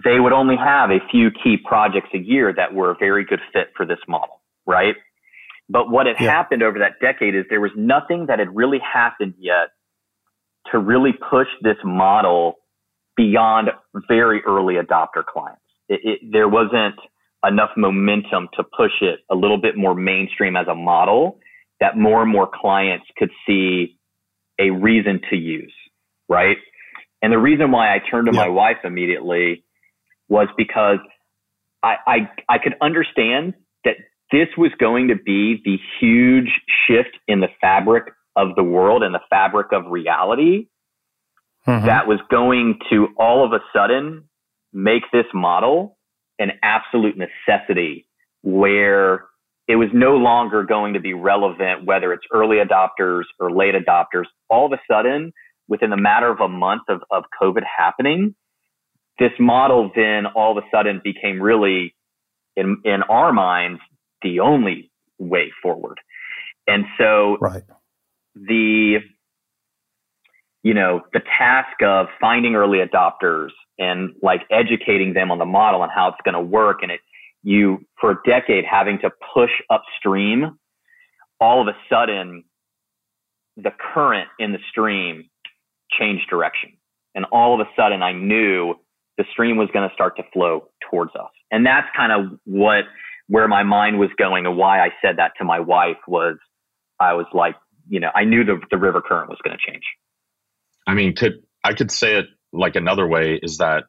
they 0.04 0.20
would 0.20 0.34
only 0.34 0.56
have 0.58 0.90
a 0.90 1.00
few 1.12 1.30
key 1.32 1.58
projects 1.64 2.10
a 2.14 2.18
year 2.18 2.54
that 2.56 2.74
were 2.74 2.92
a 2.92 2.96
very 2.96 3.26
good 3.26 3.42
fit 3.54 3.68
for 3.76 3.86
this 3.86 4.00
model, 4.08 4.42
right? 4.66 4.96
But 5.70 5.90
what 5.90 6.08
had 6.08 6.16
yeah. 6.20 6.32
happened 6.32 6.64
over 6.64 6.80
that 6.80 6.94
decade 7.02 7.36
is 7.36 7.46
there 7.50 7.62
was 7.62 7.72
nothing 7.76 8.28
that 8.28 8.40
had 8.40 8.56
really 8.56 8.80
happened 8.80 9.36
yet 9.38 9.70
to 10.72 10.80
really 10.80 11.12
push 11.14 11.48
this 11.62 11.78
model 11.84 12.56
beyond 13.16 13.70
very 14.08 14.42
early 14.46 14.76
adopter 14.76 15.26
clients. 15.26 15.62
It, 15.90 16.00
it, 16.04 16.32
there 16.32 16.48
wasn't 16.48 16.96
enough 17.46 17.72
momentum 17.78 18.50
to 18.56 18.64
push 18.64 18.92
it 19.02 19.20
a 19.30 19.36
little 19.36 19.60
bit 19.60 19.78
more 19.78 19.96
mainstream 19.96 20.56
as 20.56 20.68
a 20.68 20.76
model 20.76 21.40
that 21.80 21.98
more 21.98 22.22
and 22.22 22.32
more 22.32 22.50
clients 22.52 23.06
could 23.18 23.30
see 23.46 23.98
a 24.60 24.72
reason 24.72 25.22
to 25.30 25.36
use, 25.36 25.74
right? 26.28 26.58
And 27.22 27.32
the 27.32 27.38
reason 27.38 27.72
why 27.72 27.94
I 27.94 28.00
turned 28.00 28.28
to 28.28 28.34
yeah. 28.34 28.42
my 28.42 28.50
wife 28.50 28.78
immediately 28.84 29.64
was 30.28 30.48
because 30.58 31.00
I, 31.84 31.96
I, 32.06 32.18
I 32.50 32.58
could 32.58 32.76
understand 32.82 33.54
that 33.84 33.96
this 34.32 34.48
was 34.58 34.72
going 34.80 35.10
to 35.10 35.16
be 35.16 35.62
the 35.64 35.78
huge 36.00 36.50
shift 36.86 37.18
in 37.28 37.40
the 37.40 37.48
fabric 37.62 38.14
of 38.36 38.56
the 38.56 38.64
world 38.64 39.04
and 39.04 39.14
the 39.14 39.22
fabric 39.30 39.68
of 39.72 39.86
reality 39.88 40.68
mm-hmm. 41.66 41.86
that 41.86 42.08
was 42.08 42.20
going 42.30 42.80
to 42.90 43.08
all 43.18 43.46
of 43.46 43.54
a 43.54 43.60
sudden 43.74 44.24
make 44.78 45.04
this 45.12 45.26
model 45.34 45.98
an 46.38 46.52
absolute 46.62 47.16
necessity 47.18 48.08
where 48.44 49.26
it 49.68 49.76
was 49.76 49.90
no 49.92 50.16
longer 50.18 50.64
going 50.64 50.94
to 50.94 51.00
be 51.00 51.16
relevant 51.16 51.84
whether 51.86 52.14
it's 52.14 52.24
early 52.32 52.58
adopters 52.58 53.24
or 53.40 53.52
late 53.52 53.74
adopters. 53.74 54.26
All 54.50 54.68
of 54.68 54.72
a 54.72 54.80
sudden, 54.90 55.34
within 55.68 55.90
the 55.90 55.98
matter 55.98 56.30
of 56.30 56.40
a 56.40 56.48
month 56.48 56.84
of, 56.90 57.02
of 57.10 57.24
COVID 57.42 57.64
happening, 57.66 58.36
this 59.18 59.32
model 59.40 59.90
then 59.96 60.28
all 60.28 60.56
of 60.56 60.64
a 60.64 60.68
sudden 60.72 61.02
became 61.04 61.42
really, 61.42 61.96
in, 62.56 62.78
in 62.86 63.02
our 63.10 63.34
minds, 63.34 63.82
the 64.22 64.42
only 64.42 64.92
way 65.18 65.52
forward. 65.62 66.00
And 66.68 66.86
so 67.00 67.38
right. 67.42 67.64
the, 68.36 69.00
you 70.62 70.74
know, 70.76 71.02
the 71.14 71.22
task 71.38 71.82
of 71.84 72.08
finding 72.22 72.54
early 72.54 72.78
adopters 72.78 73.50
and 73.80 74.16
like 74.22 74.42
educating 74.52 75.14
them 75.14 75.32
on 75.32 75.38
the 75.38 75.46
model 75.46 75.84
and 75.84 75.92
how 75.94 76.10
it's 76.10 76.18
going 76.24 76.34
to 76.34 76.42
work 76.42 76.80
and 76.82 76.92
it, 76.92 77.00
you 77.44 77.86
for 78.00 78.12
a 78.12 78.18
decade 78.26 78.66
having 78.70 79.00
to 79.00 79.10
push 79.34 79.52
upstream, 79.70 80.58
all 81.40 81.62
of 81.62 81.68
a 81.68 81.78
sudden 81.90 82.44
the 83.56 83.72
current 83.94 84.28
in 84.40 84.52
the 84.52 84.60
stream 84.70 85.30
changed 85.98 86.30
direction. 86.30 86.74
And 87.16 87.26
all 87.32 87.60
of 87.60 87.66
a 87.66 87.70
sudden 87.76 88.02
I 88.02 88.14
knew 88.14 88.76
the 89.18 89.26
stream 89.32 89.58
was 89.58 89.70
going 89.74 89.88
to 89.88 89.94
start 89.94 90.18
to 90.18 90.24
flow 90.34 90.70
towards 90.90 91.16
us. 91.16 91.32
And 91.52 91.66
that's 91.66 91.88
kind 91.96 92.12
of 92.12 92.40
what, 92.46 92.84
where 93.28 93.48
my 93.48 93.64
mind 93.64 94.00
was 94.00 94.10
going 94.18 94.46
and 94.46 94.58
why 94.58 94.80
I 94.80 94.90
said 95.02 95.18
that 95.18 95.32
to 95.40 95.46
my 95.46 95.60
wife 95.60 95.98
was 96.08 96.38
I 97.00 97.14
was 97.14 97.26
like, 97.34 97.56
you 97.88 98.00
know, 98.00 98.10
I 98.14 98.26
knew 98.26 98.44
the, 98.44 98.60
the 98.70 98.78
river 98.78 99.02
current 99.02 99.30
was 99.30 99.40
going 99.44 99.58
to 99.58 99.72
change. 99.72 99.84
I 100.86 100.94
mean, 100.94 101.16
could, 101.16 101.44
I 101.64 101.74
could 101.74 101.92
say 101.92 102.16
it 102.16 102.26
like 102.54 102.76
another 102.76 103.08
way 103.08 103.40
is 103.42 103.58
that 103.58 103.86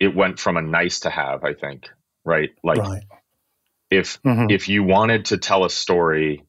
it 0.00 0.14
went 0.14 0.38
from 0.38 0.56
a 0.56 0.62
nice 0.62 1.00
to 1.00 1.10
have, 1.10 1.44
I 1.44 1.54
think, 1.54 1.88
right? 2.24 2.50
Like 2.62 2.78
right. 2.78 3.02
if, 3.90 4.20
mm-hmm. 4.22 4.50
if 4.50 4.68
you 4.68 4.82
wanted 4.82 5.26
to 5.26 5.38
tell 5.38 5.64
a 5.64 5.70
story 5.70 6.44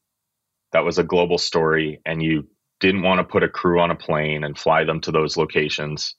that 0.73 0.83
was 0.83 0.97
a 0.97 1.03
global 1.03 1.37
story 1.37 2.01
and 2.05 2.21
you 2.21 2.47
didn't 2.79 3.03
want 3.03 3.19
to 3.19 3.23
put 3.23 3.43
a 3.43 3.47
crew 3.47 3.79
on 3.79 3.91
a 3.91 3.95
plane 3.95 4.43
and 4.43 4.57
fly 4.57 4.83
them 4.83 4.99
to 4.99 5.11
those 5.11 5.37
locations. 5.37 6.15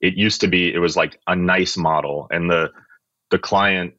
It 0.00 0.14
used 0.14 0.40
to 0.40 0.48
be 0.48 0.74
it 0.74 0.80
was 0.80 0.96
like 0.96 1.20
a 1.28 1.36
nice 1.36 1.76
model 1.76 2.26
and 2.30 2.50
the 2.50 2.70
the 3.30 3.38
client 3.38 3.94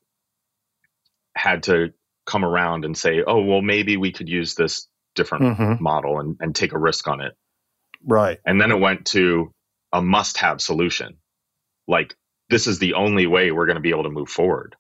had 1.38 1.64
to 1.64 1.93
come 2.26 2.43
around 2.43 2.84
and 2.84 2.97
say, 2.97 3.24
"Oh, 3.26 3.41
well 3.41 3.62
maybe 3.62 3.95
we 3.95 4.12
could 4.12 4.28
use 4.28 4.56
this 4.56 4.88
different 5.16 5.58
mm-hmm. 5.58 5.82
model 5.82 6.20
and 6.20 6.36
and 6.41 6.53
take 6.53 6.74
a 6.74 6.78
risk 6.78 7.08
on 7.08 7.22
it." 7.22 7.34
Right. 8.06 8.39
And 8.45 8.60
then 8.60 8.72
it 8.72 8.80
went 8.80 9.06
to 9.08 9.51
a 9.96 10.02
must-have 10.02 10.62
solution. 10.62 11.18
Like 11.88 12.16
this 12.50 12.68
is 12.68 12.80
the 12.80 12.93
only 12.96 13.28
way 13.28 13.52
we're 13.52 13.68
going 13.68 13.82
to 13.82 13.89
be 13.89 13.91
able 13.91 14.04
to 14.04 14.18
move 14.20 14.30
forward. 14.30 14.76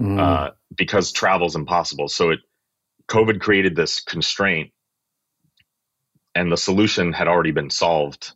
Mm. 0.00 0.18
Uh, 0.18 0.50
because 0.76 1.12
travel's 1.12 1.56
impossible. 1.56 2.08
So 2.08 2.30
it 2.30 2.40
COVID 3.08 3.40
created 3.40 3.76
this 3.76 4.00
constraint 4.00 4.70
and 6.34 6.50
the 6.50 6.56
solution 6.56 7.12
had 7.12 7.28
already 7.28 7.52
been 7.52 7.70
solved 7.70 8.34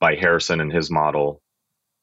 by 0.00 0.16
Harrison 0.16 0.60
and 0.60 0.72
his 0.72 0.90
model 0.90 1.40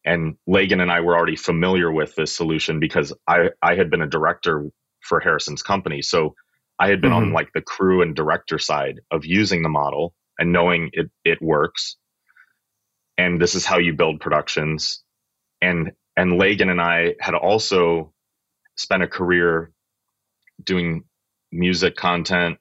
And 0.06 0.36
Lagan 0.48 0.80
and 0.82 0.92
I 0.92 1.02
were 1.02 1.16
already 1.16 1.36
familiar 1.36 1.92
with 1.92 2.16
this 2.16 2.36
solution 2.36 2.80
because 2.80 3.14
I, 3.28 3.50
I 3.62 3.76
had 3.76 3.90
been 3.90 4.02
a 4.02 4.08
director 4.08 4.70
for 5.02 5.20
Harrison's 5.20 5.62
company. 5.62 6.02
So 6.02 6.36
I 6.80 6.90
had 6.90 7.02
been 7.02 7.12
mm-hmm. 7.12 7.28
on 7.28 7.34
like 7.34 7.52
the 7.54 7.62
crew 7.62 8.02
and 8.02 8.16
director 8.16 8.60
side 8.60 9.02
of 9.12 9.26
using 9.26 9.64
the 9.64 9.70
model 9.70 10.14
and 10.40 10.54
knowing 10.54 10.90
it, 10.94 11.12
it 11.26 11.42
works. 11.42 11.98
And 13.20 13.42
this 13.42 13.54
is 13.54 13.66
how 13.66 13.80
you 13.80 13.92
build 13.92 14.22
productions. 14.22 15.04
And 15.62 15.92
and 16.16 16.38
Lagan 16.38 16.70
and 16.70 16.80
I 16.80 17.16
had 17.20 17.36
also 17.36 18.14
spent 18.78 19.04
a 19.04 19.08
career 19.08 19.72
doing 20.64 21.04
music 21.52 21.98
content, 21.98 22.60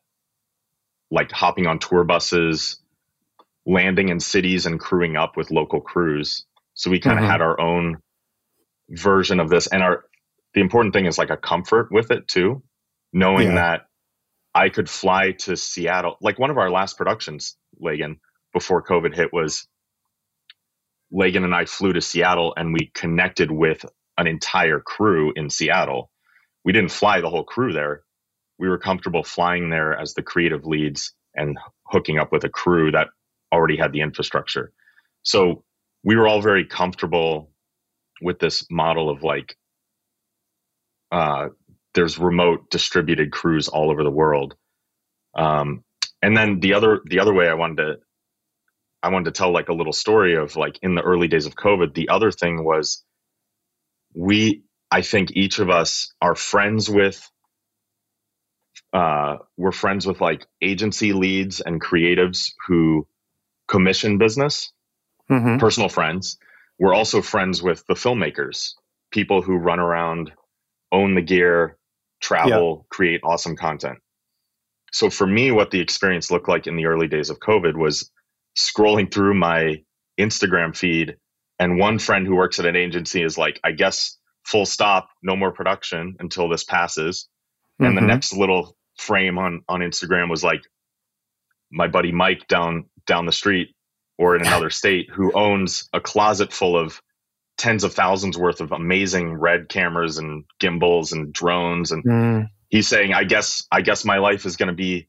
like 1.12 1.30
hopping 1.30 1.68
on 1.68 1.78
tour 1.78 2.02
buses, 2.02 2.80
landing 3.66 4.08
in 4.08 4.18
cities 4.18 4.66
and 4.66 4.80
crewing 4.80 5.16
up 5.16 5.36
with 5.36 5.52
local 5.52 5.80
crews. 5.80 6.44
So 6.74 6.90
we 6.90 6.98
kind 6.98 7.18
of 7.18 7.22
mm-hmm. 7.22 7.30
had 7.30 7.40
our 7.40 7.60
own 7.60 7.98
version 8.90 9.38
of 9.38 9.50
this. 9.50 9.68
And 9.68 9.80
our 9.80 10.06
the 10.54 10.60
important 10.60 10.92
thing 10.92 11.06
is 11.06 11.18
like 11.18 11.30
a 11.30 11.36
comfort 11.36 11.92
with 11.92 12.10
it 12.10 12.26
too, 12.26 12.64
knowing 13.12 13.50
yeah. 13.50 13.54
that 13.54 13.80
I 14.56 14.70
could 14.70 14.90
fly 14.90 15.32
to 15.44 15.56
Seattle. 15.56 16.16
Like 16.20 16.40
one 16.40 16.50
of 16.50 16.58
our 16.58 16.68
last 16.68 16.98
productions, 16.98 17.56
Lagan, 17.78 18.18
before 18.52 18.82
COVID 18.82 19.14
hit 19.14 19.32
was 19.32 19.68
Lagan 21.12 21.44
and 21.44 21.54
I 21.54 21.64
flew 21.66 21.92
to 21.94 22.00
Seattle 22.00 22.54
and 22.56 22.72
we 22.74 22.90
connected 22.94 23.50
with 23.50 23.84
an 24.18 24.26
entire 24.26 24.80
crew 24.80 25.32
in 25.36 25.50
Seattle. 25.50 26.10
We 26.64 26.72
didn't 26.72 26.92
fly 26.92 27.20
the 27.20 27.30
whole 27.30 27.44
crew 27.44 27.72
there. 27.72 28.02
We 28.58 28.68
were 28.68 28.78
comfortable 28.78 29.24
flying 29.24 29.70
there 29.70 29.98
as 29.98 30.14
the 30.14 30.22
creative 30.22 30.66
leads 30.66 31.14
and 31.34 31.58
hooking 31.86 32.18
up 32.18 32.32
with 32.32 32.44
a 32.44 32.48
crew 32.48 32.92
that 32.92 33.08
already 33.52 33.76
had 33.76 33.92
the 33.92 34.00
infrastructure. 34.02 34.72
So 35.22 35.64
we 36.04 36.16
were 36.16 36.28
all 36.28 36.42
very 36.42 36.66
comfortable 36.66 37.50
with 38.22 38.38
this 38.40 38.66
model 38.70 39.10
of 39.10 39.22
like 39.22 39.56
uh, 41.12 41.48
there's 41.94 42.18
remote 42.18 42.70
distributed 42.70 43.32
crews 43.32 43.68
all 43.68 43.90
over 43.90 44.04
the 44.04 44.10
world. 44.10 44.56
Um, 45.36 45.84
and 46.22 46.36
then 46.36 46.60
the 46.60 46.74
other 46.74 47.00
the 47.06 47.20
other 47.20 47.34
way 47.34 47.48
I 47.48 47.54
wanted 47.54 47.76
to 47.78 47.96
I 49.02 49.10
wanted 49.10 49.26
to 49.26 49.38
tell 49.38 49.52
like 49.52 49.68
a 49.68 49.74
little 49.74 49.92
story 49.92 50.36
of 50.36 50.56
like 50.56 50.78
in 50.82 50.94
the 50.94 51.02
early 51.02 51.28
days 51.28 51.46
of 51.46 51.54
COVID. 51.54 51.94
The 51.94 52.08
other 52.08 52.30
thing 52.30 52.64
was 52.64 53.04
we 54.14 54.62
I 54.90 55.02
think 55.02 55.32
each 55.32 55.58
of 55.58 55.70
us 55.70 56.12
are 56.20 56.34
friends 56.34 56.88
with 56.88 57.30
uh, 58.92 59.36
we're 59.56 59.72
friends 59.72 60.06
with 60.06 60.20
like 60.20 60.46
agency 60.62 61.12
leads 61.12 61.60
and 61.60 61.80
creatives 61.80 62.52
who 62.66 63.06
commission 63.68 64.18
business, 64.18 64.72
mm-hmm. 65.30 65.58
personal 65.58 65.88
friends. 65.88 66.38
We're 66.78 66.94
also 66.94 67.20
friends 67.20 67.62
with 67.62 67.84
the 67.86 67.94
filmmakers, 67.94 68.72
people 69.10 69.42
who 69.42 69.56
run 69.56 69.78
around, 69.78 70.32
own 70.90 71.14
the 71.14 71.22
gear, 71.22 71.76
travel, 72.20 72.78
yeah. 72.78 72.96
create 72.96 73.20
awesome 73.24 73.56
content. 73.56 73.98
So 74.92 75.10
for 75.10 75.26
me, 75.26 75.50
what 75.50 75.70
the 75.70 75.80
experience 75.80 76.30
looked 76.30 76.48
like 76.48 76.66
in 76.66 76.76
the 76.76 76.86
early 76.86 77.08
days 77.08 77.28
of 77.28 77.40
COVID 77.40 77.76
was 77.76 78.10
scrolling 78.58 79.12
through 79.12 79.34
my 79.34 79.82
Instagram 80.18 80.76
feed, 80.76 81.16
and 81.58 81.78
one 81.78 81.98
friend 81.98 82.26
who 82.26 82.34
works 82.34 82.58
at 82.58 82.66
an 82.66 82.76
agency 82.76 83.22
is 83.22 83.38
like, 83.38 83.60
I 83.62 83.72
guess 83.72 84.18
full 84.44 84.66
stop, 84.66 85.10
no 85.22 85.36
more 85.36 85.52
production 85.52 86.16
until 86.18 86.48
this 86.48 86.64
passes. 86.64 87.28
Mm-hmm. 87.74 87.84
And 87.84 87.96
the 87.96 88.00
mm-hmm. 88.00 88.08
next 88.08 88.32
little 88.32 88.76
frame 88.96 89.38
on 89.38 89.62
on 89.68 89.80
Instagram 89.80 90.28
was 90.28 90.42
like 90.42 90.62
my 91.70 91.86
buddy 91.86 92.12
Mike 92.12 92.48
down 92.48 92.86
down 93.06 93.26
the 93.26 93.32
street 93.32 93.74
or 94.18 94.34
in 94.34 94.44
another 94.44 94.70
state 94.70 95.08
who 95.10 95.32
owns 95.32 95.88
a 95.92 96.00
closet 96.00 96.52
full 96.52 96.76
of 96.76 97.00
tens 97.56 97.84
of 97.84 97.94
thousands 97.94 98.36
worth 98.36 98.60
of 98.60 98.72
amazing 98.72 99.34
red 99.34 99.68
cameras 99.68 100.18
and 100.18 100.44
gimbals 100.58 101.12
and 101.12 101.32
drones 101.32 101.92
and 101.92 102.04
mm. 102.04 102.48
he's 102.68 102.86
saying 102.86 103.12
i 103.12 103.24
guess 103.24 103.66
i 103.72 103.80
guess 103.80 104.04
my 104.04 104.18
life 104.18 104.46
is 104.46 104.56
going 104.56 104.68
to 104.68 104.74
be 104.74 105.08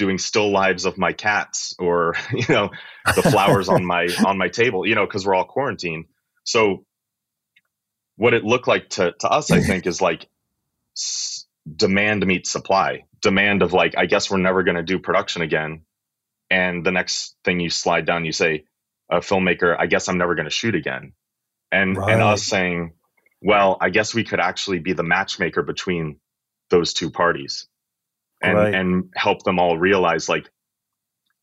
doing 0.00 0.16
still 0.16 0.50
lives 0.50 0.86
of 0.86 0.96
my 0.96 1.12
cats 1.12 1.74
or 1.78 2.14
you 2.32 2.46
know 2.48 2.70
the 3.14 3.22
flowers 3.22 3.68
on 3.68 3.84
my 3.84 4.08
on 4.26 4.38
my 4.38 4.48
table 4.48 4.86
you 4.86 4.94
know 4.94 5.06
because 5.06 5.26
we're 5.26 5.34
all 5.34 5.44
quarantined. 5.44 6.06
So 6.42 6.86
what 8.16 8.32
it 8.32 8.42
looked 8.42 8.66
like 8.66 8.88
to, 8.90 9.12
to 9.20 9.28
us 9.28 9.50
i 9.50 9.60
think 9.70 9.86
is 9.86 10.00
like 10.00 10.26
s- 10.96 11.46
demand 11.76 12.26
meets 12.26 12.50
supply. 12.50 13.04
Demand 13.20 13.62
of 13.62 13.74
like 13.74 13.94
i 13.98 14.06
guess 14.06 14.30
we're 14.30 14.38
never 14.38 14.62
going 14.62 14.76
to 14.76 14.82
do 14.82 14.98
production 14.98 15.42
again. 15.42 15.82
And 16.50 16.84
the 16.84 16.90
next 16.90 17.36
thing 17.44 17.60
you 17.60 17.68
slide 17.68 18.06
down 18.06 18.24
you 18.24 18.32
say 18.32 18.64
a 19.10 19.18
filmmaker 19.18 19.76
i 19.78 19.86
guess 19.86 20.08
i'm 20.08 20.18
never 20.18 20.34
going 20.34 20.48
to 20.48 20.58
shoot 20.60 20.74
again. 20.74 21.12
And 21.70 21.96
right. 21.98 22.12
and 22.14 22.22
us 22.22 22.42
saying 22.42 22.94
well 23.42 23.76
i 23.82 23.90
guess 23.90 24.14
we 24.14 24.24
could 24.24 24.40
actually 24.40 24.78
be 24.78 24.94
the 24.94 25.02
matchmaker 25.02 25.62
between 25.62 26.18
those 26.70 26.94
two 26.94 27.10
parties 27.10 27.68
and 28.42 28.56
right. 28.56 28.74
and 28.74 29.10
help 29.14 29.42
them 29.42 29.58
all 29.58 29.78
realize 29.78 30.28
like 30.28 30.48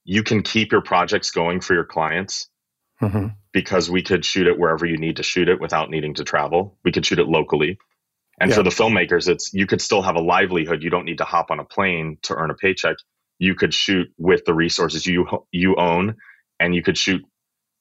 you 0.04 0.24
can 0.24 0.42
keep 0.42 0.72
your 0.72 0.82
projects 0.82 1.32
going 1.32 1.60
for 1.60 1.74
your 1.74 1.84
clients 1.84 2.50
mm-hmm. 3.02 3.28
because 3.52 3.90
we 3.90 4.02
could 4.02 4.24
shoot 4.24 4.48
it 4.48 4.58
wherever 4.58 4.86
you 4.86 4.98
need 4.98 5.18
to 5.18 5.24
shoot 5.24 5.50
it 5.50 5.60
without 5.60 5.90
needing 5.90 6.14
to 6.16 6.24
travel. 6.24 6.78
We 6.84 6.92
could 6.92 7.06
shoot 7.06 7.20
it 7.20 7.28
locally. 7.28 7.78
And 8.40 8.50
yeah. 8.50 8.56
for 8.56 8.64
the 8.64 8.70
filmmakers, 8.70 9.28
it's 9.28 9.54
you 9.54 9.66
could 9.66 9.82
still 9.82 10.02
have 10.02 10.16
a 10.16 10.22
livelihood. 10.22 10.84
You 10.84 10.90
don't 10.90 11.06
need 11.06 11.18
to 11.18 11.24
hop 11.24 11.52
on 11.52 11.60
a 11.60 11.66
plane 11.66 12.18
to 12.24 12.36
earn 12.36 12.52
a 12.52 12.56
paycheck. 12.56 12.96
You 13.40 13.56
could 13.56 13.74
shoot 13.74 14.08
with 14.18 14.46
the 14.46 14.54
resources 14.54 15.06
you 15.06 15.28
you 15.52 15.76
own, 15.76 16.16
and 16.60 16.76
you 16.76 16.84
could 16.84 16.98
shoot 16.98 17.22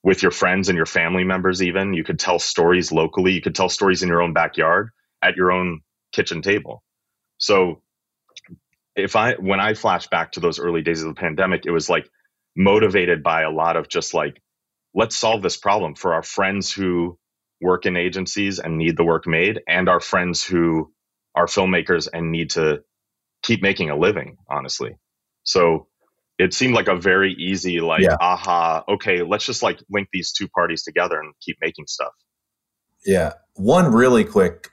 with 0.02 0.22
your 0.22 0.32
friends 0.32 0.68
and 0.68 0.76
your 0.76 0.86
family 0.86 1.24
members. 1.24 1.62
Even 1.62 1.92
you 1.94 2.04
could 2.04 2.18
tell 2.18 2.38
stories 2.38 2.90
locally. 2.90 3.32
You 3.32 3.42
could 3.42 3.54
tell 3.54 3.68
stories 3.68 4.02
in 4.02 4.08
your 4.08 4.22
own 4.22 4.32
backyard 4.32 4.90
at 5.22 5.36
your 5.36 5.52
own 5.52 5.80
kitchen 6.12 6.42
table. 6.42 6.82
So 7.38 7.82
if 8.96 9.14
I 9.14 9.34
when 9.34 9.60
I 9.60 9.74
flash 9.74 10.08
back 10.08 10.32
to 10.32 10.40
those 10.40 10.58
early 10.58 10.82
days 10.82 11.02
of 11.02 11.08
the 11.08 11.20
pandemic, 11.20 11.66
it 11.66 11.70
was 11.70 11.88
like 11.88 12.08
motivated 12.56 13.22
by 13.22 13.42
a 13.42 13.50
lot 13.50 13.76
of 13.76 13.88
just 13.88 14.14
like, 14.14 14.40
let's 14.94 15.16
solve 15.16 15.42
this 15.42 15.56
problem 15.56 15.94
for 15.94 16.14
our 16.14 16.22
friends 16.22 16.72
who 16.72 17.18
work 17.60 17.86
in 17.86 17.96
agencies 17.96 18.58
and 18.58 18.78
need 18.78 18.96
the 18.96 19.04
work 19.04 19.26
made, 19.26 19.60
and 19.68 19.88
our 19.88 20.00
friends 20.00 20.42
who 20.42 20.92
are 21.34 21.46
filmmakers 21.46 22.08
and 22.12 22.32
need 22.32 22.50
to 22.50 22.82
keep 23.42 23.62
making 23.62 23.90
a 23.90 23.96
living, 23.96 24.38
honestly. 24.50 24.96
So 25.44 25.86
it 26.38 26.52
seemed 26.54 26.74
like 26.74 26.88
a 26.88 26.96
very 26.96 27.34
easy, 27.34 27.80
like, 27.80 28.02
yeah. 28.02 28.16
aha, 28.20 28.84
okay, 28.88 29.22
let's 29.22 29.46
just 29.46 29.62
like 29.62 29.78
link 29.90 30.08
these 30.12 30.32
two 30.32 30.48
parties 30.48 30.82
together 30.82 31.18
and 31.18 31.32
keep 31.40 31.56
making 31.60 31.86
stuff. 31.86 32.12
Yeah. 33.04 33.34
One 33.54 33.92
really 33.92 34.24
quick, 34.24 34.70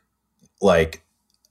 like, 0.62 1.04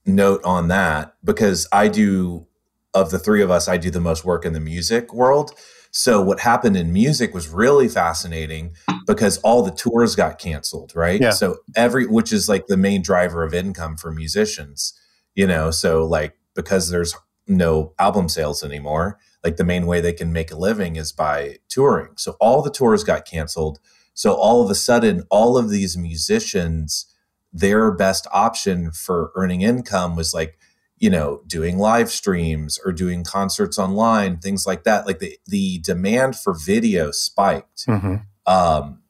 note 0.04 0.42
on 0.44 0.68
that 0.68 1.14
because 1.24 1.68
I 1.72 1.88
do 1.88 2.46
of 2.94 3.10
the 3.10 3.18
three 3.18 3.42
of 3.42 3.50
us, 3.50 3.68
I 3.68 3.76
do 3.76 3.90
the 3.90 4.00
most 4.00 4.24
work 4.24 4.44
in 4.44 4.52
the 4.52 4.60
music 4.60 5.12
world. 5.14 5.52
So 5.90 6.22
what 6.22 6.40
happened 6.40 6.76
in 6.76 6.92
music 6.92 7.34
was 7.34 7.48
really 7.48 7.86
fascinating 7.86 8.74
because 9.06 9.38
all 9.38 9.62
the 9.62 9.70
tours 9.70 10.16
got 10.16 10.38
canceled, 10.38 10.92
right? 10.94 11.20
Yeah. 11.20 11.30
So 11.30 11.58
every 11.76 12.06
which 12.06 12.32
is 12.32 12.48
like 12.48 12.66
the 12.66 12.78
main 12.78 13.02
driver 13.02 13.44
of 13.44 13.52
income 13.52 13.98
for 13.98 14.10
musicians, 14.10 14.94
you 15.34 15.46
know, 15.46 15.70
so 15.70 16.04
like 16.04 16.34
because 16.54 16.88
there's 16.88 17.14
no 17.46 17.92
album 17.98 18.30
sales 18.30 18.64
anymore, 18.64 19.18
like 19.44 19.56
the 19.56 19.64
main 19.64 19.86
way 19.86 20.00
they 20.00 20.14
can 20.14 20.32
make 20.32 20.50
a 20.50 20.56
living 20.56 20.96
is 20.96 21.12
by 21.12 21.58
touring. 21.68 22.12
So 22.16 22.36
all 22.40 22.62
the 22.62 22.70
tours 22.70 23.04
got 23.04 23.26
canceled. 23.26 23.78
So 24.14 24.32
all 24.32 24.62
of 24.62 24.70
a 24.70 24.74
sudden 24.74 25.24
all 25.30 25.58
of 25.58 25.68
these 25.68 25.96
musicians 25.96 27.06
their 27.52 27.92
best 27.92 28.26
option 28.32 28.90
for 28.90 29.30
earning 29.34 29.60
income 29.60 30.16
was 30.16 30.32
like 30.32 30.58
you 31.02 31.10
know 31.10 31.42
doing 31.48 31.78
live 31.78 32.10
streams 32.10 32.78
or 32.84 32.92
doing 32.92 33.24
concerts 33.24 33.76
online 33.76 34.38
things 34.38 34.66
like 34.66 34.84
that 34.84 35.04
like 35.04 35.18
the 35.18 35.36
the 35.46 35.80
demand 35.80 36.36
for 36.36 36.54
video 36.54 37.10
spiked 37.10 37.86
mm-hmm. 37.86 38.14
um 38.46 39.02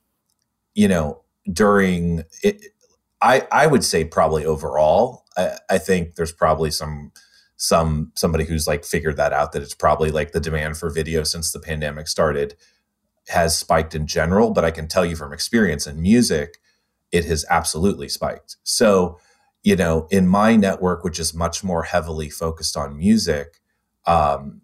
you 0.75 0.89
know 0.89 1.23
during 1.53 2.25
it 2.43 2.65
i 3.21 3.47
i 3.53 3.67
would 3.67 3.85
say 3.85 4.05
probably 4.05 4.45
overall 4.45 5.25
I, 5.37 5.59
I 5.69 5.79
think 5.79 6.15
there's 6.15 6.33
probably 6.33 6.71
some 6.71 7.13
some 7.57 8.11
somebody 8.17 8.45
who's 8.45 8.67
like 8.67 8.85
figured 8.85 9.19
that 9.19 9.35
out 9.35 9.53
that 9.53 9.63
it's 9.63 9.75
probably 9.75 10.11
like 10.11 10.33
the 10.33 10.41
demand 10.41 10.79
for 10.79 10.89
video 10.89 11.25
since 11.25 11.53
the 11.53 11.61
pandemic 11.61 12.09
started 12.09 12.57
has 13.29 13.57
spiked 13.57 13.95
in 13.95 14.07
general 14.07 14.51
but 14.51 14.65
i 14.65 14.71
can 14.71 14.89
tell 14.89 15.05
you 15.05 15.15
from 15.15 15.35
experience 15.35 15.87
in 15.87 16.01
music 16.01 16.57
it 17.13 17.27
has 17.27 17.45
absolutely 17.51 18.09
spiked 18.09 18.57
so 18.63 19.19
you 19.63 19.77
know, 19.77 20.07
in 20.11 20.27
my 20.27 20.57
network, 20.57 21.05
which 21.05 21.19
is 21.19 21.35
much 21.35 21.63
more 21.63 21.85
heavily 21.85 22.31
focused 22.31 22.77
on 22.77 22.97
music, 22.97 23.61
um, 24.07 24.63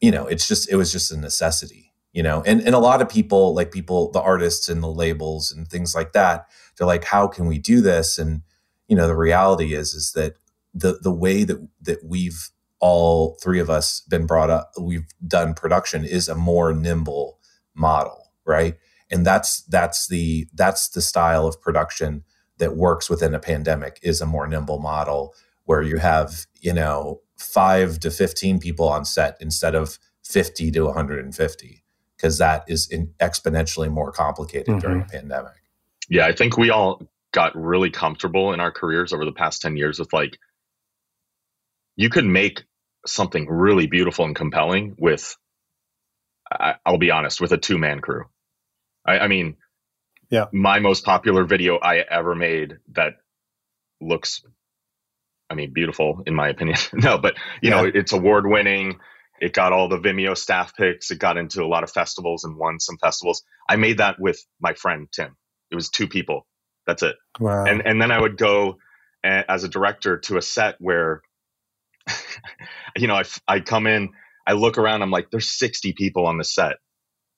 you 0.00 0.10
know, 0.10 0.26
it's 0.26 0.46
just 0.48 0.70
it 0.70 0.76
was 0.76 0.92
just 0.92 1.10
a 1.12 1.16
necessity, 1.16 1.92
you 2.12 2.22
know. 2.22 2.42
And 2.46 2.60
and 2.62 2.74
a 2.74 2.78
lot 2.78 3.02
of 3.02 3.08
people, 3.08 3.54
like 3.54 3.72
people, 3.72 4.10
the 4.12 4.20
artists 4.20 4.68
and 4.68 4.82
the 4.82 4.88
labels 4.88 5.50
and 5.52 5.68
things 5.68 5.94
like 5.94 6.12
that, 6.12 6.46
they're 6.76 6.86
like, 6.86 7.04
how 7.04 7.26
can 7.26 7.46
we 7.46 7.58
do 7.58 7.80
this? 7.80 8.18
And 8.18 8.42
you 8.88 8.96
know, 8.96 9.06
the 9.06 9.16
reality 9.16 9.74
is 9.74 9.94
is 9.94 10.12
that 10.12 10.34
the 10.74 10.98
the 11.02 11.12
way 11.12 11.44
that 11.44 11.68
that 11.82 12.04
we've 12.04 12.50
all 12.80 13.36
three 13.42 13.58
of 13.58 13.68
us 13.68 14.00
been 14.08 14.26
brought 14.26 14.50
up, 14.50 14.72
we've 14.80 15.08
done 15.26 15.52
production 15.52 16.04
is 16.04 16.28
a 16.28 16.34
more 16.34 16.72
nimble 16.72 17.38
model, 17.74 18.30
right? 18.46 18.76
and 19.10 19.24
that's 19.24 19.62
that's 19.62 20.08
the 20.08 20.46
that's 20.54 20.88
the 20.88 21.02
style 21.02 21.46
of 21.46 21.60
production 21.60 22.24
that 22.58 22.76
works 22.76 23.08
within 23.08 23.34
a 23.34 23.38
pandemic 23.38 23.98
is 24.02 24.20
a 24.20 24.26
more 24.26 24.46
nimble 24.46 24.78
model 24.78 25.34
where 25.64 25.82
you 25.82 25.98
have 25.98 26.46
you 26.60 26.72
know 26.72 27.20
5 27.36 28.00
to 28.00 28.10
15 28.10 28.58
people 28.58 28.88
on 28.88 29.04
set 29.04 29.36
instead 29.40 29.74
of 29.74 29.98
50 30.24 30.70
to 30.72 30.84
150 30.84 31.84
because 32.16 32.38
that 32.38 32.64
is 32.68 32.88
exponentially 33.20 33.90
more 33.90 34.12
complicated 34.12 34.66
mm-hmm. 34.66 34.78
during 34.78 35.02
a 35.02 35.06
pandemic 35.06 35.62
yeah 36.08 36.26
i 36.26 36.32
think 36.32 36.56
we 36.56 36.70
all 36.70 37.00
got 37.32 37.54
really 37.56 37.90
comfortable 37.90 38.52
in 38.52 38.60
our 38.60 38.72
careers 38.72 39.12
over 39.12 39.24
the 39.24 39.32
past 39.32 39.62
10 39.62 39.76
years 39.76 39.98
with 39.98 40.12
like 40.12 40.38
you 41.96 42.08
could 42.08 42.24
make 42.24 42.64
something 43.06 43.46
really 43.48 43.86
beautiful 43.86 44.24
and 44.24 44.36
compelling 44.36 44.96
with 44.98 45.36
I, 46.50 46.76
will 46.86 46.98
be 46.98 47.10
honest 47.10 47.40
with 47.40 47.52
a 47.52 47.58
two 47.58 47.78
man 47.78 48.00
crew 48.00 48.24
I, 49.06 49.20
I 49.20 49.28
mean 49.28 49.56
yeah. 50.30 50.46
My 50.52 50.78
most 50.78 51.04
popular 51.04 51.44
video 51.44 51.78
i 51.78 51.98
ever 51.98 52.34
made 52.34 52.78
that 52.92 53.14
looks 54.00 54.42
i 55.50 55.54
mean 55.54 55.72
beautiful 55.72 56.22
in 56.26 56.34
my 56.34 56.48
opinion. 56.48 56.78
No 56.94 57.18
but 57.18 57.36
you 57.62 57.70
yeah. 57.70 57.82
know 57.82 57.90
it's 57.92 58.12
award 58.12 58.46
winning 58.46 58.98
it 59.40 59.52
got 59.52 59.72
all 59.72 59.88
the 59.88 60.00
vimeo 60.00 60.36
staff 60.36 60.74
picks. 60.76 61.12
It 61.12 61.20
got 61.20 61.36
into 61.36 61.62
a 61.62 61.68
lot 61.68 61.84
of 61.84 61.92
festivals 61.92 62.42
and 62.42 62.56
won 62.56 62.80
some 62.80 62.96
festivals. 62.98 63.44
I 63.68 63.76
made 63.76 63.98
that 63.98 64.16
with 64.18 64.44
my 64.60 64.74
friend 64.74 65.06
tim. 65.14 65.36
It 65.70 65.76
was 65.76 65.90
two 65.90 66.08
people. 66.08 66.44
That's 66.88 67.04
it. 67.04 67.14
Wow. 67.38 67.64
and 67.64 67.86
and 67.86 68.02
then 68.02 68.10
i 68.10 68.20
would 68.20 68.36
go 68.36 68.78
as 69.24 69.64
a 69.64 69.68
director 69.68 70.18
to 70.18 70.38
a 70.38 70.42
set 70.42 70.76
where 70.78 71.22
you 72.96 73.06
know, 73.06 73.14
I, 73.14 73.24
I 73.46 73.60
come 73.60 73.86
in, 73.86 74.10
I 74.46 74.52
look 74.52 74.78
around, 74.78 75.02
I'm 75.02 75.10
like, 75.10 75.30
there's 75.30 75.58
60 75.58 75.92
people 75.94 76.26
on 76.26 76.38
the 76.38 76.44
set. 76.44 76.76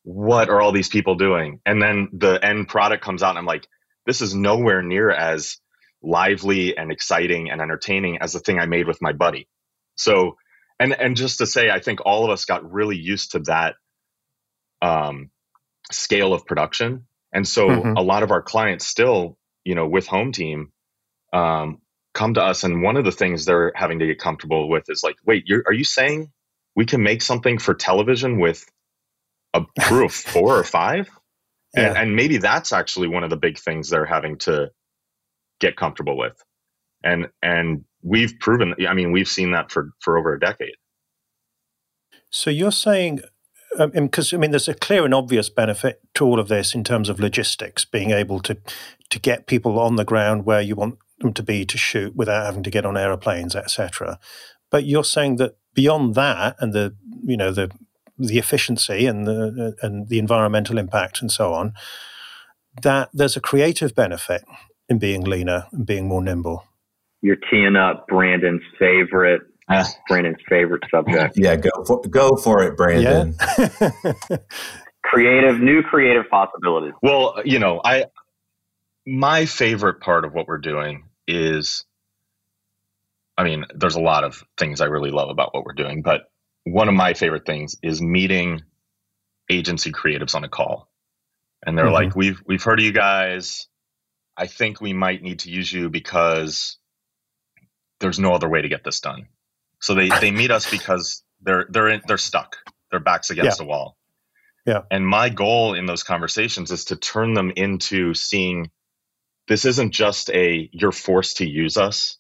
What 0.02 0.48
are 0.48 0.60
all 0.60 0.72
these 0.72 0.88
people 0.88 1.14
doing? 1.14 1.60
And 1.66 1.80
then 1.80 2.08
the 2.12 2.42
end 2.42 2.68
product 2.68 3.04
comes 3.04 3.22
out, 3.22 3.30
and 3.30 3.38
I'm 3.38 3.46
like, 3.46 3.66
this 4.06 4.20
is 4.20 4.34
nowhere 4.34 4.82
near 4.82 5.10
as 5.10 5.58
lively 6.02 6.76
and 6.76 6.90
exciting 6.90 7.50
and 7.50 7.60
entertaining 7.60 8.18
as 8.20 8.32
the 8.32 8.40
thing 8.40 8.58
I 8.58 8.66
made 8.66 8.86
with 8.86 9.02
my 9.02 9.12
buddy. 9.12 9.48
So, 9.96 10.36
and 10.78 10.92
and 10.92 11.16
just 11.16 11.38
to 11.38 11.46
say, 11.46 11.70
I 11.70 11.80
think 11.80 12.00
all 12.04 12.24
of 12.24 12.30
us 12.30 12.44
got 12.44 12.70
really 12.70 12.96
used 12.96 13.32
to 13.32 13.40
that 13.40 13.74
um, 14.80 15.30
scale 15.92 16.32
of 16.32 16.46
production, 16.46 17.06
and 17.32 17.46
so 17.46 17.68
mm-hmm. 17.68 17.96
a 17.96 18.02
lot 18.02 18.22
of 18.22 18.30
our 18.30 18.42
clients 18.42 18.86
still, 18.86 19.36
you 19.64 19.74
know, 19.74 19.86
with 19.86 20.06
Hometeam, 20.06 20.68
um, 21.32 21.82
come 22.12 22.34
to 22.34 22.42
us 22.42 22.64
and 22.64 22.82
one 22.82 22.96
of 22.96 23.04
the 23.04 23.12
things 23.12 23.44
they're 23.44 23.72
having 23.74 23.98
to 24.00 24.06
get 24.06 24.18
comfortable 24.18 24.68
with 24.68 24.84
is 24.88 25.02
like 25.02 25.16
wait 25.26 25.44
are 25.66 25.72
you 25.72 25.84
saying 25.84 26.30
we 26.74 26.84
can 26.84 27.02
make 27.02 27.22
something 27.22 27.58
for 27.58 27.74
television 27.74 28.40
with 28.40 28.64
a 29.54 29.62
crew 29.80 30.04
of 30.04 30.12
four 30.32 30.58
or 30.58 30.64
five 30.64 31.08
yeah. 31.74 31.88
and, 31.88 31.96
and 31.98 32.16
maybe 32.16 32.38
that's 32.38 32.72
actually 32.72 33.08
one 33.08 33.24
of 33.24 33.30
the 33.30 33.36
big 33.36 33.58
things 33.58 33.88
they're 33.88 34.04
having 34.04 34.36
to 34.38 34.70
get 35.60 35.76
comfortable 35.76 36.16
with 36.16 36.42
and 37.04 37.28
and 37.42 37.84
we've 38.02 38.34
proven 38.40 38.74
i 38.88 38.94
mean 38.94 39.12
we've 39.12 39.28
seen 39.28 39.52
that 39.52 39.70
for 39.70 39.90
for 40.00 40.18
over 40.18 40.34
a 40.34 40.40
decade 40.40 40.76
so 42.30 42.50
you're 42.50 42.72
saying 42.72 43.20
because 43.94 44.32
um, 44.32 44.38
I 44.38 44.40
mean, 44.40 44.50
there's 44.50 44.68
a 44.68 44.74
clear 44.74 45.04
and 45.04 45.14
obvious 45.14 45.48
benefit 45.48 46.00
to 46.14 46.24
all 46.24 46.40
of 46.40 46.48
this 46.48 46.74
in 46.74 46.82
terms 46.82 47.08
of 47.08 47.20
logistics, 47.20 47.84
being 47.84 48.10
able 48.10 48.40
to 48.40 48.56
to 49.10 49.18
get 49.18 49.46
people 49.46 49.78
on 49.78 49.96
the 49.96 50.04
ground 50.04 50.44
where 50.44 50.60
you 50.60 50.74
want 50.74 50.98
them 51.20 51.32
to 51.32 51.42
be 51.42 51.64
to 51.64 51.78
shoot 51.78 52.16
without 52.16 52.46
having 52.46 52.62
to 52.62 52.70
get 52.70 52.84
on 52.84 52.96
aeroplanes, 52.96 53.54
etc. 53.54 54.18
But 54.70 54.84
you're 54.84 55.04
saying 55.04 55.36
that 55.36 55.56
beyond 55.74 56.14
that, 56.16 56.56
and 56.58 56.72
the 56.72 56.96
you 57.22 57.36
know 57.36 57.52
the 57.52 57.70
the 58.20 58.38
efficiency 58.38 59.06
and 59.06 59.26
the 59.26 59.74
and 59.82 60.08
the 60.08 60.18
environmental 60.18 60.78
impact 60.78 61.20
and 61.20 61.32
so 61.32 61.52
on, 61.52 61.72
that 62.82 63.08
there's 63.12 63.36
a 63.36 63.40
creative 63.40 63.94
benefit 63.94 64.42
in 64.88 64.98
being 64.98 65.22
leaner 65.22 65.66
and 65.72 65.86
being 65.86 66.06
more 66.06 66.22
nimble. 66.22 66.64
You're 67.22 67.38
teeing 67.50 67.76
up 67.76 68.06
Brandon's 68.08 68.62
favorite 68.78 69.42
ah. 69.68 69.86
Brandon's 70.08 70.38
favorite 70.48 70.82
subject. 70.90 71.36
Yeah, 71.36 71.56
go 71.56 71.70
for 71.86 72.00
go 72.02 72.36
for 72.36 72.62
it, 72.62 72.76
Brandon. 72.76 73.34
Yeah. 73.58 73.90
creative, 75.02 75.60
new 75.60 75.82
creative 75.82 76.28
possibilities. 76.30 76.94
Well, 77.02 77.40
you 77.44 77.58
know, 77.58 77.80
I 77.84 78.06
my 79.06 79.46
favorite 79.46 80.00
part 80.00 80.24
of 80.24 80.32
what 80.32 80.46
we're 80.46 80.58
doing 80.58 81.04
is 81.26 81.84
I 83.36 83.44
mean, 83.44 83.64
there's 83.74 83.94
a 83.94 84.00
lot 84.00 84.24
of 84.24 84.42
things 84.58 84.82
I 84.82 84.86
really 84.86 85.10
love 85.10 85.30
about 85.30 85.54
what 85.54 85.64
we're 85.64 85.72
doing, 85.72 86.02
but 86.02 86.29
one 86.72 86.88
of 86.88 86.94
my 86.94 87.14
favorite 87.14 87.46
things 87.46 87.76
is 87.82 88.00
meeting 88.00 88.62
agency 89.50 89.92
creatives 89.92 90.34
on 90.34 90.44
a 90.44 90.48
call. 90.48 90.88
And 91.64 91.76
they're 91.76 91.86
mm-hmm. 91.86 91.94
like, 91.94 92.16
"We've 92.16 92.40
we've 92.46 92.62
heard 92.62 92.78
of 92.78 92.84
you 92.84 92.92
guys. 92.92 93.68
I 94.36 94.46
think 94.46 94.80
we 94.80 94.92
might 94.92 95.22
need 95.22 95.40
to 95.40 95.50
use 95.50 95.70
you 95.70 95.90
because 95.90 96.78
there's 97.98 98.18
no 98.18 98.32
other 98.32 98.48
way 98.48 98.62
to 98.62 98.68
get 98.68 98.82
this 98.84 99.00
done." 99.00 99.26
So 99.80 99.94
they 99.94 100.08
they 100.20 100.30
meet 100.30 100.50
us 100.50 100.70
because 100.70 101.22
they're 101.42 101.66
they're 101.68 101.88
in, 101.88 102.02
they're 102.06 102.18
stuck. 102.18 102.56
Their 102.90 103.00
backs 103.00 103.30
against 103.30 103.60
yeah. 103.60 103.66
a 103.66 103.68
wall. 103.68 103.96
Yeah. 104.66 104.82
And 104.90 105.06
my 105.06 105.28
goal 105.28 105.74
in 105.74 105.86
those 105.86 106.02
conversations 106.02 106.70
is 106.70 106.86
to 106.86 106.96
turn 106.96 107.34
them 107.34 107.52
into 107.54 108.14
seeing 108.14 108.70
this 109.48 109.64
isn't 109.64 109.92
just 109.92 110.30
a 110.30 110.68
you're 110.72 110.92
forced 110.92 111.38
to 111.38 111.48
use 111.48 111.76
us. 111.76 112.16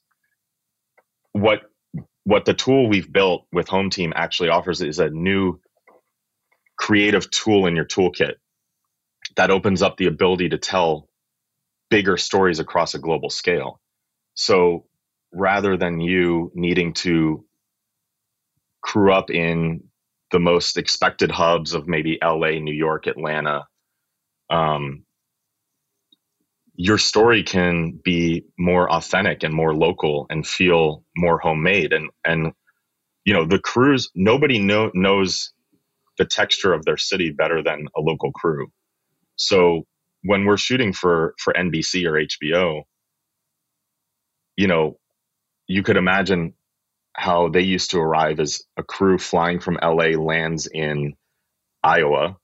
What 1.32 1.62
what 2.24 2.44
the 2.44 2.54
tool 2.54 2.88
we've 2.88 3.12
built 3.12 3.46
with 3.52 3.66
Hometeam 3.66 4.12
actually 4.14 4.50
offers 4.50 4.80
is 4.82 4.98
a 4.98 5.10
new 5.10 5.60
creative 6.76 7.30
tool 7.30 7.66
in 7.66 7.76
your 7.76 7.84
toolkit 7.84 8.34
that 9.36 9.50
opens 9.50 9.82
up 9.82 9.96
the 9.96 10.06
ability 10.06 10.48
to 10.48 10.58
tell 10.58 11.08
bigger 11.90 12.16
stories 12.16 12.58
across 12.58 12.94
a 12.94 12.98
global 12.98 13.30
scale. 13.30 13.80
So 14.34 14.86
rather 15.32 15.76
than 15.76 16.00
you 16.00 16.50
needing 16.54 16.92
to 16.94 17.44
crew 18.82 19.12
up 19.12 19.30
in 19.30 19.82
the 20.30 20.38
most 20.38 20.76
expected 20.76 21.30
hubs 21.30 21.74
of 21.74 21.88
maybe 21.88 22.18
LA, 22.22 22.52
New 22.58 22.74
York, 22.74 23.06
Atlanta, 23.06 23.66
um, 24.48 25.04
your 26.82 26.96
story 26.96 27.42
can 27.42 28.00
be 28.02 28.42
more 28.58 28.90
authentic 28.90 29.42
and 29.42 29.52
more 29.52 29.74
local 29.74 30.26
and 30.30 30.46
feel 30.46 31.04
more 31.14 31.38
homemade 31.38 31.92
and 31.92 32.08
and 32.24 32.54
you 33.26 33.34
know 33.34 33.44
the 33.44 33.58
crews 33.58 34.10
nobody 34.14 34.58
know, 34.58 34.90
knows 34.94 35.52
the 36.16 36.24
texture 36.24 36.72
of 36.72 36.82
their 36.86 36.96
city 36.96 37.32
better 37.32 37.62
than 37.62 37.86
a 37.94 38.00
local 38.00 38.32
crew 38.32 38.72
so 39.36 39.82
when 40.22 40.46
we're 40.46 40.56
shooting 40.56 40.94
for 40.94 41.34
for 41.38 41.52
NBC 41.52 42.06
or 42.06 42.12
HBO 42.12 42.84
you 44.56 44.66
know 44.66 44.98
you 45.66 45.82
could 45.82 45.98
imagine 45.98 46.54
how 47.12 47.50
they 47.50 47.60
used 47.60 47.90
to 47.90 47.98
arrive 47.98 48.40
as 48.40 48.62
a 48.78 48.82
crew 48.82 49.18
flying 49.18 49.60
from 49.60 49.78
LA 49.82 50.18
lands 50.18 50.66
in 50.66 51.12
Iowa 51.82 52.38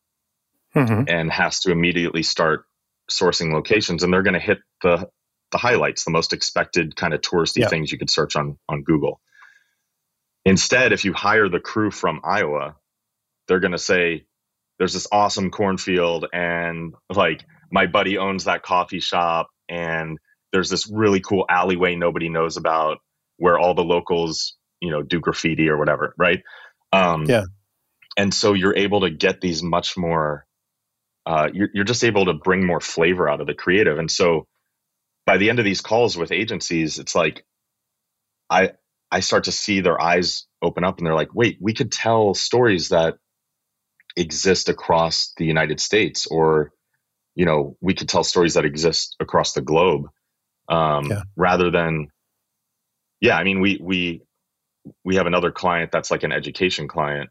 mm-hmm. 0.74 1.04
and 1.08 1.32
has 1.32 1.60
to 1.60 1.72
immediately 1.72 2.22
start 2.22 2.66
sourcing 3.10 3.52
locations 3.52 4.02
and 4.02 4.12
they're 4.12 4.22
going 4.22 4.34
to 4.34 4.40
hit 4.40 4.58
the 4.82 5.08
the 5.52 5.58
highlights 5.58 6.04
the 6.04 6.10
most 6.10 6.32
expected 6.32 6.96
kind 6.96 7.14
of 7.14 7.20
touristy 7.20 7.68
things 7.68 7.92
you 7.92 7.98
could 7.98 8.10
search 8.10 8.36
on 8.36 8.58
on 8.68 8.82
google. 8.82 9.20
Instead 10.44 10.92
if 10.92 11.04
you 11.04 11.12
hire 11.12 11.48
the 11.48 11.60
crew 11.60 11.90
from 11.90 12.20
iowa 12.24 12.76
they're 13.46 13.60
going 13.60 13.72
to 13.72 13.78
say 13.78 14.24
there's 14.78 14.92
this 14.92 15.06
awesome 15.12 15.50
cornfield 15.50 16.26
and 16.32 16.94
like 17.14 17.44
my 17.70 17.86
buddy 17.86 18.18
owns 18.18 18.44
that 18.44 18.62
coffee 18.62 19.00
shop 19.00 19.48
and 19.68 20.18
there's 20.52 20.70
this 20.70 20.88
really 20.90 21.20
cool 21.20 21.44
alleyway 21.48 21.94
nobody 21.94 22.28
knows 22.28 22.56
about 22.56 22.98
where 23.38 23.58
all 23.58 23.74
the 23.74 23.84
locals 23.84 24.56
you 24.80 24.90
know 24.90 25.02
do 25.02 25.20
graffiti 25.20 25.68
or 25.68 25.78
whatever 25.78 26.14
right? 26.18 26.42
Um 26.92 27.24
yeah. 27.26 27.44
and 28.16 28.32
so 28.32 28.52
you're 28.52 28.76
able 28.76 29.00
to 29.00 29.10
get 29.10 29.40
these 29.40 29.62
much 29.62 29.96
more 29.96 30.46
uh, 31.26 31.48
you're, 31.52 31.68
you're 31.74 31.84
just 31.84 32.04
able 32.04 32.24
to 32.26 32.32
bring 32.32 32.64
more 32.64 32.80
flavor 32.80 33.28
out 33.28 33.40
of 33.40 33.46
the 33.46 33.54
creative. 33.54 33.98
And 33.98 34.10
so 34.10 34.46
by 35.26 35.36
the 35.36 35.50
end 35.50 35.58
of 35.58 35.64
these 35.64 35.80
calls 35.80 36.16
with 36.16 36.30
agencies, 36.30 36.98
it's 36.98 37.14
like 37.14 37.44
I 38.48 38.72
I 39.10 39.20
start 39.20 39.44
to 39.44 39.52
see 39.52 39.80
their 39.80 40.00
eyes 40.00 40.46
open 40.62 40.84
up 40.84 40.98
and 40.98 41.06
they're 41.06 41.14
like, 41.14 41.34
wait, 41.34 41.58
we 41.60 41.74
could 41.74 41.92
tell 41.92 42.34
stories 42.34 42.90
that 42.90 43.16
exist 44.16 44.68
across 44.68 45.32
the 45.36 45.44
United 45.44 45.80
States, 45.80 46.26
or 46.26 46.72
you 47.34 47.44
know, 47.44 47.76
we 47.80 47.92
could 47.94 48.08
tell 48.08 48.24
stories 48.24 48.54
that 48.54 48.64
exist 48.64 49.16
across 49.20 49.52
the 49.52 49.60
globe, 49.60 50.06
um, 50.68 51.10
yeah. 51.10 51.22
rather 51.36 51.70
than, 51.70 52.08
yeah. 53.20 53.36
I 53.36 53.44
mean, 53.44 53.60
we 53.60 53.78
we 53.82 54.22
we 55.04 55.16
have 55.16 55.26
another 55.26 55.50
client 55.50 55.90
that's 55.92 56.10
like 56.10 56.22
an 56.22 56.32
education 56.32 56.88
client, 56.88 57.30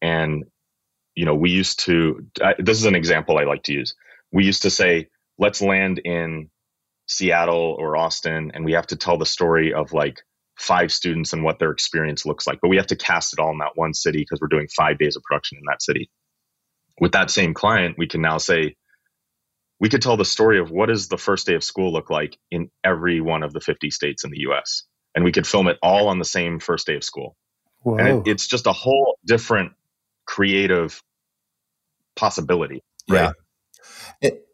and 0.00 0.44
you 1.16 1.24
know, 1.24 1.34
we 1.34 1.50
used 1.50 1.80
to, 1.80 2.24
uh, 2.40 2.52
this 2.58 2.78
is 2.78 2.84
an 2.84 2.94
example 2.94 3.38
I 3.38 3.44
like 3.44 3.64
to 3.64 3.72
use. 3.72 3.94
We 4.32 4.44
used 4.44 4.62
to 4.62 4.70
say, 4.70 5.08
let's 5.38 5.62
land 5.62 5.98
in 6.04 6.50
Seattle 7.06 7.74
or 7.78 7.96
Austin, 7.96 8.52
and 8.54 8.64
we 8.64 8.72
have 8.72 8.86
to 8.88 8.96
tell 8.96 9.16
the 9.16 9.26
story 9.26 9.72
of 9.72 9.92
like 9.92 10.20
five 10.58 10.92
students 10.92 11.32
and 11.32 11.42
what 11.42 11.58
their 11.58 11.70
experience 11.70 12.26
looks 12.26 12.46
like. 12.46 12.58
But 12.60 12.68
we 12.68 12.76
have 12.76 12.86
to 12.88 12.96
cast 12.96 13.32
it 13.32 13.38
all 13.38 13.50
in 13.50 13.58
that 13.58 13.76
one 13.76 13.94
city 13.94 14.18
because 14.18 14.40
we're 14.40 14.48
doing 14.48 14.68
five 14.76 14.98
days 14.98 15.16
of 15.16 15.22
production 15.22 15.58
in 15.58 15.64
that 15.68 15.82
city. 15.82 16.10
With 17.00 17.12
that 17.12 17.30
same 17.30 17.54
client, 17.54 17.96
we 17.98 18.06
can 18.06 18.20
now 18.20 18.38
say, 18.38 18.76
we 19.80 19.88
could 19.88 20.02
tell 20.02 20.16
the 20.16 20.24
story 20.24 20.58
of 20.58 20.70
what 20.70 20.86
does 20.86 21.08
the 21.08 21.18
first 21.18 21.46
day 21.46 21.54
of 21.54 21.64
school 21.64 21.92
look 21.92 22.08
like 22.10 22.38
in 22.50 22.70
every 22.84 23.20
one 23.20 23.42
of 23.42 23.52
the 23.52 23.60
50 23.60 23.90
states 23.90 24.24
in 24.24 24.30
the 24.30 24.40
US. 24.48 24.84
And 25.14 25.24
we 25.24 25.32
could 25.32 25.46
film 25.46 25.68
it 25.68 25.78
all 25.82 26.08
on 26.08 26.18
the 26.18 26.24
same 26.24 26.58
first 26.58 26.86
day 26.86 26.96
of 26.96 27.04
school. 27.04 27.36
Whoa. 27.82 27.96
And 27.96 28.08
it, 28.08 28.30
it's 28.30 28.46
just 28.46 28.66
a 28.66 28.72
whole 28.72 29.18
different 29.26 29.72
creative 30.26 31.02
possibility. 32.16 32.82
Right? 33.08 33.32
Yeah. 34.22 34.28
It, 34.28 34.46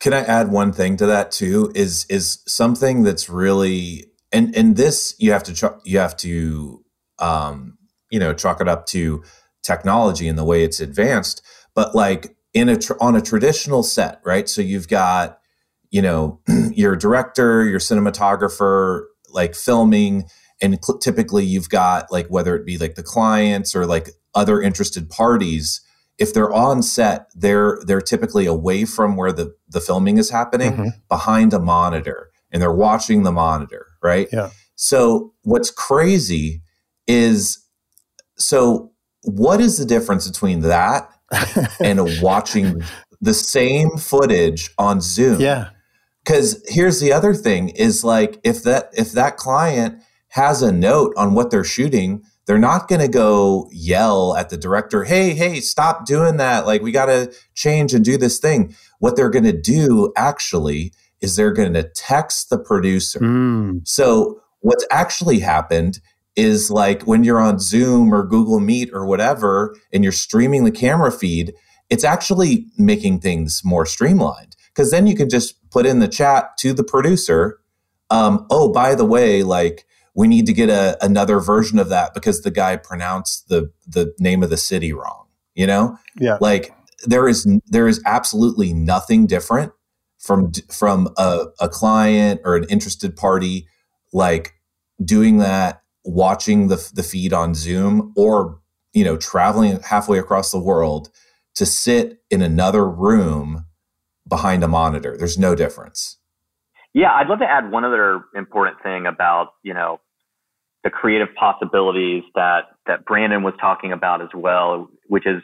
can 0.00 0.14
I 0.14 0.20
add 0.20 0.50
one 0.50 0.72
thing 0.72 0.96
to 0.96 1.06
that 1.06 1.30
too? 1.30 1.70
Is 1.74 2.06
is 2.08 2.42
something 2.46 3.02
that's 3.02 3.28
really 3.28 4.06
and 4.32 4.56
and 4.56 4.76
this 4.76 5.14
you 5.18 5.32
have 5.32 5.42
to 5.44 5.78
you 5.84 5.98
have 5.98 6.16
to 6.18 6.84
um, 7.18 7.76
you 8.10 8.18
know 8.18 8.32
chalk 8.32 8.60
it 8.60 8.68
up 8.68 8.86
to 8.86 9.22
technology 9.62 10.26
and 10.26 10.38
the 10.38 10.44
way 10.44 10.64
it's 10.64 10.80
advanced. 10.80 11.42
But 11.74 11.94
like 11.94 12.36
in 12.54 12.68
a 12.68 12.76
tr- 12.76 12.94
on 13.00 13.14
a 13.14 13.20
traditional 13.20 13.82
set, 13.82 14.20
right? 14.24 14.48
So 14.48 14.62
you've 14.62 14.88
got 14.88 15.38
you 15.90 16.02
know 16.02 16.40
your 16.72 16.96
director, 16.96 17.64
your 17.64 17.80
cinematographer, 17.80 19.04
like 19.28 19.54
filming, 19.54 20.24
and 20.62 20.78
cl- 20.82 20.98
typically 20.98 21.44
you've 21.44 21.68
got 21.68 22.10
like 22.10 22.28
whether 22.28 22.56
it 22.56 22.64
be 22.64 22.78
like 22.78 22.94
the 22.94 23.02
clients 23.02 23.76
or 23.76 23.86
like 23.86 24.10
other 24.34 24.60
interested 24.60 25.10
parties 25.10 25.80
if 26.20 26.34
they're 26.34 26.52
on 26.52 26.82
set, 26.82 27.30
they're 27.34 27.80
they're 27.86 28.02
typically 28.02 28.44
away 28.44 28.84
from 28.84 29.16
where 29.16 29.32
the 29.32 29.56
the 29.68 29.80
filming 29.80 30.18
is 30.18 30.30
happening, 30.30 30.72
mm-hmm. 30.72 30.88
behind 31.08 31.54
a 31.54 31.58
monitor, 31.58 32.30
and 32.52 32.62
they're 32.62 32.72
watching 32.72 33.22
the 33.22 33.32
monitor, 33.32 33.86
right? 34.02 34.28
Yeah. 34.30 34.50
So 34.76 35.32
what's 35.42 35.70
crazy 35.70 36.62
is 37.08 37.66
so 38.36 38.92
what 39.22 39.60
is 39.60 39.78
the 39.78 39.86
difference 39.86 40.28
between 40.28 40.60
that 40.60 41.10
and 41.80 42.00
watching 42.20 42.82
the 43.22 43.34
same 43.34 43.96
footage 43.96 44.70
on 44.78 45.00
Zoom? 45.00 45.40
Yeah. 45.40 45.70
Cuz 46.26 46.62
here's 46.68 47.00
the 47.00 47.14
other 47.14 47.32
thing 47.32 47.70
is 47.70 48.04
like 48.04 48.38
if 48.44 48.62
that 48.64 48.90
if 48.92 49.12
that 49.12 49.38
client 49.38 50.02
has 50.28 50.60
a 50.60 50.70
note 50.70 51.14
on 51.16 51.32
what 51.32 51.50
they're 51.50 51.64
shooting, 51.64 52.22
they're 52.50 52.58
not 52.58 52.88
going 52.88 53.00
to 53.00 53.06
go 53.06 53.68
yell 53.70 54.34
at 54.34 54.48
the 54.48 54.56
director, 54.56 55.04
hey, 55.04 55.34
hey, 55.34 55.60
stop 55.60 56.04
doing 56.04 56.36
that. 56.38 56.66
Like, 56.66 56.82
we 56.82 56.90
got 56.90 57.06
to 57.06 57.32
change 57.54 57.94
and 57.94 58.04
do 58.04 58.16
this 58.16 58.40
thing. 58.40 58.74
What 58.98 59.14
they're 59.14 59.30
going 59.30 59.44
to 59.44 59.56
do 59.56 60.12
actually 60.16 60.92
is 61.20 61.36
they're 61.36 61.52
going 61.52 61.74
to 61.74 61.88
text 61.90 62.50
the 62.50 62.58
producer. 62.58 63.20
Mm. 63.20 63.86
So, 63.86 64.40
what's 64.62 64.84
actually 64.90 65.38
happened 65.38 66.00
is 66.34 66.72
like 66.72 67.02
when 67.02 67.22
you're 67.22 67.38
on 67.38 67.60
Zoom 67.60 68.12
or 68.12 68.26
Google 68.26 68.58
Meet 68.58 68.90
or 68.92 69.06
whatever, 69.06 69.76
and 69.92 70.02
you're 70.02 70.10
streaming 70.10 70.64
the 70.64 70.72
camera 70.72 71.12
feed, 71.12 71.54
it's 71.88 72.02
actually 72.02 72.66
making 72.76 73.20
things 73.20 73.62
more 73.64 73.86
streamlined 73.86 74.56
because 74.74 74.90
then 74.90 75.06
you 75.06 75.14
can 75.14 75.30
just 75.30 75.54
put 75.70 75.86
in 75.86 76.00
the 76.00 76.08
chat 76.08 76.58
to 76.58 76.72
the 76.72 76.82
producer. 76.82 77.60
Um, 78.10 78.44
oh, 78.50 78.72
by 78.72 78.96
the 78.96 79.04
way, 79.04 79.44
like, 79.44 79.86
we 80.20 80.28
need 80.28 80.46
to 80.46 80.52
get 80.52 80.68
a, 80.68 80.96
another 81.04 81.40
version 81.40 81.78
of 81.78 81.88
that 81.88 82.14
because 82.14 82.42
the 82.42 82.50
guy 82.50 82.76
pronounced 82.76 83.48
the 83.48 83.72
the 83.86 84.14
name 84.18 84.42
of 84.42 84.50
the 84.50 84.56
city 84.56 84.92
wrong 84.92 85.26
you 85.54 85.66
know? 85.66 85.98
Yeah. 86.18 86.38
Like 86.40 86.72
there 87.06 87.28
is 87.28 87.46
there 87.66 87.88
is 87.88 88.00
absolutely 88.06 88.72
nothing 88.72 89.26
different 89.26 89.72
from 90.18 90.52
from 90.70 91.08
a, 91.16 91.46
a 91.60 91.68
client 91.68 92.40
or 92.44 92.56
an 92.56 92.64
interested 92.68 93.16
party 93.16 93.66
like 94.12 94.54
doing 95.04 95.38
that 95.38 95.82
watching 96.04 96.68
the 96.68 96.90
the 96.94 97.02
feed 97.02 97.32
on 97.32 97.54
zoom 97.54 98.12
or 98.16 98.58
you 98.92 99.04
know 99.04 99.16
traveling 99.16 99.80
halfway 99.80 100.18
across 100.18 100.50
the 100.50 100.58
world 100.58 101.10
to 101.54 101.64
sit 101.64 102.22
in 102.30 102.42
another 102.42 102.88
room 102.88 103.66
behind 104.28 104.62
a 104.62 104.68
monitor. 104.68 105.16
There's 105.16 105.38
no 105.38 105.54
difference. 105.54 106.18
Yeah, 106.92 107.12
I'd 107.12 107.28
love 107.28 107.38
to 107.38 107.44
add 107.44 107.70
one 107.70 107.84
other 107.84 108.22
important 108.34 108.82
thing 108.82 109.06
about, 109.06 109.48
you 109.62 109.74
know, 109.74 110.00
the 110.84 110.90
creative 110.90 111.28
possibilities 111.38 112.22
that 112.34 112.62
that 112.86 113.04
Brandon 113.04 113.42
was 113.42 113.54
talking 113.60 113.92
about 113.92 114.22
as 114.22 114.30
well, 114.34 114.88
which 115.06 115.26
is 115.26 115.42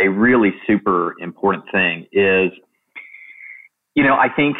a 0.00 0.08
really 0.08 0.52
super 0.66 1.14
important 1.20 1.64
thing 1.72 2.06
is 2.12 2.52
you 3.94 4.04
know, 4.04 4.14
I 4.14 4.28
think 4.34 4.56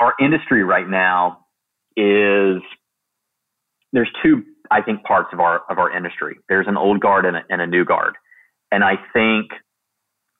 our 0.00 0.14
industry 0.20 0.62
right 0.64 0.88
now 0.88 1.46
is 1.96 2.62
there's 3.92 4.10
two 4.22 4.42
I 4.70 4.82
think 4.82 5.04
parts 5.04 5.28
of 5.32 5.40
our 5.40 5.62
of 5.70 5.78
our 5.78 5.96
industry. 5.96 6.36
There's 6.48 6.66
an 6.68 6.76
old 6.76 7.00
guard 7.00 7.24
and 7.24 7.36
a, 7.36 7.40
and 7.48 7.60
a 7.60 7.66
new 7.66 7.84
guard. 7.84 8.14
And 8.72 8.82
I 8.82 8.94
think 9.12 9.46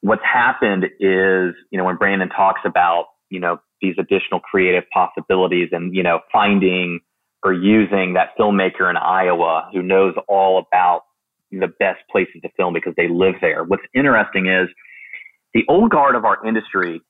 what's 0.00 0.22
happened 0.24 0.84
is, 0.84 1.54
you 1.70 1.78
know, 1.78 1.84
when 1.84 1.96
Brandon 1.96 2.28
talks 2.28 2.60
about, 2.64 3.06
you 3.30 3.40
know, 3.40 3.58
these 3.80 3.94
additional 3.98 4.40
creative 4.40 4.84
possibilities 4.92 5.68
and, 5.72 5.94
you 5.94 6.02
know, 6.02 6.20
finding 6.32 7.00
using 7.52 8.14
that 8.14 8.30
filmmaker 8.38 8.88
in 8.90 8.96
Iowa 8.96 9.68
who 9.72 9.82
knows 9.82 10.14
all 10.28 10.58
about 10.58 11.02
the 11.50 11.68
best 11.78 12.00
places 12.10 12.42
to 12.42 12.48
film 12.56 12.74
because 12.74 12.94
they 12.96 13.08
live 13.08 13.36
there. 13.40 13.64
What's 13.64 13.84
interesting 13.94 14.46
is 14.46 14.68
the 15.54 15.64
old 15.68 15.90
guard 15.90 16.14
of 16.14 16.24
our 16.24 16.44
industry 16.46 17.00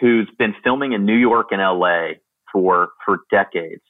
who's 0.00 0.28
been 0.38 0.54
filming 0.62 0.92
in 0.92 1.04
New 1.04 1.16
York 1.16 1.48
and 1.50 1.60
LA 1.60 2.14
for, 2.52 2.90
for 3.04 3.20
decades 3.30 3.82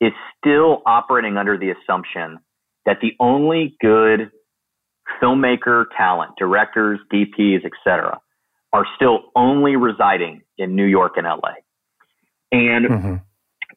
is 0.00 0.12
still 0.38 0.82
operating 0.86 1.36
under 1.36 1.58
the 1.58 1.70
assumption 1.70 2.38
that 2.86 2.98
the 3.00 3.12
only 3.20 3.76
good 3.80 4.30
filmmaker 5.22 5.84
talent, 5.96 6.32
directors, 6.38 7.00
DPs, 7.12 7.64
etc., 7.64 8.20
are 8.72 8.84
still 8.96 9.30
only 9.34 9.76
residing 9.76 10.42
in 10.58 10.76
New 10.76 10.84
York 10.84 11.14
and 11.16 11.26
LA. 11.26 11.54
And 12.52 12.86
mm-hmm. 12.86 13.14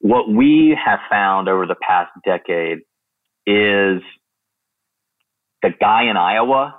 What 0.02 0.30
we 0.30 0.78
have 0.84 1.00
found 1.10 1.48
over 1.48 1.66
the 1.66 1.76
past 1.76 2.12
decade 2.26 2.80
is 3.46 4.02
the 5.62 5.70
guy 5.80 6.10
in 6.10 6.18
Iowa 6.18 6.76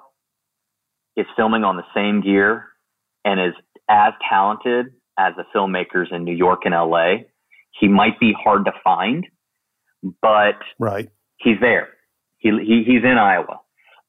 is 1.17 1.27
filming 1.37 1.65
on 1.65 1.77
the 1.77 1.85
same 1.95 2.21
gear 2.21 2.67
and 3.25 3.41
is 3.41 3.55
as 3.89 4.13
talented 4.29 4.87
as 5.19 5.35
the 5.37 5.45
filmmakers 5.55 6.13
in 6.13 6.25
New 6.25 6.35
York 6.35 6.63
and 6.65 6.75
LA. 6.75 7.25
He 7.79 7.89
might 7.89 8.19
be 8.19 8.33
hard 8.37 8.65
to 8.65 8.73
find, 8.83 9.27
but 10.21 10.59
right. 10.79 11.09
he's 11.37 11.61
there. 11.61 11.91
He, 12.39 12.51
he 12.51 12.83
he's 12.85 13.05
in 13.05 13.19
Iowa. 13.19 13.61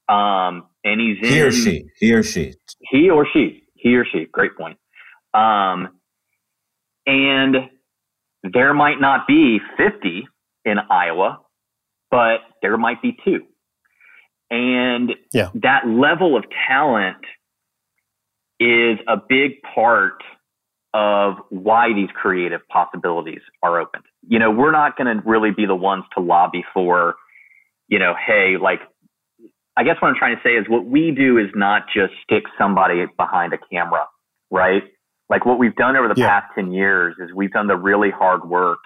Um, 0.09 0.65
and 0.83 0.99
he's 0.99 1.17
in, 1.21 1.33
he 1.33 1.41
or 1.41 1.51
she, 1.51 1.85
he 1.99 2.13
or 2.13 2.23
she, 2.23 2.55
he 2.79 3.09
or 3.09 3.27
she 3.31 3.63
he 3.83 3.95
or 3.95 4.05
she. 4.05 4.25
Great 4.31 4.57
point. 4.57 4.77
Um, 5.33 5.99
and 7.05 7.55
there 8.43 8.73
might 8.73 8.99
not 8.99 9.27
be 9.27 9.59
50 9.77 10.27
in 10.65 10.77
Iowa, 10.89 11.39
but 12.11 12.39
there 12.61 12.77
might 12.77 13.01
be 13.01 13.17
two. 13.23 13.41
And 14.49 15.13
yeah. 15.33 15.49
that 15.55 15.87
level 15.87 16.37
of 16.37 16.43
talent 16.67 17.17
is 18.59 18.99
a 19.07 19.17
big 19.17 19.61
part 19.73 20.21
of 20.93 21.35
why 21.49 21.91
these 21.93 22.09
creative 22.13 22.61
possibilities 22.67 23.41
are 23.63 23.79
opened. 23.79 24.03
You 24.27 24.39
know, 24.39 24.51
we're 24.51 24.71
not 24.71 24.95
going 24.95 25.07
to 25.07 25.23
really 25.27 25.51
be 25.51 25.65
the 25.65 25.75
ones 25.75 26.03
to 26.15 26.23
lobby 26.23 26.63
for, 26.73 27.15
you 27.87 27.97
know, 27.97 28.13
hey, 28.13 28.57
like 28.61 28.79
I 29.75 29.83
guess 29.83 29.95
what 29.99 30.09
I'm 30.09 30.15
trying 30.15 30.35
to 30.35 30.41
say 30.43 30.51
is 30.51 30.65
what 30.69 30.85
we 30.85 31.11
do 31.11 31.37
is 31.37 31.47
not 31.55 31.83
just 31.93 32.13
stick 32.23 32.43
somebody 32.59 33.05
behind 33.17 33.53
a 33.53 33.57
camera, 33.71 34.05
right? 34.51 34.83
Like 35.29 35.45
what 35.45 35.57
we've 35.57 35.75
done 35.75 35.95
over 35.95 36.07
the 36.07 36.19
yeah. 36.19 36.41
past 36.41 36.53
10 36.55 36.71
years 36.71 37.15
is 37.19 37.29
we've 37.33 37.51
done 37.51 37.67
the 37.67 37.75
really 37.75 38.11
hard 38.11 38.47
work 38.47 38.79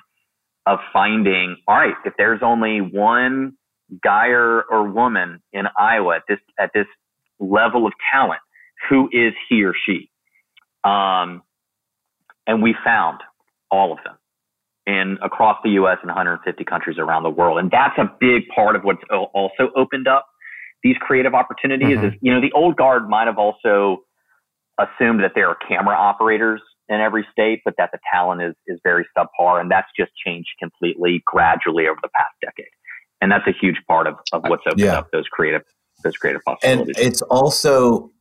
of 0.66 0.80
finding, 0.94 1.58
all 1.68 1.76
right, 1.76 1.94
if 2.06 2.14
there's 2.18 2.42
only 2.44 2.80
one 2.80 3.54
guy 4.04 4.28
or, 4.28 4.64
or 4.64 4.90
woman 4.90 5.42
in 5.54 5.66
Iowa 5.78 6.18
at 6.18 6.24
this, 6.28 6.40
at 6.60 6.72
this 6.74 6.88
level 7.40 7.88
of 7.88 7.94
talent, 8.14 8.42
who 8.90 9.10
is 9.12 9.34
he 9.50 9.64
or 9.64 9.74
she? 9.86 10.10
Um, 10.84 11.42
and 12.46 12.62
we 12.62 12.76
found 12.84 13.22
all 13.72 13.92
of 13.92 14.00
them 14.04 14.18
in 14.86 15.18
across 15.22 15.58
the 15.64 15.72
U.S. 15.72 15.98
and 16.02 16.08
150 16.08 16.64
countries 16.64 16.98
around 16.98 17.24
the 17.24 17.30
world. 17.30 17.60
And 17.60 17.70
that's 17.70 17.98
a 17.98 18.10
big 18.20 18.48
part 18.54 18.76
of 18.76 18.84
what's 18.84 19.02
also 19.12 19.70
opened 19.76 20.08
up 20.08 20.28
these 20.84 20.96
creative 21.02 21.34
opportunities 21.34 21.98
mm-hmm. 21.98 22.08
is, 22.08 22.14
you 22.22 22.34
know, 22.34 22.42
the 22.42 22.52
old 22.54 22.76
guard 22.76 23.10
might 23.10 23.28
have 23.28 23.38
also 23.38 24.04
assumed 24.80 25.24
that 25.24 25.32
there 25.36 25.48
are 25.48 25.58
camera 25.68 25.96
operators 25.96 26.62
in 26.90 27.02
every 27.02 27.28
state, 27.32 27.62
but 27.66 27.74
that 27.78 27.90
the 27.92 28.00
talent 28.14 28.42
is, 28.42 28.56
is 28.68 28.80
very 28.84 29.06
subpar. 29.18 29.60
And 29.60 29.70
that's 29.70 29.88
just 29.98 30.12
changed 30.26 30.50
completely 30.60 31.22
gradually 31.26 31.88
over 31.88 32.00
the 32.02 32.10
past 32.16 32.34
decade. 32.42 32.72
And 33.22 33.32
that's 33.32 33.48
a 33.48 33.52
huge 33.52 33.78
part 33.88 34.08
of, 34.08 34.16
of 34.32 34.44
what's 34.44 34.64
opened 34.68 34.82
yeah. 34.82 35.00
up 35.00 35.10
those 35.12 35.28
creative, 35.28 35.64
those 36.04 36.16
creative 36.16 36.42
possibilities. 36.46 36.96
And 36.98 37.06
it's 37.06 37.22
also, 37.24 38.12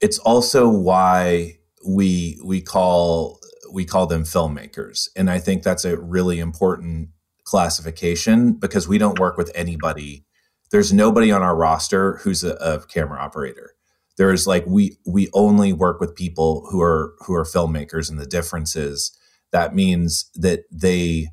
it's 0.00 0.18
also 0.18 0.68
why 0.68 1.58
we, 1.86 2.38
we 2.44 2.60
call, 2.60 3.40
we 3.72 3.84
call 3.84 4.06
them 4.06 4.24
filmmakers. 4.24 5.08
And 5.16 5.30
I 5.30 5.38
think 5.38 5.62
that's 5.62 5.84
a 5.84 5.96
really 5.96 6.40
important 6.40 7.10
classification 7.44 8.52
because 8.52 8.88
we 8.88 8.98
don't 8.98 9.18
work 9.20 9.36
with 9.36 9.52
anybody 9.54 10.26
there's 10.70 10.92
nobody 10.92 11.30
on 11.30 11.42
our 11.42 11.56
roster 11.56 12.16
who's 12.18 12.42
a, 12.44 12.54
a 12.54 12.80
camera 12.86 13.20
operator. 13.20 13.75
There's 14.16 14.46
like 14.46 14.64
we 14.66 14.98
we 15.06 15.28
only 15.34 15.72
work 15.72 16.00
with 16.00 16.14
people 16.14 16.66
who 16.70 16.80
are 16.80 17.14
who 17.20 17.34
are 17.34 17.44
filmmakers 17.44 18.10
and 18.10 18.18
the 18.18 18.26
difference 18.26 18.76
is 18.76 19.16
that 19.52 19.74
means 19.74 20.30
that 20.34 20.64
they 20.70 21.28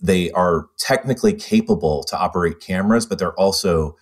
they 0.00 0.30
are 0.32 0.66
technically 0.78 1.32
capable 1.32 2.02
to 2.04 2.18
operate 2.18 2.60
cameras 2.60 3.06
but 3.06 3.18
they're 3.18 3.38
also 3.38 3.96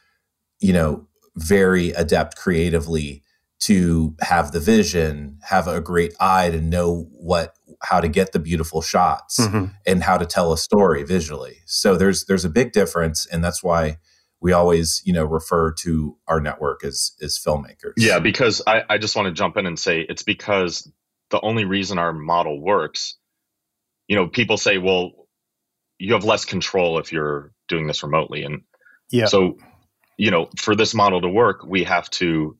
you 0.61 0.73
know 0.73 1.07
very 1.37 1.91
adept 1.91 2.37
creatively 2.37 3.23
to 3.61 4.15
have 4.21 4.53
the 4.53 4.61
vision 4.61 5.39
have 5.43 5.69
a 5.69 5.81
great 5.81 6.15
eye 6.19 6.51
to 6.51 6.61
know 6.61 7.07
what 7.13 7.55
how 7.83 8.01
to 8.01 8.09
get 8.09 8.33
the 8.33 8.39
beautiful 8.39 8.83
shots 8.83 9.39
mm-hmm. 9.39 9.67
and 9.87 10.03
how 10.03 10.19
to 10.19 10.27
tell 10.27 10.53
a 10.53 10.59
story 10.59 11.03
visually 11.03 11.59
so 11.67 11.97
there's 11.97 12.25
there's 12.27 12.45
a 12.45 12.51
big 12.51 12.73
difference 12.73 13.27
and 13.27 13.43
that's 13.43 13.63
why 13.63 13.97
we 14.41 14.53
always 14.53 15.03
you 15.05 15.13
know 15.13 15.25
refer 15.25 15.73
to 15.73 16.17
our 16.29 16.41
network 16.41 16.85
as 16.85 17.13
as 17.23 17.39
filmmakers. 17.39 17.95
Yeah 17.97 18.19
because 18.19 18.63
i, 18.67 18.83
I 18.89 18.99
just 18.99 19.17
want 19.17 19.27
to 19.27 19.33
jump 19.33 19.57
in 19.57 19.67
and 19.67 19.79
say 19.79 20.01
it's 20.09 20.23
because 20.23 20.91
the 21.31 21.41
only 21.41 21.65
reason 21.65 21.99
our 21.99 22.13
model 22.13 22.61
works 22.61 23.17
you 24.09 24.17
know 24.17 24.29
people 24.29 24.57
say 24.57 24.79
well 24.79 25.13
you 26.01 26.15
have 26.15 26.25
less 26.25 26.45
control 26.45 26.99
if 26.99 27.13
you're 27.13 27.53
doing 27.69 27.87
this 27.87 28.03
remotely. 28.03 28.43
And 28.43 28.63
yeah. 29.11 29.27
so 29.27 29.59
you 30.17 30.31
know 30.31 30.49
for 30.59 30.75
this 30.75 30.95
model 30.95 31.21
to 31.21 31.29
work 31.29 31.65
we 31.65 31.85
have 31.85 32.11
to 32.11 32.57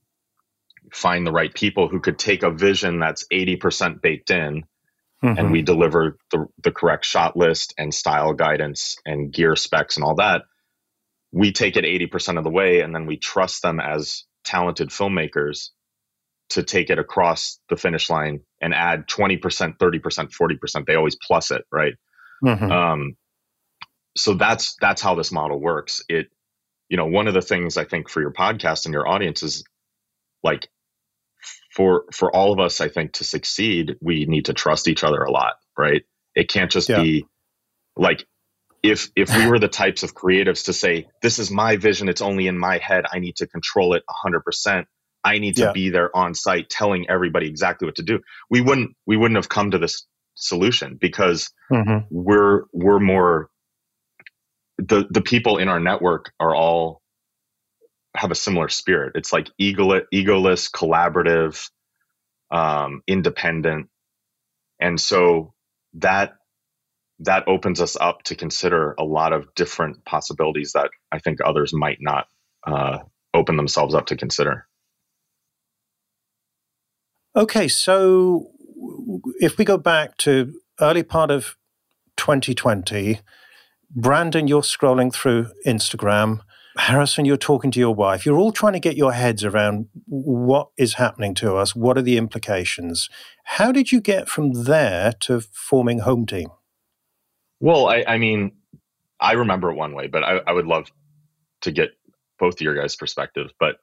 find 0.93 1.27
the 1.27 1.33
right 1.33 1.53
people 1.53 1.89
who 1.89 2.01
could 2.01 2.19
take 2.19 2.43
a 2.43 2.51
vision 2.51 2.99
that's 2.99 3.27
80% 3.33 4.01
baked 4.01 4.31
in 4.31 4.65
mm-hmm. 5.23 5.39
and 5.39 5.53
we 5.53 5.63
deliver 5.63 6.17
the, 6.33 6.47
the 6.63 6.73
correct 6.73 7.05
shot 7.05 7.37
list 7.37 7.75
and 7.79 7.95
style 7.95 8.33
guidance 8.33 8.97
and 9.07 9.33
gear 9.33 9.57
specs 9.57 9.97
and 9.97 10.05
all 10.05 10.17
that 10.17 10.43
we 11.33 11.53
take 11.53 11.77
it 11.77 11.85
80% 11.85 12.39
of 12.39 12.45
the 12.45 12.51
way 12.51 12.81
and 12.81 12.95
then 12.95 13.07
we 13.07 13.17
trust 13.17 13.63
them 13.63 13.81
as 13.81 14.25
talented 14.45 14.89
filmmakers 14.89 15.69
to 16.51 16.63
take 16.63 16.91
it 16.91 16.99
across 16.99 17.61
the 17.69 17.77
finish 17.77 18.11
line 18.11 18.41
and 18.61 18.75
add 18.75 19.07
20% 19.07 19.41
30% 19.41 19.79
40% 19.79 20.87
they 20.87 20.97
always 20.97 21.17
plus 21.25 21.51
it 21.51 21.65
right 21.71 21.95
mm-hmm. 22.45 22.71
um, 22.71 23.17
so 24.17 24.35
that's 24.35 24.77
that's 24.81 25.01
how 25.01 25.15
this 25.15 25.31
model 25.31 25.61
works 25.61 26.03
it 26.09 26.27
you 26.89 26.97
know 26.97 27.07
one 27.07 27.29
of 27.29 27.35
the 27.35 27.43
things 27.43 27.77
i 27.77 27.85
think 27.85 28.09
for 28.09 28.21
your 28.21 28.33
podcast 28.33 28.85
and 28.85 28.93
your 28.93 29.09
audience 29.09 29.43
is 29.43 29.65
like 30.43 30.69
for 31.73 32.05
for 32.13 32.35
all 32.35 32.53
of 32.53 32.59
us 32.59 32.81
i 32.81 32.89
think 32.89 33.13
to 33.13 33.25
succeed 33.25 33.97
we 34.01 34.27
need 34.27 34.47
to 34.47 34.53
trust 34.53 34.89
each 34.89 35.05
other 35.05 35.23
a 35.23 35.31
lot 35.31 35.55
right 35.79 36.03
it 36.35 36.49
can't 36.49 36.71
just 36.71 36.89
yeah. 36.89 37.01
be 37.01 37.25
like 37.97 38.27
if 38.83 39.11
if 39.17 39.35
we 39.37 39.47
were 39.47 39.59
the 39.59 39.69
types 39.69 40.03
of 40.03 40.15
creatives 40.15 40.65
to 40.65 40.73
say 40.73 41.07
this 41.23 41.39
is 41.39 41.51
my 41.51 41.77
vision. 41.77 42.09
It's 42.09 42.23
only 42.23 42.47
in 42.47 42.59
my 42.59 42.79
head. 42.79 43.05
I 43.13 43.19
need 43.19 43.37
to 43.37 43.47
control 43.47 43.95
it 43.95 44.03
100% 44.09 44.85
i 45.23 45.37
need 45.37 45.55
to 45.55 45.65
yeah. 45.65 45.73
be 45.73 45.91
there 45.91 46.17
on 46.17 46.35
site 46.35 46.71
telling 46.71 47.05
everybody 47.11 47.47
exactly 47.47 47.85
what 47.85 47.95
to 47.95 48.03
do 48.03 48.19
we 48.49 48.63
wouldn't 48.63 48.97
we 49.05 49.19
wouldn't 49.19 49.37
have 49.37 49.51
come 49.51 49.71
to 49.71 49.77
this 49.77 50.07
solution 50.35 50.97
because 50.99 51.51
mm-hmm. 51.71 51.99
we're 52.11 52.63
we're 52.73 52.99
more 52.99 53.51
the 54.79 55.07
the 55.11 55.21
people 55.21 55.59
in 55.59 55.69
our 55.69 55.79
network 55.79 56.33
are 56.41 56.55
all 56.55 57.03
have 58.17 58.31
a 58.31 58.35
similar 58.35 58.69
spirit. 58.69 59.13
It's 59.15 59.33
like 59.33 59.49
ego 59.59 60.01
egoless 60.13 60.71
collaborative 60.71 61.71
um 62.51 63.03
independent. 63.07 63.89
And 64.81 65.01
so 65.01 65.53
that 65.95 66.33
that 67.21 67.47
opens 67.47 67.81
us 67.81 67.97
up 68.01 68.23
to 68.25 68.35
consider 68.35 68.95
a 68.99 69.05
lot 69.05 69.33
of 69.33 69.55
different 69.55 70.05
possibilities 70.05 70.73
that 70.73 70.91
I 71.13 71.19
think 71.19 71.39
others 71.45 71.73
might 71.73 71.99
not 72.01 72.27
uh, 72.67 72.99
open 73.35 73.57
themselves 73.57 73.95
up 73.95 74.07
to 74.07 74.17
consider. 74.17 74.67
Okay, 77.37 77.69
so 77.69 78.51
if 79.39 79.59
we 79.59 79.65
go 79.65 79.77
back 79.77 80.17
to 80.19 80.55
early 80.81 81.03
part 81.03 81.31
of 81.31 81.57
2020, 82.17 83.21
Brandon, 83.91 84.49
you're 84.49 84.63
scrolling 84.63 85.13
through 85.13 85.51
Instagram. 85.67 86.41
Harrison, 86.79 87.25
you're 87.25 87.37
talking 87.37 87.71
to 87.73 87.81
your 87.81 87.95
wife. 87.95 88.25
You're 88.25 88.39
all 88.39 88.53
trying 88.53 88.73
to 88.73 88.81
get 88.81 88.97
your 88.97 89.13
heads 89.13 89.45
around 89.45 89.89
what 90.07 90.69
is 90.79 90.95
happening 90.95 91.35
to 91.37 91.57
us. 91.57 91.75
What 91.75 91.99
are 91.99 92.03
the 92.03 92.17
implications? 92.17 93.09
How 93.45 93.73
did 93.73 93.93
you 93.93 94.01
get 94.01 94.29
from 94.29 94.65
there 94.65 95.13
to 95.21 95.41
forming 95.41 96.01
Hometeam? 96.01 96.47
Well, 97.61 97.89
I, 97.89 98.05
I 98.07 98.19
mean, 98.19 98.53
I 99.21 99.33
remember 99.33 99.71
it 99.71 99.77
one 99.77 99.95
way, 99.95 100.07
but 100.09 100.25
I, 100.25 100.41
I 100.47 100.53
would 100.53 100.67
love 100.67 100.91
to 101.63 101.73
get 101.73 101.91
both 102.39 102.55
of 102.55 102.61
your 102.63 102.75
guys' 102.75 102.97
perspective. 102.97 103.53
But 103.61 103.77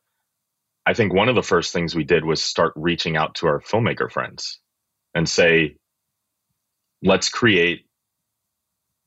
I 0.86 0.93
think 0.93 1.13
one 1.13 1.30
of 1.30 1.36
the 1.36 1.43
first 1.43 1.73
things 1.73 1.95
we 1.95 2.03
did 2.03 2.25
was 2.25 2.43
start 2.43 2.73
reaching 2.75 3.17
out 3.17 3.36
to 3.36 3.47
our 3.47 3.61
filmmaker 3.61 4.11
friends 4.11 4.59
and 5.13 5.28
say, 5.30 5.78
let's 7.03 7.30
create 7.30 7.86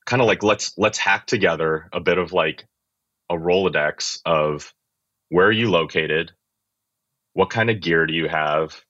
kind 0.06 0.22
of 0.22 0.28
like 0.28 0.42
let's 0.42 0.72
let's 0.78 0.98
hack 0.98 1.26
together 1.26 1.88
a 1.92 2.00
bit 2.00 2.18
of 2.18 2.32
like 2.32 2.64
a 3.30 3.34
Rolodex 3.34 4.20
of 4.24 4.72
where 5.28 5.46
are 5.46 5.52
you 5.52 5.70
located? 5.70 6.32
What 7.34 7.50
kind 7.50 7.70
of 7.70 7.80
gear 7.80 8.06
do 8.06 8.12
you 8.14 8.28
have? 8.28 8.82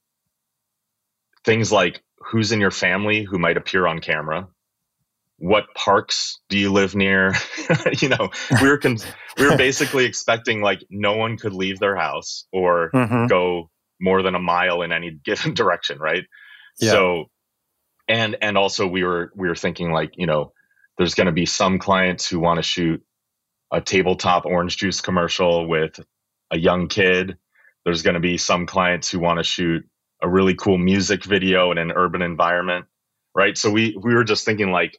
Things 1.45 1.73
like 1.73 2.03
who's 2.19 2.53
in 2.53 2.61
your 2.61 2.71
family 2.71 3.23
who 3.25 3.39
might 3.39 3.57
appear 3.57 3.87
on 3.87 4.01
camera 4.01 4.49
what 5.41 5.65
parks 5.75 6.39
do 6.51 6.59
you 6.59 6.71
live 6.71 6.95
near 6.95 7.35
you 7.99 8.11
know 8.11 8.29
we 8.61 8.69
were 8.69 8.77
con- 8.77 8.99
we 9.39 9.49
were 9.49 9.57
basically 9.57 10.05
expecting 10.05 10.61
like 10.61 10.85
no 10.91 11.17
one 11.17 11.39
could 11.39 11.55
leave 11.55 11.79
their 11.79 11.97
house 11.97 12.47
or 12.53 12.91
mm-hmm. 12.93 13.27
go 13.27 13.71
more 14.01 14.23
than 14.23 14.35
a 14.35 14.39
mile 14.39 14.83
in 14.83 14.93
any 14.93 15.11
given 15.25 15.55
direction 15.55 15.99
right 15.99 16.25
yeah. 16.79 16.91
so 16.91 17.25
and 18.07 18.37
and 18.43 18.59
also 18.59 18.87
we 18.87 19.03
were 19.03 19.33
we 19.35 19.49
were 19.49 19.57
thinking 19.57 19.93
like 19.93 20.13
you 20.17 20.27
know 20.27 20.53
there's 20.99 21.15
going 21.15 21.27
to 21.27 21.33
be 21.33 21.47
some 21.47 21.79
clients 21.79 22.29
who 22.29 22.39
want 22.39 22.59
to 22.59 22.63
shoot 22.63 23.03
a 23.73 23.81
tabletop 23.81 24.45
orange 24.45 24.77
juice 24.77 25.01
commercial 25.01 25.67
with 25.67 25.99
a 26.51 26.59
young 26.59 26.87
kid 26.87 27.39
there's 27.87 28.03
going 28.03 28.15
to 28.15 28.21
be 28.21 28.37
some 28.37 28.67
clients 28.67 29.11
who 29.11 29.19
want 29.19 29.39
to 29.39 29.45
shoot 29.45 29.83
a 30.23 30.29
really 30.29 30.55
cool 30.55 30.77
music 30.77 31.25
video 31.25 31.73
in 31.73 31.79
an 31.79 31.93
urban 31.93 32.21
environment 32.21 32.85
right 33.35 33.57
so 33.57 33.71
we 33.71 33.97
we 34.03 34.15
were 34.15 34.25
just 34.25 34.45
thinking 34.45 34.71
like 34.71 34.99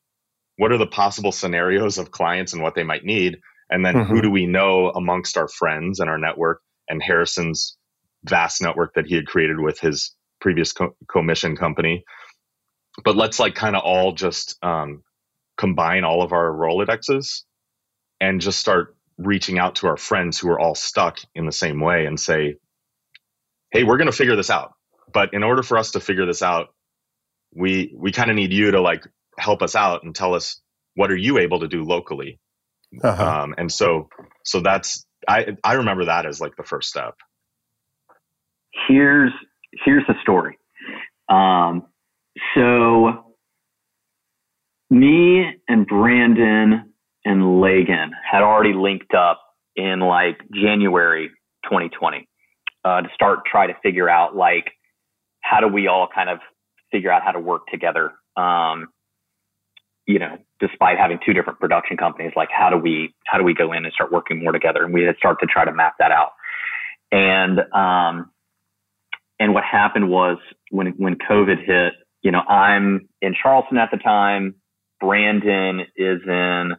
what 0.57 0.71
are 0.71 0.77
the 0.77 0.87
possible 0.87 1.31
scenarios 1.31 1.97
of 1.97 2.11
clients 2.11 2.53
and 2.53 2.61
what 2.61 2.75
they 2.75 2.83
might 2.83 3.03
need? 3.03 3.39
And 3.69 3.85
then 3.85 3.95
mm-hmm. 3.95 4.13
who 4.13 4.21
do 4.21 4.29
we 4.29 4.45
know 4.45 4.89
amongst 4.89 5.37
our 5.37 5.47
friends 5.47 5.99
and 5.99 6.09
our 6.09 6.17
network 6.17 6.61
and 6.89 7.01
harrison's 7.01 7.77
vast 8.25 8.61
network 8.61 8.93
that 8.95 9.05
he 9.05 9.15
had 9.15 9.25
created 9.25 9.59
with 9.59 9.79
his 9.79 10.13
previous 10.39 10.73
co- 10.73 10.95
commission 11.09 11.55
company? 11.55 12.03
But 13.03 13.15
let's 13.15 13.39
like 13.39 13.55
kind 13.55 13.75
of 13.75 13.83
all 13.83 14.11
just 14.11 14.57
um, 14.61 15.03
combine 15.57 16.03
all 16.03 16.21
of 16.21 16.33
our 16.33 16.51
rolodexes 16.51 17.43
and 18.19 18.41
just 18.41 18.59
start 18.59 18.95
reaching 19.17 19.57
out 19.57 19.75
to 19.75 19.87
our 19.87 19.97
friends 19.97 20.37
who 20.37 20.49
are 20.49 20.59
all 20.59 20.75
stuck 20.75 21.19
in 21.35 21.45
the 21.45 21.51
same 21.51 21.79
way 21.79 22.05
and 22.05 22.19
say 22.19 22.55
hey 23.71 23.83
we're 23.83 23.97
going 23.97 24.09
to 24.09 24.15
figure 24.15 24.35
this 24.35 24.49
out. 24.49 24.73
But 25.13 25.33
in 25.33 25.43
order 25.43 25.63
for 25.63 25.77
us 25.77 25.91
to 25.91 25.99
figure 25.99 26.25
this 26.25 26.41
out 26.41 26.69
we 27.53 27.93
we 27.97 28.11
kind 28.11 28.29
of 28.29 28.35
need 28.35 28.51
you 28.51 28.71
to 28.71 28.81
like 28.81 29.05
help 29.37 29.61
us 29.61 29.75
out 29.75 30.03
and 30.03 30.15
tell 30.15 30.33
us 30.33 30.61
what 30.95 31.11
are 31.11 31.17
you 31.17 31.37
able 31.37 31.59
to 31.59 31.67
do 31.67 31.83
locally? 31.83 32.39
Uh-huh. 33.01 33.43
um, 33.43 33.55
and 33.57 33.71
so 33.71 34.09
so 34.43 34.59
that's 34.59 35.05
i 35.29 35.55
i 35.63 35.73
remember 35.73 36.03
that 36.03 36.25
as 36.25 36.41
like 36.41 36.55
the 36.57 36.63
first 36.63 36.89
step. 36.89 37.15
Here's 38.87 39.31
here's 39.85 40.03
the 40.07 40.15
story. 40.21 40.57
Um, 41.29 41.87
so 42.53 43.33
me 44.89 45.45
and 45.69 45.87
brandon 45.87 46.91
and 47.23 47.61
lagan 47.61 48.11
had 48.29 48.41
already 48.41 48.73
linked 48.73 49.13
up 49.13 49.41
in 49.77 50.01
like 50.01 50.37
january 50.53 51.29
2020 51.63 52.27
uh, 52.83 53.01
to 53.01 53.07
start 53.13 53.39
try 53.49 53.67
to 53.67 53.73
figure 53.81 54.09
out 54.09 54.35
like 54.35 54.71
how 55.41 55.59
do 55.59 55.67
we 55.67 55.87
all 55.87 56.07
kind 56.13 56.29
of 56.29 56.39
figure 56.91 57.11
out 57.11 57.23
how 57.23 57.31
to 57.31 57.39
work 57.39 57.63
together? 57.71 58.11
Um, 58.37 58.87
you 60.11 60.19
know, 60.19 60.37
despite 60.59 60.97
having 60.97 61.19
two 61.25 61.33
different 61.33 61.59
production 61.59 61.95
companies, 61.95 62.33
like 62.35 62.49
how 62.51 62.69
do 62.69 62.77
we 62.77 63.13
how 63.25 63.37
do 63.37 63.43
we 63.43 63.53
go 63.53 63.71
in 63.71 63.85
and 63.85 63.93
start 63.93 64.11
working 64.11 64.43
more 64.43 64.51
together? 64.51 64.83
And 64.83 64.93
we 64.93 65.03
had 65.03 65.15
started 65.17 65.45
to 65.45 65.51
try 65.51 65.63
to 65.63 65.73
map 65.73 65.95
that 65.99 66.11
out. 66.11 66.31
And 67.11 67.59
um, 67.73 68.31
and 69.39 69.53
what 69.53 69.63
happened 69.63 70.09
was 70.09 70.37
when 70.69 70.87
when 70.97 71.15
COVID 71.15 71.65
hit, 71.65 71.93
you 72.21 72.31
know, 72.31 72.41
I'm 72.41 73.07
in 73.21 73.33
Charleston 73.41 73.77
at 73.77 73.89
the 73.91 73.97
time. 73.97 74.55
Brandon 74.99 75.81
is 75.95 76.19
in 76.27 76.73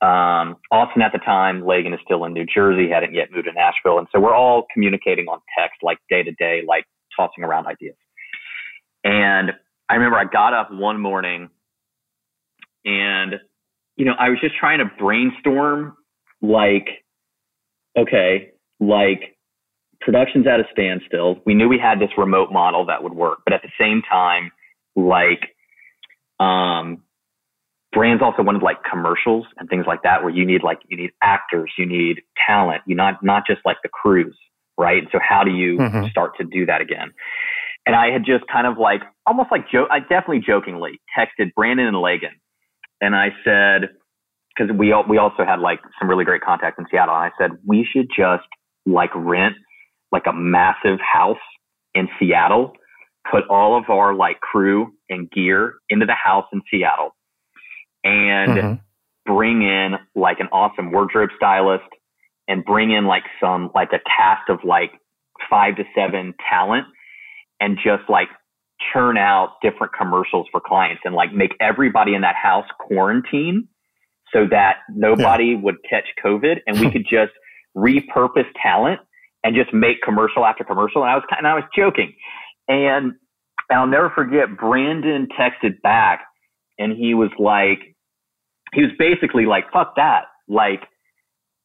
um, 0.00 0.56
Austin 0.70 1.02
at 1.02 1.12
the 1.12 1.18
time. 1.24 1.66
Lagan 1.66 1.92
is 1.92 2.00
still 2.04 2.24
in 2.24 2.32
New 2.32 2.46
Jersey, 2.46 2.88
hadn't 2.88 3.14
yet 3.14 3.32
moved 3.32 3.46
to 3.46 3.52
Nashville, 3.52 3.98
and 3.98 4.06
so 4.12 4.20
we're 4.20 4.34
all 4.34 4.66
communicating 4.72 5.26
on 5.26 5.40
text, 5.58 5.78
like 5.82 5.98
day 6.08 6.22
to 6.22 6.32
day, 6.32 6.62
like 6.66 6.84
tossing 7.16 7.42
around 7.42 7.66
ideas. 7.66 7.96
And 9.02 9.52
I 9.88 9.94
remember 9.94 10.18
I 10.18 10.24
got 10.24 10.54
up 10.54 10.68
one 10.70 11.00
morning 11.00 11.48
and, 12.84 13.34
you 13.96 14.04
know, 14.04 14.14
I 14.18 14.30
was 14.30 14.38
just 14.40 14.54
trying 14.56 14.78
to 14.78 14.90
brainstorm 14.98 15.96
like, 16.40 16.88
okay, 17.96 18.50
like 18.80 19.36
production's 20.00 20.46
at 20.46 20.60
a 20.60 20.64
standstill. 20.72 21.40
We 21.44 21.54
knew 21.54 21.68
we 21.68 21.78
had 21.78 21.98
this 21.98 22.10
remote 22.16 22.52
model 22.52 22.86
that 22.86 23.02
would 23.02 23.14
work, 23.14 23.40
but 23.44 23.52
at 23.52 23.62
the 23.62 23.70
same 23.78 24.02
time, 24.08 24.52
like, 24.94 25.54
um, 26.40 27.02
brands 27.92 28.22
also 28.22 28.42
wanted 28.42 28.62
like 28.62 28.78
commercials 28.88 29.46
and 29.58 29.68
things 29.68 29.84
like 29.86 30.02
that, 30.02 30.22
where 30.22 30.32
you 30.32 30.44
need 30.46 30.62
like 30.62 30.78
you 30.88 30.96
need 30.96 31.10
actors, 31.22 31.72
you 31.78 31.86
need 31.86 32.20
talent, 32.46 32.82
you 32.86 32.94
not 32.94 33.22
not 33.22 33.44
just 33.46 33.60
like 33.64 33.78
the 33.82 33.88
crews, 33.88 34.36
right? 34.76 35.04
So 35.12 35.18
how 35.26 35.44
do 35.44 35.50
you 35.50 35.78
mm-hmm. 35.78 36.06
start 36.10 36.36
to 36.38 36.44
do 36.44 36.66
that 36.66 36.80
again? 36.80 37.12
And 37.86 37.96
I 37.96 38.10
had 38.10 38.24
just 38.24 38.44
kind 38.52 38.66
of 38.66 38.78
like 38.78 39.00
almost 39.26 39.50
like 39.50 39.70
joke, 39.70 39.88
I 39.90 40.00
definitely 40.00 40.42
jokingly 40.46 41.00
texted 41.16 41.54
Brandon 41.54 41.86
and 41.86 42.00
Lagan, 42.00 42.40
and 43.00 43.14
I 43.14 43.28
said 43.44 43.90
because 44.56 44.74
we 44.76 44.94
we 45.08 45.18
also 45.18 45.44
had 45.44 45.60
like 45.60 45.80
some 45.98 46.08
really 46.08 46.24
great 46.24 46.42
contacts 46.42 46.78
in 46.78 46.86
Seattle, 46.90 47.14
and 47.14 47.24
I 47.24 47.30
said 47.38 47.58
we 47.66 47.86
should 47.90 48.08
just 48.14 48.46
like 48.86 49.10
rent 49.14 49.54
like 50.10 50.24
a 50.26 50.32
massive 50.32 50.98
house 51.00 51.36
in 51.94 52.08
Seattle, 52.18 52.72
put 53.30 53.44
all 53.48 53.76
of 53.76 53.90
our 53.90 54.14
like 54.14 54.40
crew 54.40 54.92
and 55.08 55.30
gear 55.30 55.74
into 55.88 56.06
the 56.06 56.14
house 56.14 56.46
in 56.52 56.62
Seattle 56.70 57.14
and 58.04 58.50
mm-hmm. 58.50 59.34
bring 59.34 59.62
in 59.62 59.94
like 60.14 60.40
an 60.40 60.48
awesome 60.52 60.92
wardrobe 60.92 61.30
stylist 61.36 61.84
and 62.46 62.64
bring 62.64 62.90
in 62.90 63.06
like 63.06 63.24
some 63.40 63.70
like 63.74 63.92
a 63.92 63.98
cast 63.98 64.48
of 64.48 64.60
like 64.64 64.92
five 65.50 65.76
to 65.76 65.84
seven 65.94 66.34
talent 66.50 66.86
and 67.60 67.76
just 67.76 68.08
like 68.08 68.28
churn 68.92 69.16
out 69.18 69.56
different 69.62 69.92
commercials 69.92 70.46
for 70.50 70.60
clients 70.60 71.02
and 71.04 71.14
like 71.14 71.32
make 71.32 71.52
everybody 71.60 72.14
in 72.14 72.22
that 72.22 72.36
house 72.36 72.66
quarantine 72.78 73.68
so 74.32 74.46
that 74.50 74.78
nobody 74.94 75.46
yeah. 75.46 75.60
would 75.60 75.76
catch 75.88 76.04
COVID 76.24 76.60
and 76.66 76.78
we 76.80 76.90
could 76.92 77.04
just 77.04 77.32
repurpose 77.76 78.46
talent 78.62 79.00
and 79.44 79.54
just 79.54 79.72
make 79.72 80.02
commercial 80.02 80.44
after 80.44 80.64
commercial. 80.64 81.02
And 81.02 81.10
I 81.10 81.14
was 81.14 81.24
kind 81.30 81.46
of, 81.46 81.50
I 81.50 81.54
was 81.54 81.64
joking. 81.76 82.14
And 82.66 83.14
I'll 83.70 83.86
never 83.86 84.10
forget 84.10 84.56
Brandon 84.56 85.28
texted 85.38 85.80
back 85.82 86.24
and 86.78 86.92
he 86.96 87.14
was 87.14 87.30
like, 87.38 87.94
he 88.72 88.82
was 88.82 88.90
basically 88.98 89.46
like, 89.46 89.64
fuck 89.72 89.96
that. 89.96 90.24
Like, 90.48 90.82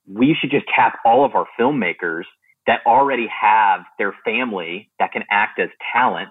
we 0.07 0.35
should 0.39 0.51
just 0.51 0.65
tap 0.73 0.99
all 1.05 1.25
of 1.25 1.35
our 1.35 1.45
filmmakers 1.59 2.23
that 2.67 2.79
already 2.85 3.27
have 3.27 3.81
their 3.97 4.13
family 4.25 4.89
that 4.99 5.11
can 5.11 5.23
act 5.29 5.59
as 5.59 5.69
talent. 5.93 6.29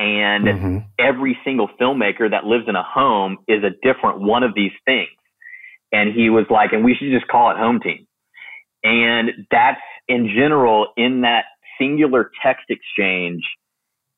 And 0.00 0.44
mm-hmm. 0.46 0.78
every 0.98 1.36
single 1.44 1.68
filmmaker 1.78 2.30
that 2.30 2.44
lives 2.44 2.64
in 2.68 2.74
a 2.74 2.82
home 2.82 3.36
is 3.46 3.62
a 3.62 3.70
different 3.86 4.22
one 4.22 4.42
of 4.42 4.54
these 4.54 4.72
things. 4.86 5.10
And 5.92 6.14
he 6.14 6.30
was 6.30 6.46
like, 6.48 6.72
and 6.72 6.82
we 6.82 6.94
should 6.94 7.12
just 7.12 7.28
call 7.28 7.50
it 7.50 7.56
Hometeam. 7.56 8.06
And 8.82 9.46
that's 9.50 9.80
in 10.08 10.28
general 10.34 10.88
in 10.96 11.20
that 11.20 11.44
singular 11.78 12.30
text 12.42 12.64
exchange 12.70 13.42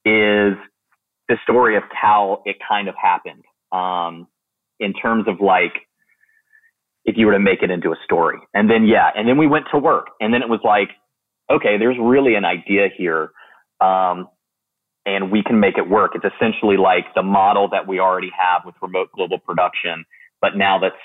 is 0.05 0.55
the 1.29 1.37
story 1.43 1.77
of 1.77 1.83
how 1.91 2.43
it 2.45 2.59
kind 2.67 2.89
of 2.89 2.95
happened. 2.95 3.43
Um, 3.73 4.29
in 4.79 4.93
terms 4.93 5.27
of 5.27 5.41
like, 5.41 5.73
if 7.05 7.17
you 7.17 7.27
were 7.27 7.33
to 7.33 7.41
make 7.41 7.65
it 7.65 7.73
into 7.73 7.91
a 7.91 7.97
story. 8.05 8.39
And 8.55 8.71
then, 8.71 8.85
yeah, 8.87 9.11
and 9.17 9.27
then 9.29 9.37
we 9.37 9.49
went 9.49 9.67
to 9.73 9.79
work 9.79 10.11
and 10.21 10.33
then 10.33 10.43
it 10.43 10.49
was 10.49 10.61
like, 10.63 10.91
okay, 11.51 11.77
there's 11.77 11.97
really 12.01 12.37
an 12.37 12.45
idea 12.45 12.87
here. 12.97 13.33
Um, 13.81 14.29
and 15.05 15.31
we 15.31 15.43
can 15.43 15.61
make 15.61 15.79
it 15.79 15.89
work. 15.89 16.13
It's 16.15 16.25
essentially 16.35 16.77
like 16.77 17.07
the 17.15 17.23
model 17.23 17.69
that 17.71 17.87
we 17.87 17.99
already 17.99 18.31
have 18.39 18.63
with 18.65 18.75
remote 18.81 19.11
global 19.13 19.39
production, 19.39 20.05
but 20.41 20.57
now 20.57 20.81
let's 20.81 20.97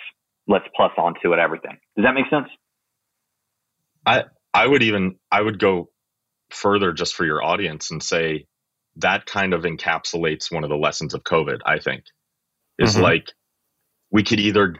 let's 0.47 0.65
plus 0.75 0.91
onto 0.97 1.33
it 1.33 1.39
everything. 1.39 1.77
Does 1.95 2.05
that 2.05 2.13
make 2.13 2.29
sense? 2.29 2.47
I 4.05 4.25
I 4.53 4.67
would 4.67 4.83
even 4.83 5.15
I 5.31 5.41
would 5.41 5.59
go 5.59 5.89
further 6.49 6.93
just 6.93 7.13
for 7.15 7.25
your 7.25 7.43
audience 7.43 7.91
and 7.91 8.01
say 8.01 8.45
that 8.97 9.25
kind 9.25 9.53
of 9.53 9.61
encapsulates 9.63 10.51
one 10.51 10.63
of 10.63 10.69
the 10.69 10.77
lessons 10.77 11.13
of 11.13 11.23
COVID, 11.23 11.59
I 11.65 11.79
think. 11.79 12.03
Is 12.79 12.93
mm-hmm. 12.93 13.03
like 13.03 13.31
we 14.11 14.23
could 14.23 14.39
either 14.39 14.75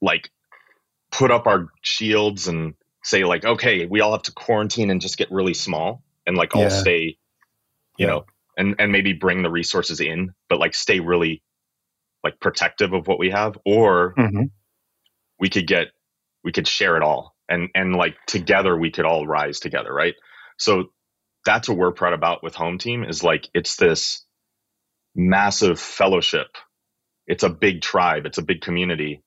like 0.00 0.30
put 1.12 1.30
up 1.30 1.46
our 1.46 1.68
shields 1.82 2.48
and 2.48 2.74
say 3.02 3.24
like, 3.24 3.44
okay, 3.44 3.86
we 3.86 4.00
all 4.00 4.12
have 4.12 4.22
to 4.22 4.32
quarantine 4.32 4.90
and 4.90 5.00
just 5.00 5.16
get 5.16 5.30
really 5.30 5.54
small 5.54 6.02
and 6.26 6.36
like 6.36 6.56
all 6.56 6.70
stay, 6.70 7.16
you 7.98 8.06
yeah. 8.06 8.12
know, 8.12 8.26
and 8.56 8.76
and 8.78 8.92
maybe 8.92 9.12
bring 9.12 9.42
the 9.42 9.50
resources 9.50 10.00
in, 10.00 10.32
but 10.48 10.58
like 10.58 10.74
stay 10.74 11.00
really 11.00 11.42
like 12.22 12.40
protective 12.40 12.92
of 12.92 13.06
what 13.06 13.18
we 13.18 13.30
have, 13.30 13.58
or 13.64 14.14
mm-hmm. 14.16 14.44
we 15.38 15.48
could 15.48 15.66
get 15.66 15.88
we 16.42 16.52
could 16.52 16.68
share 16.68 16.96
it 16.96 17.02
all 17.02 17.34
and 17.48 17.68
and 17.74 17.96
like 17.96 18.16
together 18.26 18.76
we 18.76 18.90
could 18.90 19.04
all 19.04 19.26
rise 19.26 19.60
together 19.60 19.92
right? 19.92 20.14
So 20.58 20.86
that's 21.44 21.68
what 21.68 21.78
we're 21.78 21.92
proud 21.92 22.14
about 22.14 22.42
with 22.42 22.54
Hometeam 22.54 23.08
is 23.08 23.22
like 23.22 23.48
it's 23.54 23.76
this 23.76 24.24
massive 25.14 25.78
fellowship. 25.78 26.48
It's 27.26 27.42
a 27.42 27.50
big 27.50 27.82
tribe. 27.82 28.26
It's 28.26 28.38
a 28.38 28.42
big 28.42 28.60
community. 28.60 29.22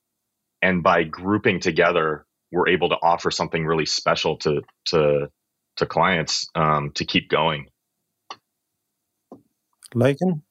And 0.61 0.84
by 0.84 1.03
grouping 1.03 1.59
together 1.59 2.26
we're 2.51 2.70
able 2.70 2.89
to 2.89 2.95
offer 3.01 3.30
something 3.30 3.65
really 3.65 3.86
special 3.86 4.38
to 4.38 4.61
to 4.86 5.30
to 5.78 5.86
clients 5.86 6.47
um, 6.55 6.91
to 6.95 7.05
keep 7.05 7.30
going 7.30 7.68
Lagan? 9.95 10.43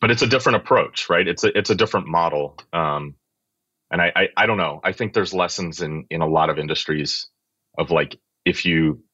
but 0.00 0.10
it's 0.10 0.22
a 0.22 0.26
different 0.26 0.56
approach 0.56 1.08
right 1.08 1.26
it's 1.28 1.44
a 1.44 1.56
it's 1.56 1.70
a 1.70 1.74
different 1.74 2.06
model 2.06 2.58
um, 2.72 3.14
and 3.94 4.02
I, 4.02 4.12
I, 4.16 4.28
I 4.36 4.46
don't 4.46 4.56
know. 4.56 4.80
I 4.82 4.90
think 4.90 5.12
there's 5.12 5.32
lessons 5.32 5.80
in 5.80 6.04
in 6.10 6.20
a 6.20 6.26
lot 6.26 6.50
of 6.50 6.58
industries 6.58 7.28
of 7.78 7.92
like 7.92 8.16
if 8.44 8.64
you 8.64 9.04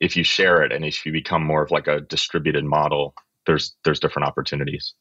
if 0.00 0.16
you 0.16 0.22
share 0.24 0.62
it 0.62 0.70
and 0.70 0.84
if 0.84 1.06
you 1.06 1.12
become 1.12 1.42
more 1.42 1.62
of 1.62 1.70
like 1.70 1.86
a 1.86 2.02
distributed 2.02 2.64
model, 2.64 3.14
there's 3.46 3.74
there's 3.84 3.98
different 3.98 4.28
opportunities. 4.28 4.94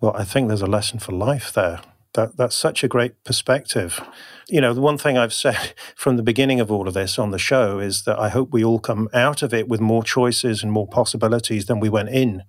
Well, 0.00 0.16
I 0.16 0.24
think 0.24 0.48
there's 0.48 0.62
a 0.62 0.66
lesson 0.66 0.98
for 0.98 1.12
life 1.12 1.52
there. 1.52 1.80
That 2.14 2.36
that's 2.36 2.56
such 2.56 2.84
a 2.84 2.88
great 2.88 3.24
perspective. 3.24 4.00
You 4.48 4.60
know, 4.60 4.74
the 4.74 4.80
one 4.82 4.98
thing 4.98 5.16
I've 5.16 5.32
said 5.32 5.74
from 5.96 6.16
the 6.16 6.22
beginning 6.22 6.60
of 6.60 6.70
all 6.70 6.86
of 6.88 6.94
this 6.94 7.18
on 7.18 7.30
the 7.30 7.38
show 7.38 7.78
is 7.78 8.04
that 8.04 8.18
I 8.18 8.28
hope 8.28 8.52
we 8.52 8.64
all 8.64 8.78
come 8.78 9.08
out 9.14 9.42
of 9.42 9.54
it 9.54 9.68
with 9.68 9.80
more 9.80 10.04
choices 10.04 10.62
and 10.62 10.70
more 10.70 10.86
possibilities 10.86 11.66
than 11.66 11.80
we 11.80 11.88
went 11.88 12.10
in. 12.10 12.42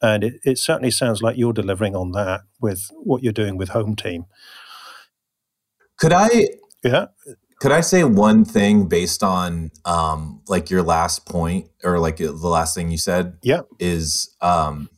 And 0.00 0.24
it, 0.24 0.34
it 0.44 0.58
certainly 0.58 0.90
sounds 0.90 1.22
like 1.22 1.36
you're 1.36 1.52
delivering 1.52 1.94
on 1.94 2.12
that 2.12 2.42
with 2.60 2.90
what 2.92 3.22
you're 3.22 3.32
doing 3.32 3.56
with 3.56 3.70
Hometeam. 3.70 4.26
Could 5.96 6.12
I? 6.12 6.48
Yeah. 6.82 7.06
Could 7.60 7.70
I 7.70 7.80
say 7.80 8.02
one 8.02 8.44
thing 8.44 8.88
based 8.88 9.22
on 9.22 9.70
um, 9.84 10.42
like 10.48 10.68
your 10.68 10.82
last 10.82 11.26
point 11.26 11.68
or 11.84 12.00
like 12.00 12.16
the 12.16 12.32
last 12.32 12.74
thing 12.74 12.90
you 12.90 12.98
said? 12.98 13.38
Yeah. 13.40 13.60
Is 13.78 14.34
um, 14.40 14.90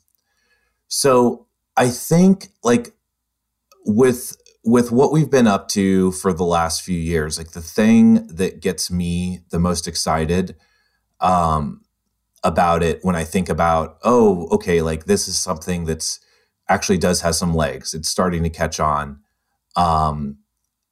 so 0.89 1.47
I 1.77 1.89
think 1.89 2.49
like 2.63 2.94
with 3.85 4.37
with 4.64 4.91
what 4.91 5.12
we've 5.12 5.30
been 5.30 5.47
up 5.47 5.68
to 5.68 6.11
for 6.12 6.32
the 6.32 6.45
last 6.45 6.82
few 6.82 6.99
years, 6.99 7.37
like 7.37 7.51
the 7.51 7.61
thing 7.61 8.26
that 8.28 8.61
gets 8.61 8.91
me 8.91 9.41
the 9.51 9.59
most 9.59 9.87
excited 9.87 10.57
um, 11.20 11.82
about 12.43 12.82
it 12.82 13.01
when 13.03 13.14
I 13.14 13.24
think 13.24 13.51
about, 13.51 13.99
oh, 14.03 14.49
okay, 14.53 14.80
like 14.80 15.05
this 15.05 15.28
is 15.28 15.37
something 15.37 15.85
that's 15.85 16.18
actually 16.68 16.97
does 16.97 17.20
have 17.20 17.35
some 17.35 17.55
legs. 17.55 17.93
It's 17.93 18.09
starting 18.09 18.43
to 18.43 18.49
catch 18.49 18.80
on. 18.80 19.20
Um, 19.76 20.39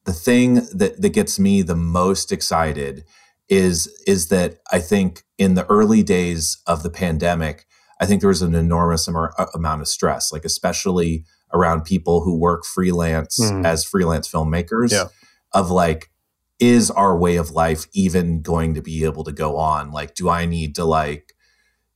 the 0.05 0.13
thing 0.13 0.55
that 0.75 1.01
that 1.01 1.15
gets 1.15 1.39
me 1.39 1.63
the 1.63 1.77
most 1.77 2.31
excited 2.33 3.05
is 3.49 3.87
is 4.07 4.29
that 4.29 4.59
I 4.71 4.81
think 4.81 5.23
in 5.39 5.55
the 5.55 5.67
early 5.67 6.03
days 6.03 6.59
of 6.67 6.83
the 6.83 6.91
pandemic, 6.91 7.67
I 8.01 8.07
think 8.07 8.21
there 8.21 8.29
was 8.29 8.43
an 8.43 8.55
enormous 8.55 9.09
am- 9.09 9.31
amount 9.55 9.81
of 9.81 9.89
stress, 9.89 10.33
like 10.33 10.45
especially 10.45 11.25
around 11.53 11.85
people 11.85 12.23
who 12.23 12.37
work 12.37 12.65
freelance 12.65 13.39
mm. 13.41 13.65
as 13.65 13.85
freelance 13.85 14.31
filmmakers. 14.31 14.93
Yeah. 14.93 15.09
Of 15.53 15.71
like, 15.71 16.11
is 16.59 16.91
our 16.91 17.17
way 17.17 17.37
of 17.37 17.51
life 17.51 17.87
even 17.93 18.41
going 18.41 18.75
to 18.75 18.83
be 18.83 19.05
able 19.05 19.25
to 19.25 19.33
go 19.33 19.57
on? 19.57 19.91
Like, 19.91 20.15
do 20.15 20.29
I 20.29 20.47
need 20.47 20.75
to 20.77 20.85
like 20.85 21.33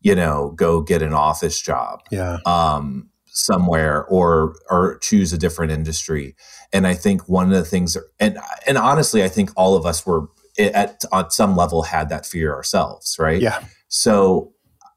you 0.06 0.14
know, 0.14 0.52
go 0.54 0.82
get 0.82 1.02
an 1.02 1.12
office 1.12 1.60
job. 1.60 2.00
Yeah. 2.12 2.38
Um, 2.46 3.10
somewhere 3.26 4.04
or 4.04 4.54
or 4.70 4.98
choose 4.98 5.32
a 5.32 5.38
different 5.38 5.72
industry. 5.72 6.36
And 6.72 6.86
I 6.86 6.94
think 6.94 7.28
one 7.28 7.46
of 7.46 7.58
the 7.58 7.64
things 7.64 7.96
and 8.20 8.38
and 8.68 8.78
honestly, 8.78 9.24
I 9.24 9.28
think 9.28 9.50
all 9.56 9.74
of 9.74 9.84
us 9.84 10.06
were 10.06 10.28
at 10.60 11.02
on 11.10 11.30
some 11.32 11.56
level 11.56 11.82
had 11.82 12.08
that 12.10 12.24
fear 12.24 12.54
ourselves, 12.54 13.16
right? 13.18 13.42
Yeah. 13.42 13.64
So 13.88 14.52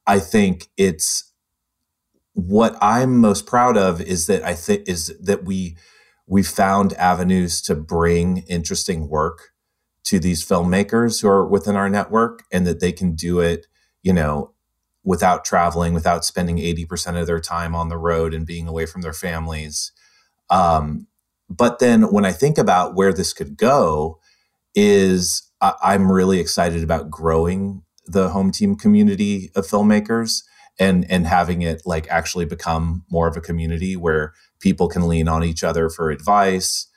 I 0.06 0.20
think 0.20 0.70
it's 0.78 1.29
what 2.48 2.78
I'm 2.82 3.18
most 3.18 3.46
proud 3.46 3.78
of 3.78 4.02
is 4.02 4.28
that 4.28 4.44
I 4.44 4.54
think 4.54 4.88
is 4.88 5.16
that 5.20 5.44
we 5.44 5.78
we 6.28 6.44
found 6.44 6.94
avenues 6.94 7.62
to 7.64 7.76
bring 7.76 8.38
interesting 8.48 9.10
work 9.10 9.50
to 10.04 10.20
these 10.20 10.46
filmmakers 10.46 11.22
who 11.22 11.28
are 11.28 11.46
within 11.46 11.76
our 11.76 11.90
network 11.90 12.44
and 12.52 12.68
that 12.68 12.80
they 12.80 12.92
can 12.92 13.16
do 13.16 13.40
it, 13.40 13.66
you 14.04 14.14
know, 14.14 14.54
without 15.04 15.44
traveling, 15.44 15.94
without 15.94 16.24
spending 16.24 16.58
80% 16.58 17.20
of 17.20 17.26
their 17.26 17.40
time 17.40 17.76
on 17.76 17.90
the 17.90 17.98
road 17.98 18.34
and 18.34 18.46
being 18.46 18.68
away 18.68 18.86
from 18.86 19.02
their 19.02 19.14
families. 19.14 19.92
Um, 20.52 21.08
but 21.50 21.80
then 21.80 22.12
when 22.12 22.26
I 22.26 22.32
think 22.32 22.60
about 22.60 22.96
where 22.96 23.12
this 23.12 23.34
could 23.34 23.58
go, 23.58 24.20
is 24.76 25.50
I, 25.62 25.74
I'm 25.82 26.12
really 26.12 26.40
excited 26.40 26.84
about 26.84 27.10
growing 27.10 27.82
the 28.06 28.30
Hometeam 28.30 28.80
community 28.80 29.52
of 29.56 29.66
filmmakers 29.66 30.44
and 30.80 31.10
and 31.12 31.28
having 31.28 31.62
it 31.62 31.82
like 31.86 32.08
actually 32.10 32.46
become 32.46 33.04
more 33.12 33.28
of 33.28 33.38
a 33.38 33.42
community 33.42 33.96
where 33.96 34.34
people 34.60 34.88
can 34.88 35.08
lean 35.08 35.28
on 35.28 35.44
each 35.44 35.64
other 35.64 35.90
for 35.90 36.10
advice 36.10 36.88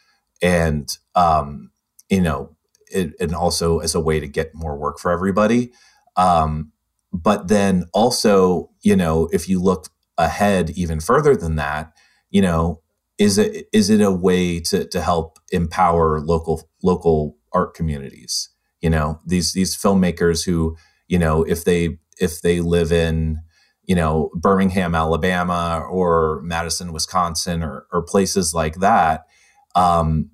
and 0.41 0.97
um, 1.15 1.71
you 2.09 2.21
know 2.21 2.57
it, 2.91 3.15
and 3.21 3.35
also 3.35 3.79
as 3.81 3.95
a 3.95 4.01
way 4.01 4.21
to 4.21 4.29
get 4.29 4.55
more 4.55 4.77
work 4.77 4.99
for 4.99 5.11
everybody. 5.11 5.73
Um, 6.17 6.73
but 7.13 7.49
then 7.49 7.85
also 7.93 8.71
you 8.83 8.97
know 8.97 9.29
if 9.33 9.49
you 9.49 9.61
look 9.61 9.89
ahead 10.19 10.71
even 10.71 11.01
further 11.01 11.35
than 11.35 11.57
that 11.57 11.93
you 12.31 12.43
know 12.43 12.83
is 13.19 13.39
it 13.39 13.67
is 13.73 13.91
it 13.91 14.01
a 14.01 14.11
way 14.11 14.61
to 14.61 14.87
to 14.89 15.01
help 15.01 15.39
empower 15.51 16.21
local 16.21 16.69
local 16.83 17.37
art 17.53 17.75
communities? 17.75 18.49
You 18.81 18.91
know 18.91 19.21
these 19.27 19.53
these 19.53 19.77
filmmakers 19.77 20.45
who 20.45 20.77
you 21.09 21.19
know 21.19 21.43
if 21.43 21.65
they 21.65 21.99
if 22.21 22.43
they 22.43 22.61
live 22.61 22.93
in 22.93 23.39
you 23.85 23.95
know 23.95 24.31
Birmingham 24.35 24.95
Alabama 24.95 25.85
or 25.91 26.41
Madison 26.43 26.93
Wisconsin 26.93 27.63
or 27.63 27.87
or 27.93 28.03
places 28.03 28.55
like 28.55 28.77
that 28.77 29.27
um 29.75 30.31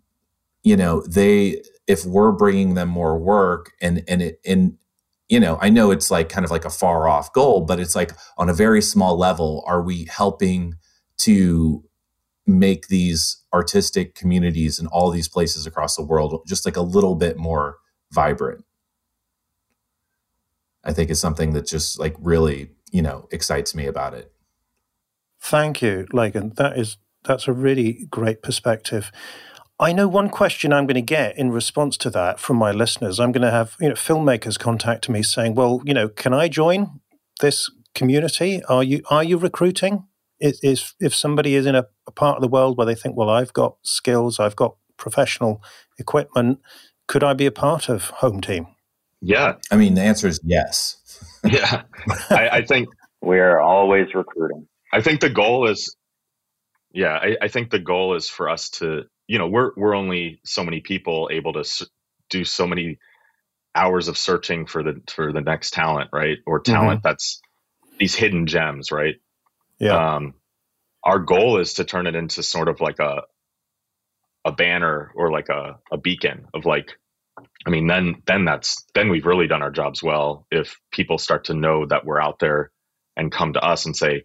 you 0.62 0.76
know 0.76 1.02
they 1.08 1.62
if 1.86 2.04
we're 2.04 2.32
bringing 2.32 2.74
them 2.74 2.88
more 2.88 3.18
work 3.18 3.72
and 3.80 4.02
and 4.08 4.22
it 4.22 4.40
and 4.44 4.76
you 5.28 5.40
know 5.40 5.58
I 5.60 5.70
know 5.70 5.90
it's 5.90 6.10
like 6.10 6.28
kind 6.28 6.44
of 6.44 6.50
like 6.50 6.64
a 6.64 6.70
far 6.70 7.08
off 7.08 7.32
goal 7.32 7.62
but 7.62 7.80
it's 7.80 7.96
like 7.96 8.12
on 8.36 8.48
a 8.48 8.54
very 8.54 8.82
small 8.82 9.16
level 9.16 9.64
are 9.66 9.82
we 9.82 10.06
helping 10.10 10.74
to 11.18 11.84
make 12.48 12.88
these 12.88 13.44
artistic 13.52 14.14
communities 14.14 14.78
in 14.78 14.86
all 14.88 15.10
these 15.10 15.28
places 15.28 15.66
across 15.66 15.96
the 15.96 16.02
world 16.02 16.42
just 16.46 16.64
like 16.64 16.76
a 16.76 16.82
little 16.82 17.14
bit 17.14 17.36
more 17.36 17.76
vibrant? 18.10 18.64
I 20.82 20.92
think 20.92 21.10
is 21.10 21.20
something 21.20 21.52
that 21.52 21.66
just 21.66 21.98
like 21.98 22.16
really 22.18 22.70
you 22.92 23.02
know 23.02 23.28
excites 23.30 23.74
me 23.74 23.86
about 23.86 24.14
it 24.14 24.32
thank 25.40 25.82
you 25.82 26.06
Lagan 26.12 26.52
that 26.56 26.78
is 26.78 26.98
that's 27.24 27.48
a 27.48 27.52
really 27.52 28.06
great 28.10 28.42
perspective 28.42 29.10
I 29.80 29.92
know 29.92 30.08
one 30.08 30.28
question 30.28 30.72
I'm 30.72 30.86
going 30.86 30.96
to 30.96 31.00
get 31.00 31.38
in 31.38 31.52
response 31.52 31.96
to 31.98 32.10
that 32.10 32.40
from 32.40 32.56
my 32.56 32.72
listeners. 32.72 33.20
I'm 33.20 33.30
going 33.30 33.44
to 33.44 33.50
have 33.52 33.76
you 33.78 33.88
know 33.88 33.94
filmmakers 33.94 34.58
contact 34.58 35.08
me 35.08 35.22
saying, 35.22 35.54
"Well, 35.54 35.82
you 35.84 35.94
know, 35.94 36.08
can 36.08 36.34
I 36.34 36.48
join 36.48 36.98
this 37.40 37.70
community? 37.94 38.62
Are 38.64 38.82
you 38.82 39.02
are 39.10 39.24
you 39.24 39.38
recruiting? 39.38 40.06
Is, 40.40 40.60
is 40.62 40.94
if 41.00 41.14
somebody 41.14 41.56
is 41.56 41.66
in 41.66 41.74
a, 41.74 41.86
a 42.06 42.12
part 42.12 42.36
of 42.36 42.42
the 42.42 42.48
world 42.48 42.78
where 42.78 42.86
they 42.86 42.94
think, 42.94 43.16
well, 43.16 43.28
I've 43.28 43.52
got 43.52 43.76
skills, 43.82 44.38
I've 44.38 44.54
got 44.54 44.76
professional 44.96 45.62
equipment, 45.98 46.60
could 47.08 47.24
I 47.24 47.34
be 47.34 47.46
a 47.46 47.50
part 47.50 47.88
of 47.88 48.12
Hometeam? 48.20 48.68
Yeah, 49.20 49.54
I 49.72 49.76
mean, 49.76 49.94
the 49.94 50.02
answer 50.02 50.28
is 50.28 50.40
yes. 50.44 50.96
yeah, 51.44 51.82
I, 52.30 52.48
I 52.48 52.64
think 52.64 52.88
we're 53.20 53.58
always 53.58 54.14
recruiting. 54.14 54.66
I 54.92 55.02
think 55.02 55.20
the 55.20 55.30
goal 55.30 55.68
is, 55.68 55.96
yeah, 56.92 57.18
I, 57.20 57.36
I 57.42 57.48
think 57.48 57.70
the 57.70 57.78
goal 57.78 58.16
is 58.16 58.28
for 58.28 58.48
us 58.48 58.70
to 58.70 59.04
you 59.28 59.38
know 59.38 59.46
we're 59.46 59.70
we're 59.76 59.94
only 59.94 60.40
so 60.44 60.64
many 60.64 60.80
people 60.80 61.28
able 61.30 61.52
to 61.52 61.86
do 62.30 62.44
so 62.44 62.66
many 62.66 62.98
hours 63.74 64.08
of 64.08 64.18
searching 64.18 64.66
for 64.66 64.82
the 64.82 65.00
for 65.08 65.32
the 65.32 65.40
next 65.40 65.72
talent 65.72 66.10
right 66.12 66.38
or 66.46 66.58
talent 66.60 67.00
mm-hmm. 67.00 67.08
that's 67.08 67.40
these 67.98 68.14
hidden 68.14 68.46
gems 68.46 68.90
right 68.90 69.16
yeah 69.78 70.16
um 70.16 70.34
our 71.04 71.18
goal 71.18 71.60
is 71.60 71.74
to 71.74 71.84
turn 71.84 72.06
it 72.06 72.16
into 72.16 72.42
sort 72.42 72.68
of 72.68 72.80
like 72.80 72.98
a 72.98 73.22
a 74.44 74.52
banner 74.52 75.12
or 75.14 75.30
like 75.30 75.48
a, 75.48 75.78
a 75.92 75.98
beacon 75.98 76.46
of 76.54 76.64
like 76.64 76.98
i 77.68 77.70
mean 77.70 77.86
then 77.86 78.22
then 78.26 78.44
that's 78.44 78.84
then 78.94 79.10
we've 79.10 79.26
really 79.26 79.46
done 79.46 79.62
our 79.62 79.70
jobs 79.70 80.02
well 80.02 80.46
if 80.50 80.80
people 80.90 81.18
start 81.18 81.44
to 81.44 81.54
know 81.54 81.86
that 81.86 82.04
we're 82.04 82.20
out 82.20 82.38
there 82.38 82.72
and 83.16 83.30
come 83.30 83.52
to 83.52 83.60
us 83.60 83.86
and 83.86 83.96
say 83.96 84.24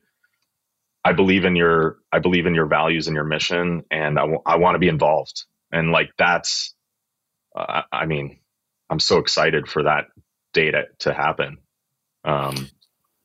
I 1.06 1.14
believe 1.14 1.44
in 1.46 1.56
your 1.56 1.98
I 2.12 2.20
believe 2.20 2.46
in 2.46 2.56
your 2.56 2.66
values 2.66 3.08
and 3.08 3.16
your 3.16 3.26
mission, 3.26 3.84
and 3.92 4.18
I, 4.18 4.22
w- 4.22 4.42
I 4.46 4.56
want 4.56 4.76
to 4.76 4.80
be 4.80 4.88
involved. 4.88 5.44
And 5.72 5.92
like 5.92 6.12
that's, 6.18 6.74
uh, 7.56 7.82
I 7.92 8.06
mean, 8.06 8.40
I'm 8.90 9.00
so 9.00 9.18
excited 9.18 9.68
for 9.68 9.84
that 9.84 10.06
data 10.54 10.84
to 11.00 11.14
happen. 11.14 11.58
Um, 12.24 12.70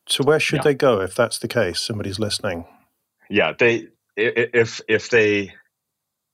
so 0.08 0.24
where 0.24 0.40
should 0.40 0.58
yeah. 0.58 0.64
they 0.64 0.74
go 0.74 1.00
if 1.00 1.14
that's 1.14 1.38
the 1.38 1.46
case? 1.46 1.80
Somebody's 1.80 2.18
listening. 2.18 2.64
Yeah, 3.30 3.52
they 3.56 3.88
if 4.16 4.80
if 4.88 5.10
they 5.10 5.52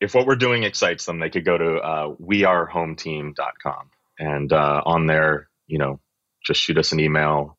if 0.05 0.15
what 0.15 0.27
we're 0.27 0.37
doing 0.37 0.63
excites 0.63 1.07
them, 1.07 1.19
they 1.19 1.31
could 1.31 1.45
go 1.45 1.57
to 1.57 1.77
uh, 1.77 2.15
wearehometeam.com 2.23 3.91
and 4.19 4.53
uh, 4.53 4.83
on 4.85 5.07
there, 5.07 5.49
you 5.67 5.79
know, 5.79 6.01
just 6.45 6.61
shoot 6.61 6.79
us 6.79 6.93
an 6.93 7.01
email, 7.01 7.57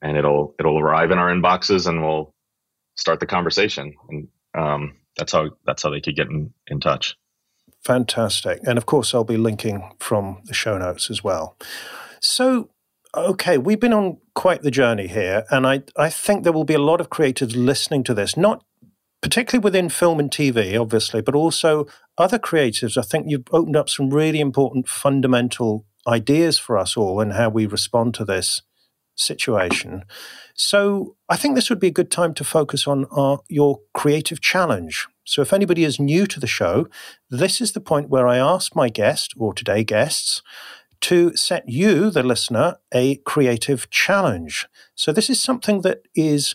and 0.00 0.16
it'll 0.16 0.54
it'll 0.58 0.78
arrive 0.78 1.10
in 1.10 1.18
our 1.18 1.28
inboxes, 1.28 1.86
and 1.88 2.02
we'll 2.02 2.32
start 2.94 3.20
the 3.20 3.26
conversation. 3.26 3.94
And 4.08 4.28
um, 4.56 4.96
that's 5.16 5.32
how 5.32 5.50
that's 5.66 5.82
how 5.82 5.90
they 5.90 6.00
could 6.00 6.16
get 6.16 6.28
in, 6.28 6.54
in 6.68 6.80
touch. 6.80 7.16
Fantastic. 7.84 8.60
And 8.64 8.78
of 8.78 8.86
course, 8.86 9.14
I'll 9.14 9.24
be 9.24 9.36
linking 9.36 9.90
from 9.98 10.40
the 10.44 10.54
show 10.54 10.78
notes 10.78 11.10
as 11.10 11.22
well. 11.22 11.56
So, 12.20 12.70
okay, 13.14 13.58
we've 13.58 13.78
been 13.78 13.92
on 13.92 14.18
quite 14.34 14.62
the 14.62 14.70
journey 14.70 15.06
here. 15.06 15.44
And 15.50 15.66
I, 15.66 15.82
I 15.96 16.10
think 16.10 16.42
there 16.42 16.52
will 16.52 16.64
be 16.64 16.74
a 16.74 16.80
lot 16.80 17.00
of 17.00 17.10
creatives 17.10 17.54
listening 17.54 18.02
to 18.04 18.14
this, 18.14 18.36
not 18.36 18.64
particularly 19.20 19.62
within 19.62 19.88
film 19.88 20.20
and 20.20 20.30
TV, 20.30 20.80
obviously, 20.80 21.22
but 21.22 21.34
also 21.34 21.86
other 22.18 22.38
creatives. 22.38 22.96
I 22.96 23.02
think 23.02 23.26
you've 23.28 23.48
opened 23.52 23.76
up 23.76 23.88
some 23.88 24.10
really 24.10 24.40
important 24.40 24.88
fundamental 24.88 25.84
ideas 26.06 26.58
for 26.58 26.78
us 26.78 26.96
all 26.96 27.20
and 27.20 27.32
how 27.32 27.48
we 27.48 27.66
respond 27.66 28.14
to 28.14 28.24
this 28.24 28.62
situation. 29.16 30.04
So 30.54 31.16
I 31.28 31.36
think 31.36 31.54
this 31.54 31.70
would 31.70 31.80
be 31.80 31.88
a 31.88 31.92
good 31.92 32.10
time 32.10 32.34
to 32.34 32.44
focus 32.44 32.86
on 32.86 33.06
our, 33.10 33.40
your 33.48 33.80
creative 33.94 34.40
challenge. 34.40 35.06
So 35.24 35.42
if 35.42 35.52
anybody 35.52 35.84
is 35.84 35.98
new 35.98 36.26
to 36.26 36.38
the 36.38 36.46
show, 36.46 36.86
this 37.30 37.60
is 37.60 37.72
the 37.72 37.80
point 37.80 38.10
where 38.10 38.28
I 38.28 38.36
ask 38.36 38.76
my 38.76 38.88
guest 38.88 39.34
or 39.36 39.52
today 39.52 39.82
guests 39.82 40.42
to 41.02 41.36
set 41.36 41.68
you, 41.68 42.10
the 42.10 42.22
listener, 42.22 42.76
a 42.92 43.16
creative 43.16 43.90
challenge. 43.90 44.66
So 44.94 45.12
this 45.12 45.28
is 45.28 45.40
something 45.40 45.82
that 45.82 46.02
is 46.14 46.54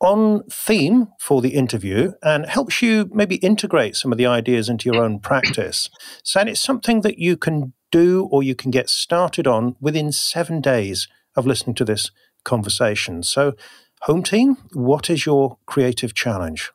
on 0.00 0.42
theme 0.50 1.08
for 1.18 1.40
the 1.40 1.54
interview 1.54 2.12
and 2.22 2.46
helps 2.46 2.82
you 2.82 3.08
maybe 3.12 3.36
integrate 3.36 3.96
some 3.96 4.12
of 4.12 4.18
the 4.18 4.26
ideas 4.26 4.68
into 4.68 4.90
your 4.90 5.02
own 5.02 5.18
practice. 5.18 5.88
So 6.22 6.40
and 6.40 6.48
it's 6.48 6.60
something 6.60 7.00
that 7.00 7.18
you 7.18 7.36
can 7.36 7.72
do 7.90 8.28
or 8.30 8.42
you 8.42 8.54
can 8.54 8.70
get 8.70 8.90
started 8.90 9.46
on 9.46 9.76
within 9.80 10.12
seven 10.12 10.60
days 10.60 11.08
of 11.34 11.46
listening 11.46 11.74
to 11.76 11.84
this 11.84 12.10
conversation. 12.44 13.22
So, 13.22 13.54
Hometeam, 14.06 14.56
what 14.72 15.08
is 15.08 15.24
your 15.24 15.58
creative 15.66 16.14
challenge? 16.14 16.70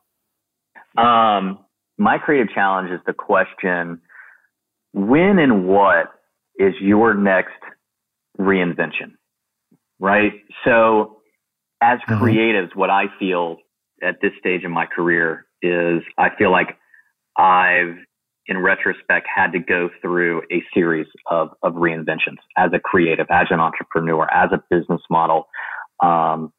Um, 0.97 1.59
my 1.97 2.17
creative 2.17 2.53
challenge 2.53 2.91
is 2.91 2.99
the 3.05 3.13
question 3.13 4.01
when 4.93 5.39
and 5.39 5.67
what 5.67 6.07
is 6.57 6.73
your 6.81 7.13
next 7.13 7.61
reinvention? 8.39 9.13
Right? 9.99 10.33
So, 10.65 11.20
as 11.81 11.99
mm-hmm. 11.99 12.23
creatives, 12.23 12.75
what 12.75 12.89
I 12.89 13.05
feel 13.19 13.57
at 14.03 14.15
this 14.21 14.31
stage 14.39 14.63
in 14.63 14.71
my 14.71 14.85
career 14.85 15.45
is 15.61 16.01
I 16.17 16.29
feel 16.37 16.51
like 16.51 16.77
I've 17.37 17.97
in 18.47 18.57
retrospect, 18.57 19.27
had 19.33 19.51
to 19.51 19.59
go 19.59 19.89
through 20.01 20.41
a 20.51 20.63
series 20.73 21.07
of, 21.29 21.49
of 21.63 21.73
reinventions 21.73 22.37
as 22.57 22.71
a 22.73 22.79
creative, 22.79 23.27
as 23.29 23.47
an 23.49 23.59
entrepreneur, 23.59 24.27
as 24.31 24.49
a 24.51 24.61
business 24.69 25.01
model, 25.09 25.47
um, 26.03 26.51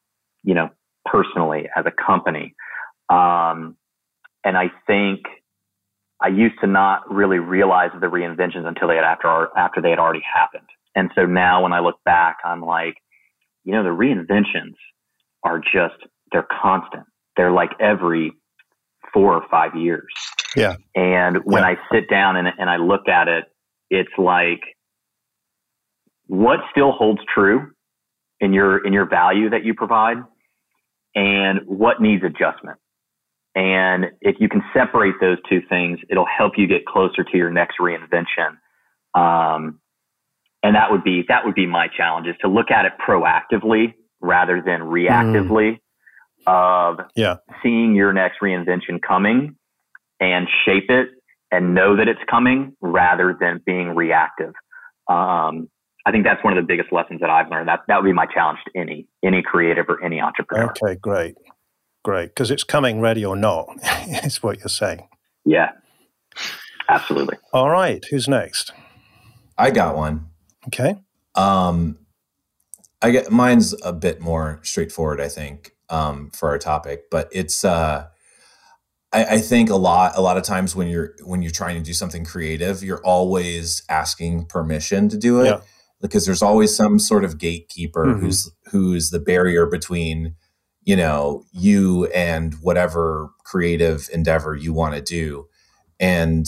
you 0.44 0.54
know, 0.54 0.70
personally, 1.04 1.68
as 1.76 1.84
a 1.86 1.90
company. 1.90 2.54
Um, 3.10 3.76
and 4.44 4.56
I 4.56 4.70
think 4.86 5.20
I 6.20 6.28
used 6.28 6.54
to 6.60 6.66
not 6.66 7.12
really 7.12 7.38
realize 7.38 7.90
the 8.00 8.06
reinventions 8.06 8.66
until 8.66 8.88
they 8.88 8.94
had 8.94 9.04
after 9.04 9.48
after 9.56 9.82
they 9.82 9.90
had 9.90 9.98
already 9.98 10.22
happened. 10.22 10.68
And 10.94 11.10
so 11.14 11.26
now 11.26 11.62
when 11.62 11.72
I 11.72 11.80
look 11.80 11.96
back, 12.04 12.38
I'm 12.44 12.62
like, 12.62 12.94
you 13.64 13.72
know, 13.72 13.82
the 13.82 13.90
reinventions 13.90 14.76
are 15.44 15.58
just 15.58 15.96
they're 16.32 16.46
constant. 16.62 17.04
They're 17.36 17.52
like 17.52 17.70
every 17.80 18.32
four 19.12 19.34
or 19.34 19.46
five 19.50 19.74
years. 19.76 20.12
Yeah. 20.56 20.76
And 20.94 21.38
when 21.44 21.62
yeah. 21.62 21.70
I 21.70 21.76
sit 21.92 22.08
down 22.08 22.36
and, 22.36 22.48
and 22.58 22.68
I 22.68 22.76
look 22.76 23.08
at 23.08 23.28
it, 23.28 23.44
it's 23.90 24.12
like 24.18 24.60
what 26.26 26.60
still 26.70 26.92
holds 26.92 27.20
true 27.32 27.70
in 28.40 28.52
your 28.52 28.84
in 28.84 28.92
your 28.92 29.08
value 29.08 29.50
that 29.50 29.64
you 29.64 29.74
provide 29.74 30.18
and 31.14 31.60
what 31.66 32.00
needs 32.00 32.22
adjustment. 32.24 32.78
And 33.54 34.06
if 34.22 34.36
you 34.40 34.48
can 34.48 34.62
separate 34.72 35.14
those 35.20 35.36
two 35.48 35.60
things, 35.68 35.98
it'll 36.08 36.26
help 36.26 36.54
you 36.56 36.66
get 36.66 36.86
closer 36.86 37.22
to 37.22 37.36
your 37.36 37.50
next 37.50 37.76
reinvention. 37.78 38.56
Um, 39.14 39.78
and 40.62 40.74
that 40.74 40.90
would 40.90 41.04
be 41.04 41.24
that 41.28 41.44
would 41.44 41.54
be 41.54 41.66
my 41.66 41.88
challenge 41.94 42.26
is 42.26 42.36
to 42.40 42.48
look 42.48 42.70
at 42.70 42.86
it 42.86 42.92
proactively 43.06 43.94
rather 44.22 44.62
than 44.64 44.80
reactively. 44.80 45.72
Mm 45.72 45.78
of 46.46 46.98
yeah. 47.14 47.36
seeing 47.62 47.94
your 47.94 48.12
next 48.12 48.38
reinvention 48.42 49.00
coming 49.06 49.56
and 50.20 50.48
shape 50.64 50.88
it 50.88 51.08
and 51.50 51.74
know 51.74 51.96
that 51.96 52.08
it's 52.08 52.20
coming 52.30 52.74
rather 52.80 53.36
than 53.38 53.60
being 53.64 53.94
reactive. 53.94 54.54
Um, 55.08 55.68
I 56.04 56.10
think 56.10 56.24
that's 56.24 56.42
one 56.42 56.56
of 56.56 56.62
the 56.62 56.66
biggest 56.66 56.92
lessons 56.92 57.20
that 57.20 57.30
I've 57.30 57.48
learned. 57.48 57.68
That 57.68 57.80
that 57.86 57.96
would 57.96 58.08
be 58.08 58.12
my 58.12 58.26
challenge 58.26 58.58
to 58.66 58.80
any 58.80 59.06
any 59.24 59.42
creative 59.42 59.86
or 59.88 60.02
any 60.02 60.20
entrepreneur. 60.20 60.70
Okay, 60.70 60.96
great, 60.96 61.36
great, 62.02 62.28
because 62.28 62.50
it's 62.50 62.64
coming, 62.64 63.00
ready 63.00 63.24
or 63.24 63.36
not, 63.36 63.68
is 64.24 64.42
what 64.42 64.58
you're 64.58 64.68
saying. 64.68 65.06
Yeah, 65.44 65.70
absolutely. 66.88 67.36
All 67.52 67.70
right, 67.70 68.04
who's 68.10 68.26
next? 68.26 68.72
I 69.56 69.70
got 69.70 69.96
one. 69.96 70.26
Okay. 70.66 70.96
Um, 71.34 71.98
I 73.02 73.10
get 73.10 73.30
mine's 73.30 73.74
a 73.82 73.92
bit 73.92 74.20
more 74.20 74.60
straightforward, 74.62 75.20
I 75.20 75.28
think, 75.28 75.72
um, 75.88 76.30
for 76.30 76.48
our 76.48 76.58
topic, 76.58 77.10
but 77.10 77.28
it's 77.32 77.64
uh, 77.64 78.06
I, 79.12 79.24
I, 79.24 79.38
think 79.38 79.70
a 79.70 79.76
lot 79.76 80.12
a 80.16 80.22
lot 80.22 80.36
of 80.36 80.44
times 80.44 80.74
when 80.74 80.88
you're 80.88 81.14
when 81.24 81.42
you're 81.42 81.50
trying 81.50 81.76
to 81.76 81.82
do 81.82 81.92
something 81.92 82.24
creative, 82.24 82.82
you're 82.82 83.04
always 83.04 83.82
asking 83.88 84.46
permission 84.46 85.08
to 85.10 85.18
do 85.18 85.40
it 85.40 85.46
yeah. 85.46 85.60
because 86.00 86.24
there's 86.24 86.42
always 86.42 86.74
some 86.74 86.98
sort 86.98 87.24
of 87.24 87.38
gatekeeper 87.38 88.06
mm-hmm. 88.06 88.20
who's 88.20 88.50
who's 88.70 89.10
the 89.10 89.20
barrier 89.20 89.66
between 89.66 90.34
you 90.84 90.96
know 90.96 91.44
you 91.52 92.06
and 92.06 92.54
whatever 92.62 93.30
creative 93.44 94.08
endeavor 94.12 94.54
you 94.54 94.72
want 94.72 94.94
to 94.94 95.02
do, 95.02 95.48
and 95.98 96.46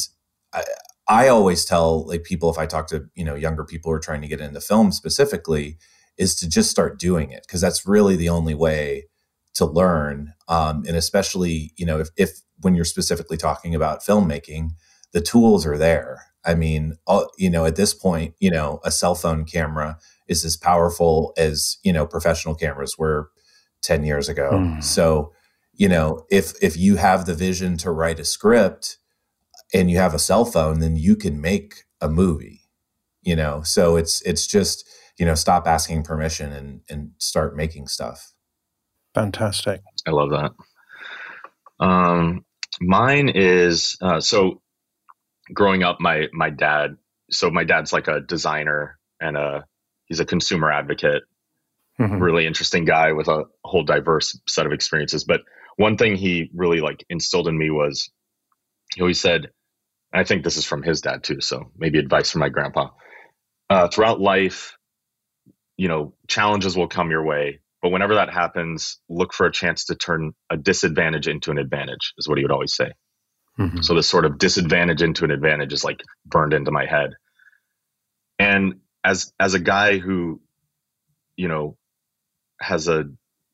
I, 0.53 0.63
I 1.09 1.29
always 1.29 1.65
tell 1.65 2.07
like 2.07 2.23
people 2.23 2.49
if 2.49 2.59
I 2.59 2.67
talk 2.67 2.87
to 2.89 3.07
you 3.15 3.25
know 3.25 3.35
younger 3.35 3.65
people 3.65 3.91
who 3.91 3.97
are 3.97 4.01
trying 4.01 4.23
to 4.23 4.29
get 4.29 4.41
into 4.41 4.61
film 4.61 4.93
specifically 4.93 5.79
is 6.17 6.35
to 6.37 6.49
just 6.49 6.71
start 6.71 6.99
doing 6.99 7.31
it 7.31 7.45
because 7.47 7.61
that's 7.61 7.87
really 7.87 8.17
the 8.17 8.29
only 8.29 8.55
way 8.55 9.07
to 9.55 9.65
learn 9.65 10.35
um, 10.49 10.85
and 10.87 10.97
especially 10.97 11.73
you 11.77 11.87
know 11.87 12.01
if, 12.01 12.09
if 12.17 12.41
when 12.61 12.75
you're 12.75 12.85
specifically 12.85 13.37
talking 13.37 13.75
about 13.75 14.03
filmmaking 14.03 14.71
the 15.13 15.21
tools 15.21 15.65
are 15.65 15.79
there. 15.79 16.23
I 16.45 16.55
mean 16.55 16.97
all, 17.07 17.31
you 17.39 17.51
know 17.51 17.65
at 17.65 17.77
this 17.77 17.95
point 17.95 18.35
you 18.39 18.51
know 18.51 18.81
a 18.85 18.91
cell 18.91 19.15
phone 19.15 19.45
camera 19.45 19.99
is 20.29 20.45
as 20.45 20.57
powerful 20.57 21.33
as 21.37 21.79
you 21.83 21.93
know 21.93 22.07
professional 22.07 22.55
cameras 22.55 22.97
were 22.99 23.31
10 23.83 24.05
years 24.05 24.29
ago. 24.29 24.51
Mm. 24.53 24.83
so 24.83 25.33
you 25.73 25.89
know 25.89 26.25
if 26.31 26.53
if 26.63 26.77
you 26.77 26.97
have 26.97 27.27
the 27.27 27.35
vision 27.35 27.77
to 27.79 27.91
write 27.91 28.21
a 28.21 28.25
script 28.25 28.99
and 29.73 29.91
you 29.91 29.97
have 29.97 30.15
a 30.15 30.19
cell 30.19 30.45
phone 30.45 30.81
then 30.81 30.97
you 30.97 31.17
can 31.17 31.41
make 31.41 31.85
a 32.01 32.09
movie 32.09 32.65
you 33.25 33.35
know? 33.35 33.63
So 33.63 33.97
it's 33.97 34.23
it's 34.23 34.47
just 34.47 34.87
you 35.19 35.27
know 35.27 35.35
stop 35.35 35.67
asking 35.67 36.03
permission 36.03 36.53
and 36.53 36.81
and 36.89 37.13
start 37.19 37.57
making 37.57 37.87
stuff. 37.87 38.33
Fantastic. 39.15 39.83
I 40.07 40.11
love 40.11 40.31
that. 40.31 40.53
Um 41.85 42.45
mine 42.81 43.29
is 43.29 43.97
uh, 44.01 44.21
so 44.21 44.61
growing 45.53 45.83
up 45.83 46.01
my 46.01 46.27
my 46.33 46.51
dad 46.51 46.97
so 47.31 47.51
my 47.51 47.65
dad's 47.65 47.93
like 47.93 48.09
a 48.09 48.21
designer 48.21 48.99
and 49.21 49.37
a 49.37 49.65
he's 50.07 50.21
a 50.21 50.25
consumer 50.25 50.71
advocate. 50.71 51.23
Mm-hmm. 52.01 52.19
really 52.19 52.45
interesting 52.45 52.85
guy 52.85 53.13
with 53.13 53.29
a 53.29 53.45
whole 53.65 53.85
diverse 53.85 54.37
set 54.49 54.67
of 54.67 54.73
experiences. 54.73 55.23
But 55.23 55.43
one 55.77 55.97
thing 55.97 56.17
he 56.17 56.51
really 56.55 56.81
like 56.81 57.05
instilled 57.09 57.49
in 57.49 57.57
me 57.57 57.71
was 57.71 58.11
he 58.95 59.01
always 59.01 59.21
said 59.21 59.51
i 60.13 60.25
think 60.25 60.45
this 60.45 60.57
is 60.57 60.65
from 60.65 60.83
his 60.83 61.01
dad 61.01 61.23
too 61.23 61.41
so 61.41 61.71
maybe 61.77 61.99
advice 61.99 62.31
from 62.31 62.41
my 62.41 62.49
grandpa 62.49 62.89
uh, 63.71 63.89
throughout 63.89 64.21
life 64.21 64.77
you 65.77 65.89
know, 65.89 66.15
challenges 66.29 66.77
will 66.77 66.89
come 66.89 67.11
your 67.11 67.25
way. 67.25 67.61
But 67.83 67.91
whenever 67.91 68.15
that 68.15 68.33
happens, 68.33 68.99
look 69.09 69.35
for 69.35 69.47
a 69.47 69.53
chance 69.53 69.85
to 69.87 69.95
turn 69.95 70.33
a 70.49 70.57
disadvantage 70.57 71.29
into 71.29 71.51
an 71.51 71.59
advantage, 71.59 72.15
is 72.17 72.29
what 72.29 72.39
he 72.39 72.45
would 72.45 72.53
always 72.53 72.75
say. 72.75 72.93
Mm-hmm. 73.59 73.83
So 73.83 73.95
this 73.95 74.09
sort 74.09 74.25
of 74.25 74.39
disadvantage 74.39 75.03
into 75.03 75.25
an 75.25 75.31
advantage 75.31 75.73
is 75.73 75.85
like 75.85 76.03
burned 76.25 76.55
into 76.55 76.71
my 76.71 76.87
head. 76.87 77.11
And 78.39 78.81
as 79.05 79.33
as 79.39 79.55
a 79.55 79.61
guy 79.61 79.99
who, 79.99 80.41
you 81.37 81.49
know, 81.49 81.77
has 82.61 82.89
a 82.89 83.05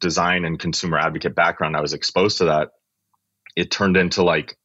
design 0.00 0.44
and 0.44 0.58
consumer 0.58 0.98
advocate 0.98 1.34
background, 1.34 1.76
I 1.76 1.80
was 1.80 1.92
exposed 1.92 2.38
to 2.38 2.46
that. 2.46 2.68
It 3.56 3.70
turned 3.70 3.96
into 3.96 4.22
like 4.22 4.56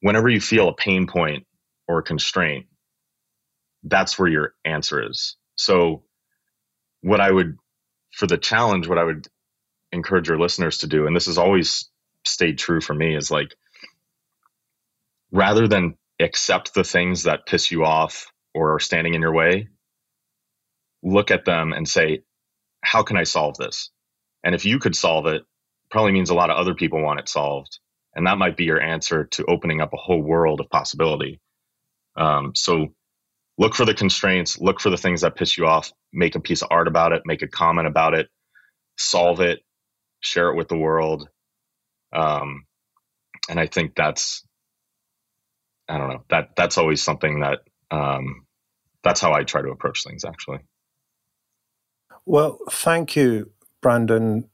whenever 0.00 0.28
you 0.28 0.40
feel 0.40 0.68
a 0.68 0.74
pain 0.74 1.06
point 1.06 1.44
or 1.86 1.98
a 1.98 2.02
constraint, 2.04 2.66
that's 3.82 4.18
where 4.18 4.28
your 4.28 4.54
answer 4.64 5.10
is. 5.10 5.36
So 5.56 6.04
what 7.02 7.20
I 7.20 7.30
would, 7.30 7.56
for 8.12 8.26
the 8.26 8.38
challenge, 8.38 8.88
what 8.88 8.98
I 8.98 9.04
would 9.04 9.28
encourage 9.92 10.28
your 10.28 10.38
listeners 10.38 10.78
to 10.78 10.86
do, 10.86 11.06
and 11.06 11.14
this 11.14 11.26
has 11.26 11.38
always 11.38 11.90
stayed 12.24 12.58
true 12.58 12.80
for 12.80 12.94
me, 12.94 13.16
is 13.16 13.30
like 13.30 13.54
rather 15.30 15.68
than 15.68 15.96
accept 16.20 16.74
the 16.74 16.84
things 16.84 17.24
that 17.24 17.46
piss 17.46 17.70
you 17.70 17.84
off 17.84 18.32
or 18.54 18.74
are 18.74 18.80
standing 18.80 19.14
in 19.14 19.22
your 19.22 19.32
way, 19.32 19.68
look 21.02 21.30
at 21.30 21.44
them 21.44 21.72
and 21.72 21.88
say, 21.88 22.22
how 22.82 23.02
can 23.02 23.16
I 23.16 23.24
solve 23.24 23.56
this? 23.56 23.90
And 24.44 24.54
if 24.54 24.64
you 24.64 24.78
could 24.78 24.96
solve 24.96 25.26
it, 25.26 25.42
probably 25.90 26.12
means 26.12 26.30
a 26.30 26.34
lot 26.34 26.50
of 26.50 26.56
other 26.56 26.74
people 26.74 27.02
want 27.02 27.20
it 27.20 27.28
solved. 27.28 27.78
And 28.14 28.26
that 28.26 28.38
might 28.38 28.56
be 28.56 28.64
your 28.64 28.80
answer 28.80 29.24
to 29.32 29.44
opening 29.46 29.80
up 29.80 29.92
a 29.92 29.98
whole 29.98 30.22
world 30.22 30.60
of 30.60 30.70
possibility. 30.70 31.40
Um, 32.16 32.52
so 32.54 32.88
look 33.58 33.74
for 33.74 33.84
the 33.84 33.94
constraints, 33.94 34.58
look 34.60 34.80
for 34.80 34.88
the 34.88 34.96
things 34.96 35.20
that 35.20 35.36
piss 35.36 35.58
you 35.58 35.66
off, 35.66 35.92
make 36.12 36.36
a 36.36 36.40
piece 36.40 36.62
of 36.62 36.68
art 36.70 36.88
about 36.88 37.12
it, 37.12 37.22
make 37.26 37.42
a 37.42 37.48
comment 37.48 37.88
about 37.88 38.14
it, 38.14 38.28
solve 38.96 39.40
it, 39.40 39.60
share 40.20 40.48
it 40.48 40.56
with 40.56 40.68
the 40.68 40.76
world. 40.76 41.28
Um, 42.12 42.64
and 43.50 43.58
I 43.58 43.66
think 43.66 43.94
that's, 43.96 44.44
I 45.88 45.98
don't 45.98 46.08
know, 46.08 46.24
that 46.30 46.50
that's 46.56 46.78
always 46.78 47.02
something 47.02 47.40
that, 47.40 47.60
um, 47.90 48.46
that's 49.02 49.20
how 49.20 49.32
I 49.32 49.42
try 49.42 49.62
to 49.62 49.70
approach 49.70 50.04
things 50.04 50.24
actually. 50.24 50.58
Well, 52.26 52.58
thank 52.70 53.16
you, 53.16 53.50
Brandon 53.80 54.48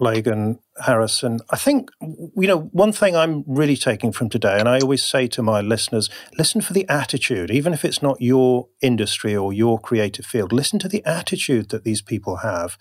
Lagan 0.00 0.58
Harrison. 0.82 1.40
I 1.50 1.56
think, 1.56 1.90
you 2.00 2.48
know, 2.48 2.70
one 2.72 2.92
thing 2.92 3.14
I'm 3.14 3.44
really 3.46 3.76
taking 3.76 4.12
from 4.12 4.30
today, 4.30 4.58
and 4.58 4.68
I 4.68 4.80
always 4.80 5.04
say 5.04 5.26
to 5.28 5.42
my 5.42 5.60
listeners, 5.60 6.08
listen 6.38 6.62
for 6.62 6.72
the 6.72 6.88
attitude, 6.88 7.50
even 7.50 7.74
if 7.74 7.84
it's 7.84 8.02
not 8.02 8.20
your 8.20 8.68
industry 8.80 9.36
or 9.36 9.52
your 9.52 9.78
creative 9.78 10.24
field, 10.24 10.52
listen 10.52 10.78
to 10.80 10.88
the 10.88 11.04
attitude 11.04 11.68
that 11.68 11.84
these 11.84 12.00
people 12.00 12.36
have. 12.36 12.78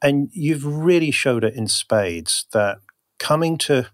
And 0.00 0.30
you've 0.32 0.64
really 0.64 1.10
showed 1.10 1.44
it 1.44 1.54
in 1.54 1.68
spades 1.68 2.46
that 2.52 2.78
coming 3.18 3.58
to 3.58 3.86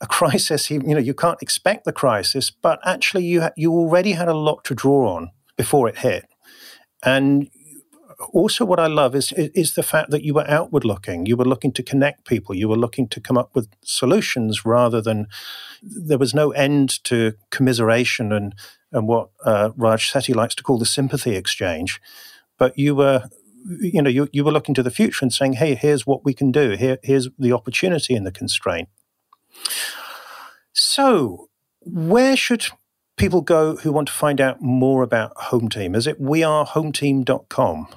a 0.00 0.06
crisis, 0.08 0.70
you 0.70 0.80
know, 0.80 0.98
you 0.98 1.14
can't 1.14 1.42
expect 1.42 1.84
the 1.84 1.92
crisis, 1.92 2.50
but 2.50 2.80
actually 2.84 3.24
you, 3.24 3.48
you 3.56 3.70
already 3.72 4.12
had 4.12 4.28
a 4.28 4.34
lot 4.34 4.64
to 4.64 4.74
draw 4.74 5.14
on 5.14 5.30
before 5.56 5.88
it 5.88 5.98
hit. 5.98 6.24
And 7.04 7.50
also 8.32 8.64
what 8.64 8.80
I 8.80 8.86
love 8.86 9.14
is 9.14 9.32
is 9.36 9.74
the 9.74 9.82
fact 9.82 10.10
that 10.10 10.22
you 10.22 10.34
were 10.34 10.48
outward 10.48 10.84
looking. 10.84 11.26
You 11.26 11.36
were 11.36 11.44
looking 11.44 11.72
to 11.72 11.82
connect 11.82 12.24
people. 12.24 12.54
You 12.54 12.68
were 12.68 12.76
looking 12.76 13.08
to 13.08 13.20
come 13.20 13.38
up 13.38 13.54
with 13.54 13.68
solutions 13.82 14.64
rather 14.64 15.00
than 15.00 15.26
there 15.82 16.18
was 16.18 16.34
no 16.34 16.50
end 16.52 17.02
to 17.04 17.34
commiseration 17.50 18.32
and 18.32 18.54
and 18.92 19.08
what 19.08 19.30
uh, 19.44 19.70
Raj 19.76 20.10
Sethi 20.10 20.34
likes 20.34 20.54
to 20.56 20.62
call 20.62 20.78
the 20.78 20.86
sympathy 20.86 21.34
exchange. 21.34 22.00
But 22.58 22.78
you 22.78 22.94
were 22.94 23.24
you 23.80 24.02
know 24.02 24.10
you, 24.10 24.28
you 24.32 24.44
were 24.44 24.52
looking 24.52 24.74
to 24.74 24.82
the 24.82 24.90
future 24.90 25.24
and 25.24 25.32
saying, 25.32 25.54
hey, 25.54 25.74
here's 25.74 26.06
what 26.06 26.24
we 26.24 26.34
can 26.34 26.52
do. 26.52 26.70
Here 26.70 26.98
here's 27.02 27.28
the 27.38 27.52
opportunity 27.52 28.14
and 28.14 28.26
the 28.26 28.32
constraint. 28.32 28.88
So 30.72 31.48
where 31.80 32.36
should 32.36 32.66
people 33.16 33.40
go 33.40 33.76
who 33.76 33.92
want 33.92 34.08
to 34.08 34.14
find 34.14 34.40
out 34.40 34.60
more 34.60 35.02
about 35.02 35.34
Hometeam? 35.36 35.96
Is 35.96 36.06
it 36.06 36.20
wearehometeam.com? 36.20 37.88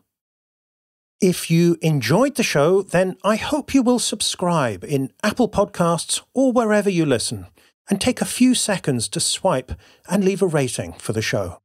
If 1.21 1.49
you 1.49 1.77
enjoyed 1.81 2.35
the 2.35 2.43
show, 2.43 2.81
then 2.81 3.15
I 3.23 3.37
hope 3.37 3.73
you 3.73 3.81
will 3.81 3.99
subscribe 3.99 4.83
in 4.83 5.13
Apple 5.23 5.47
Podcasts 5.47 6.19
or 6.33 6.51
wherever 6.51 6.89
you 6.89 7.05
listen, 7.05 7.47
and 7.89 8.01
take 8.01 8.19
a 8.19 8.25
few 8.25 8.53
seconds 8.53 9.07
to 9.07 9.21
swipe 9.21 9.71
and 10.09 10.25
leave 10.25 10.41
a 10.41 10.47
rating 10.47 10.91
for 10.91 11.13
the 11.13 11.21
show. 11.21 11.61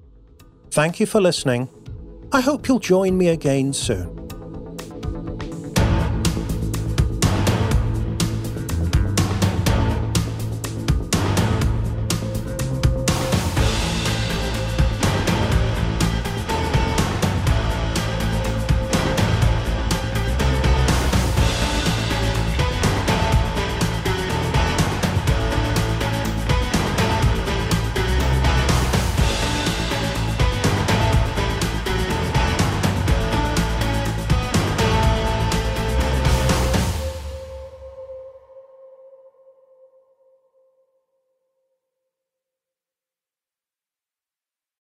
Thank 0.70 1.00
you 1.00 1.06
for 1.06 1.20
listening. 1.20 1.68
I 2.30 2.42
hope 2.42 2.68
you'll 2.68 2.78
join 2.78 3.16
me 3.16 3.28
again 3.28 3.72
soon. 3.72 4.27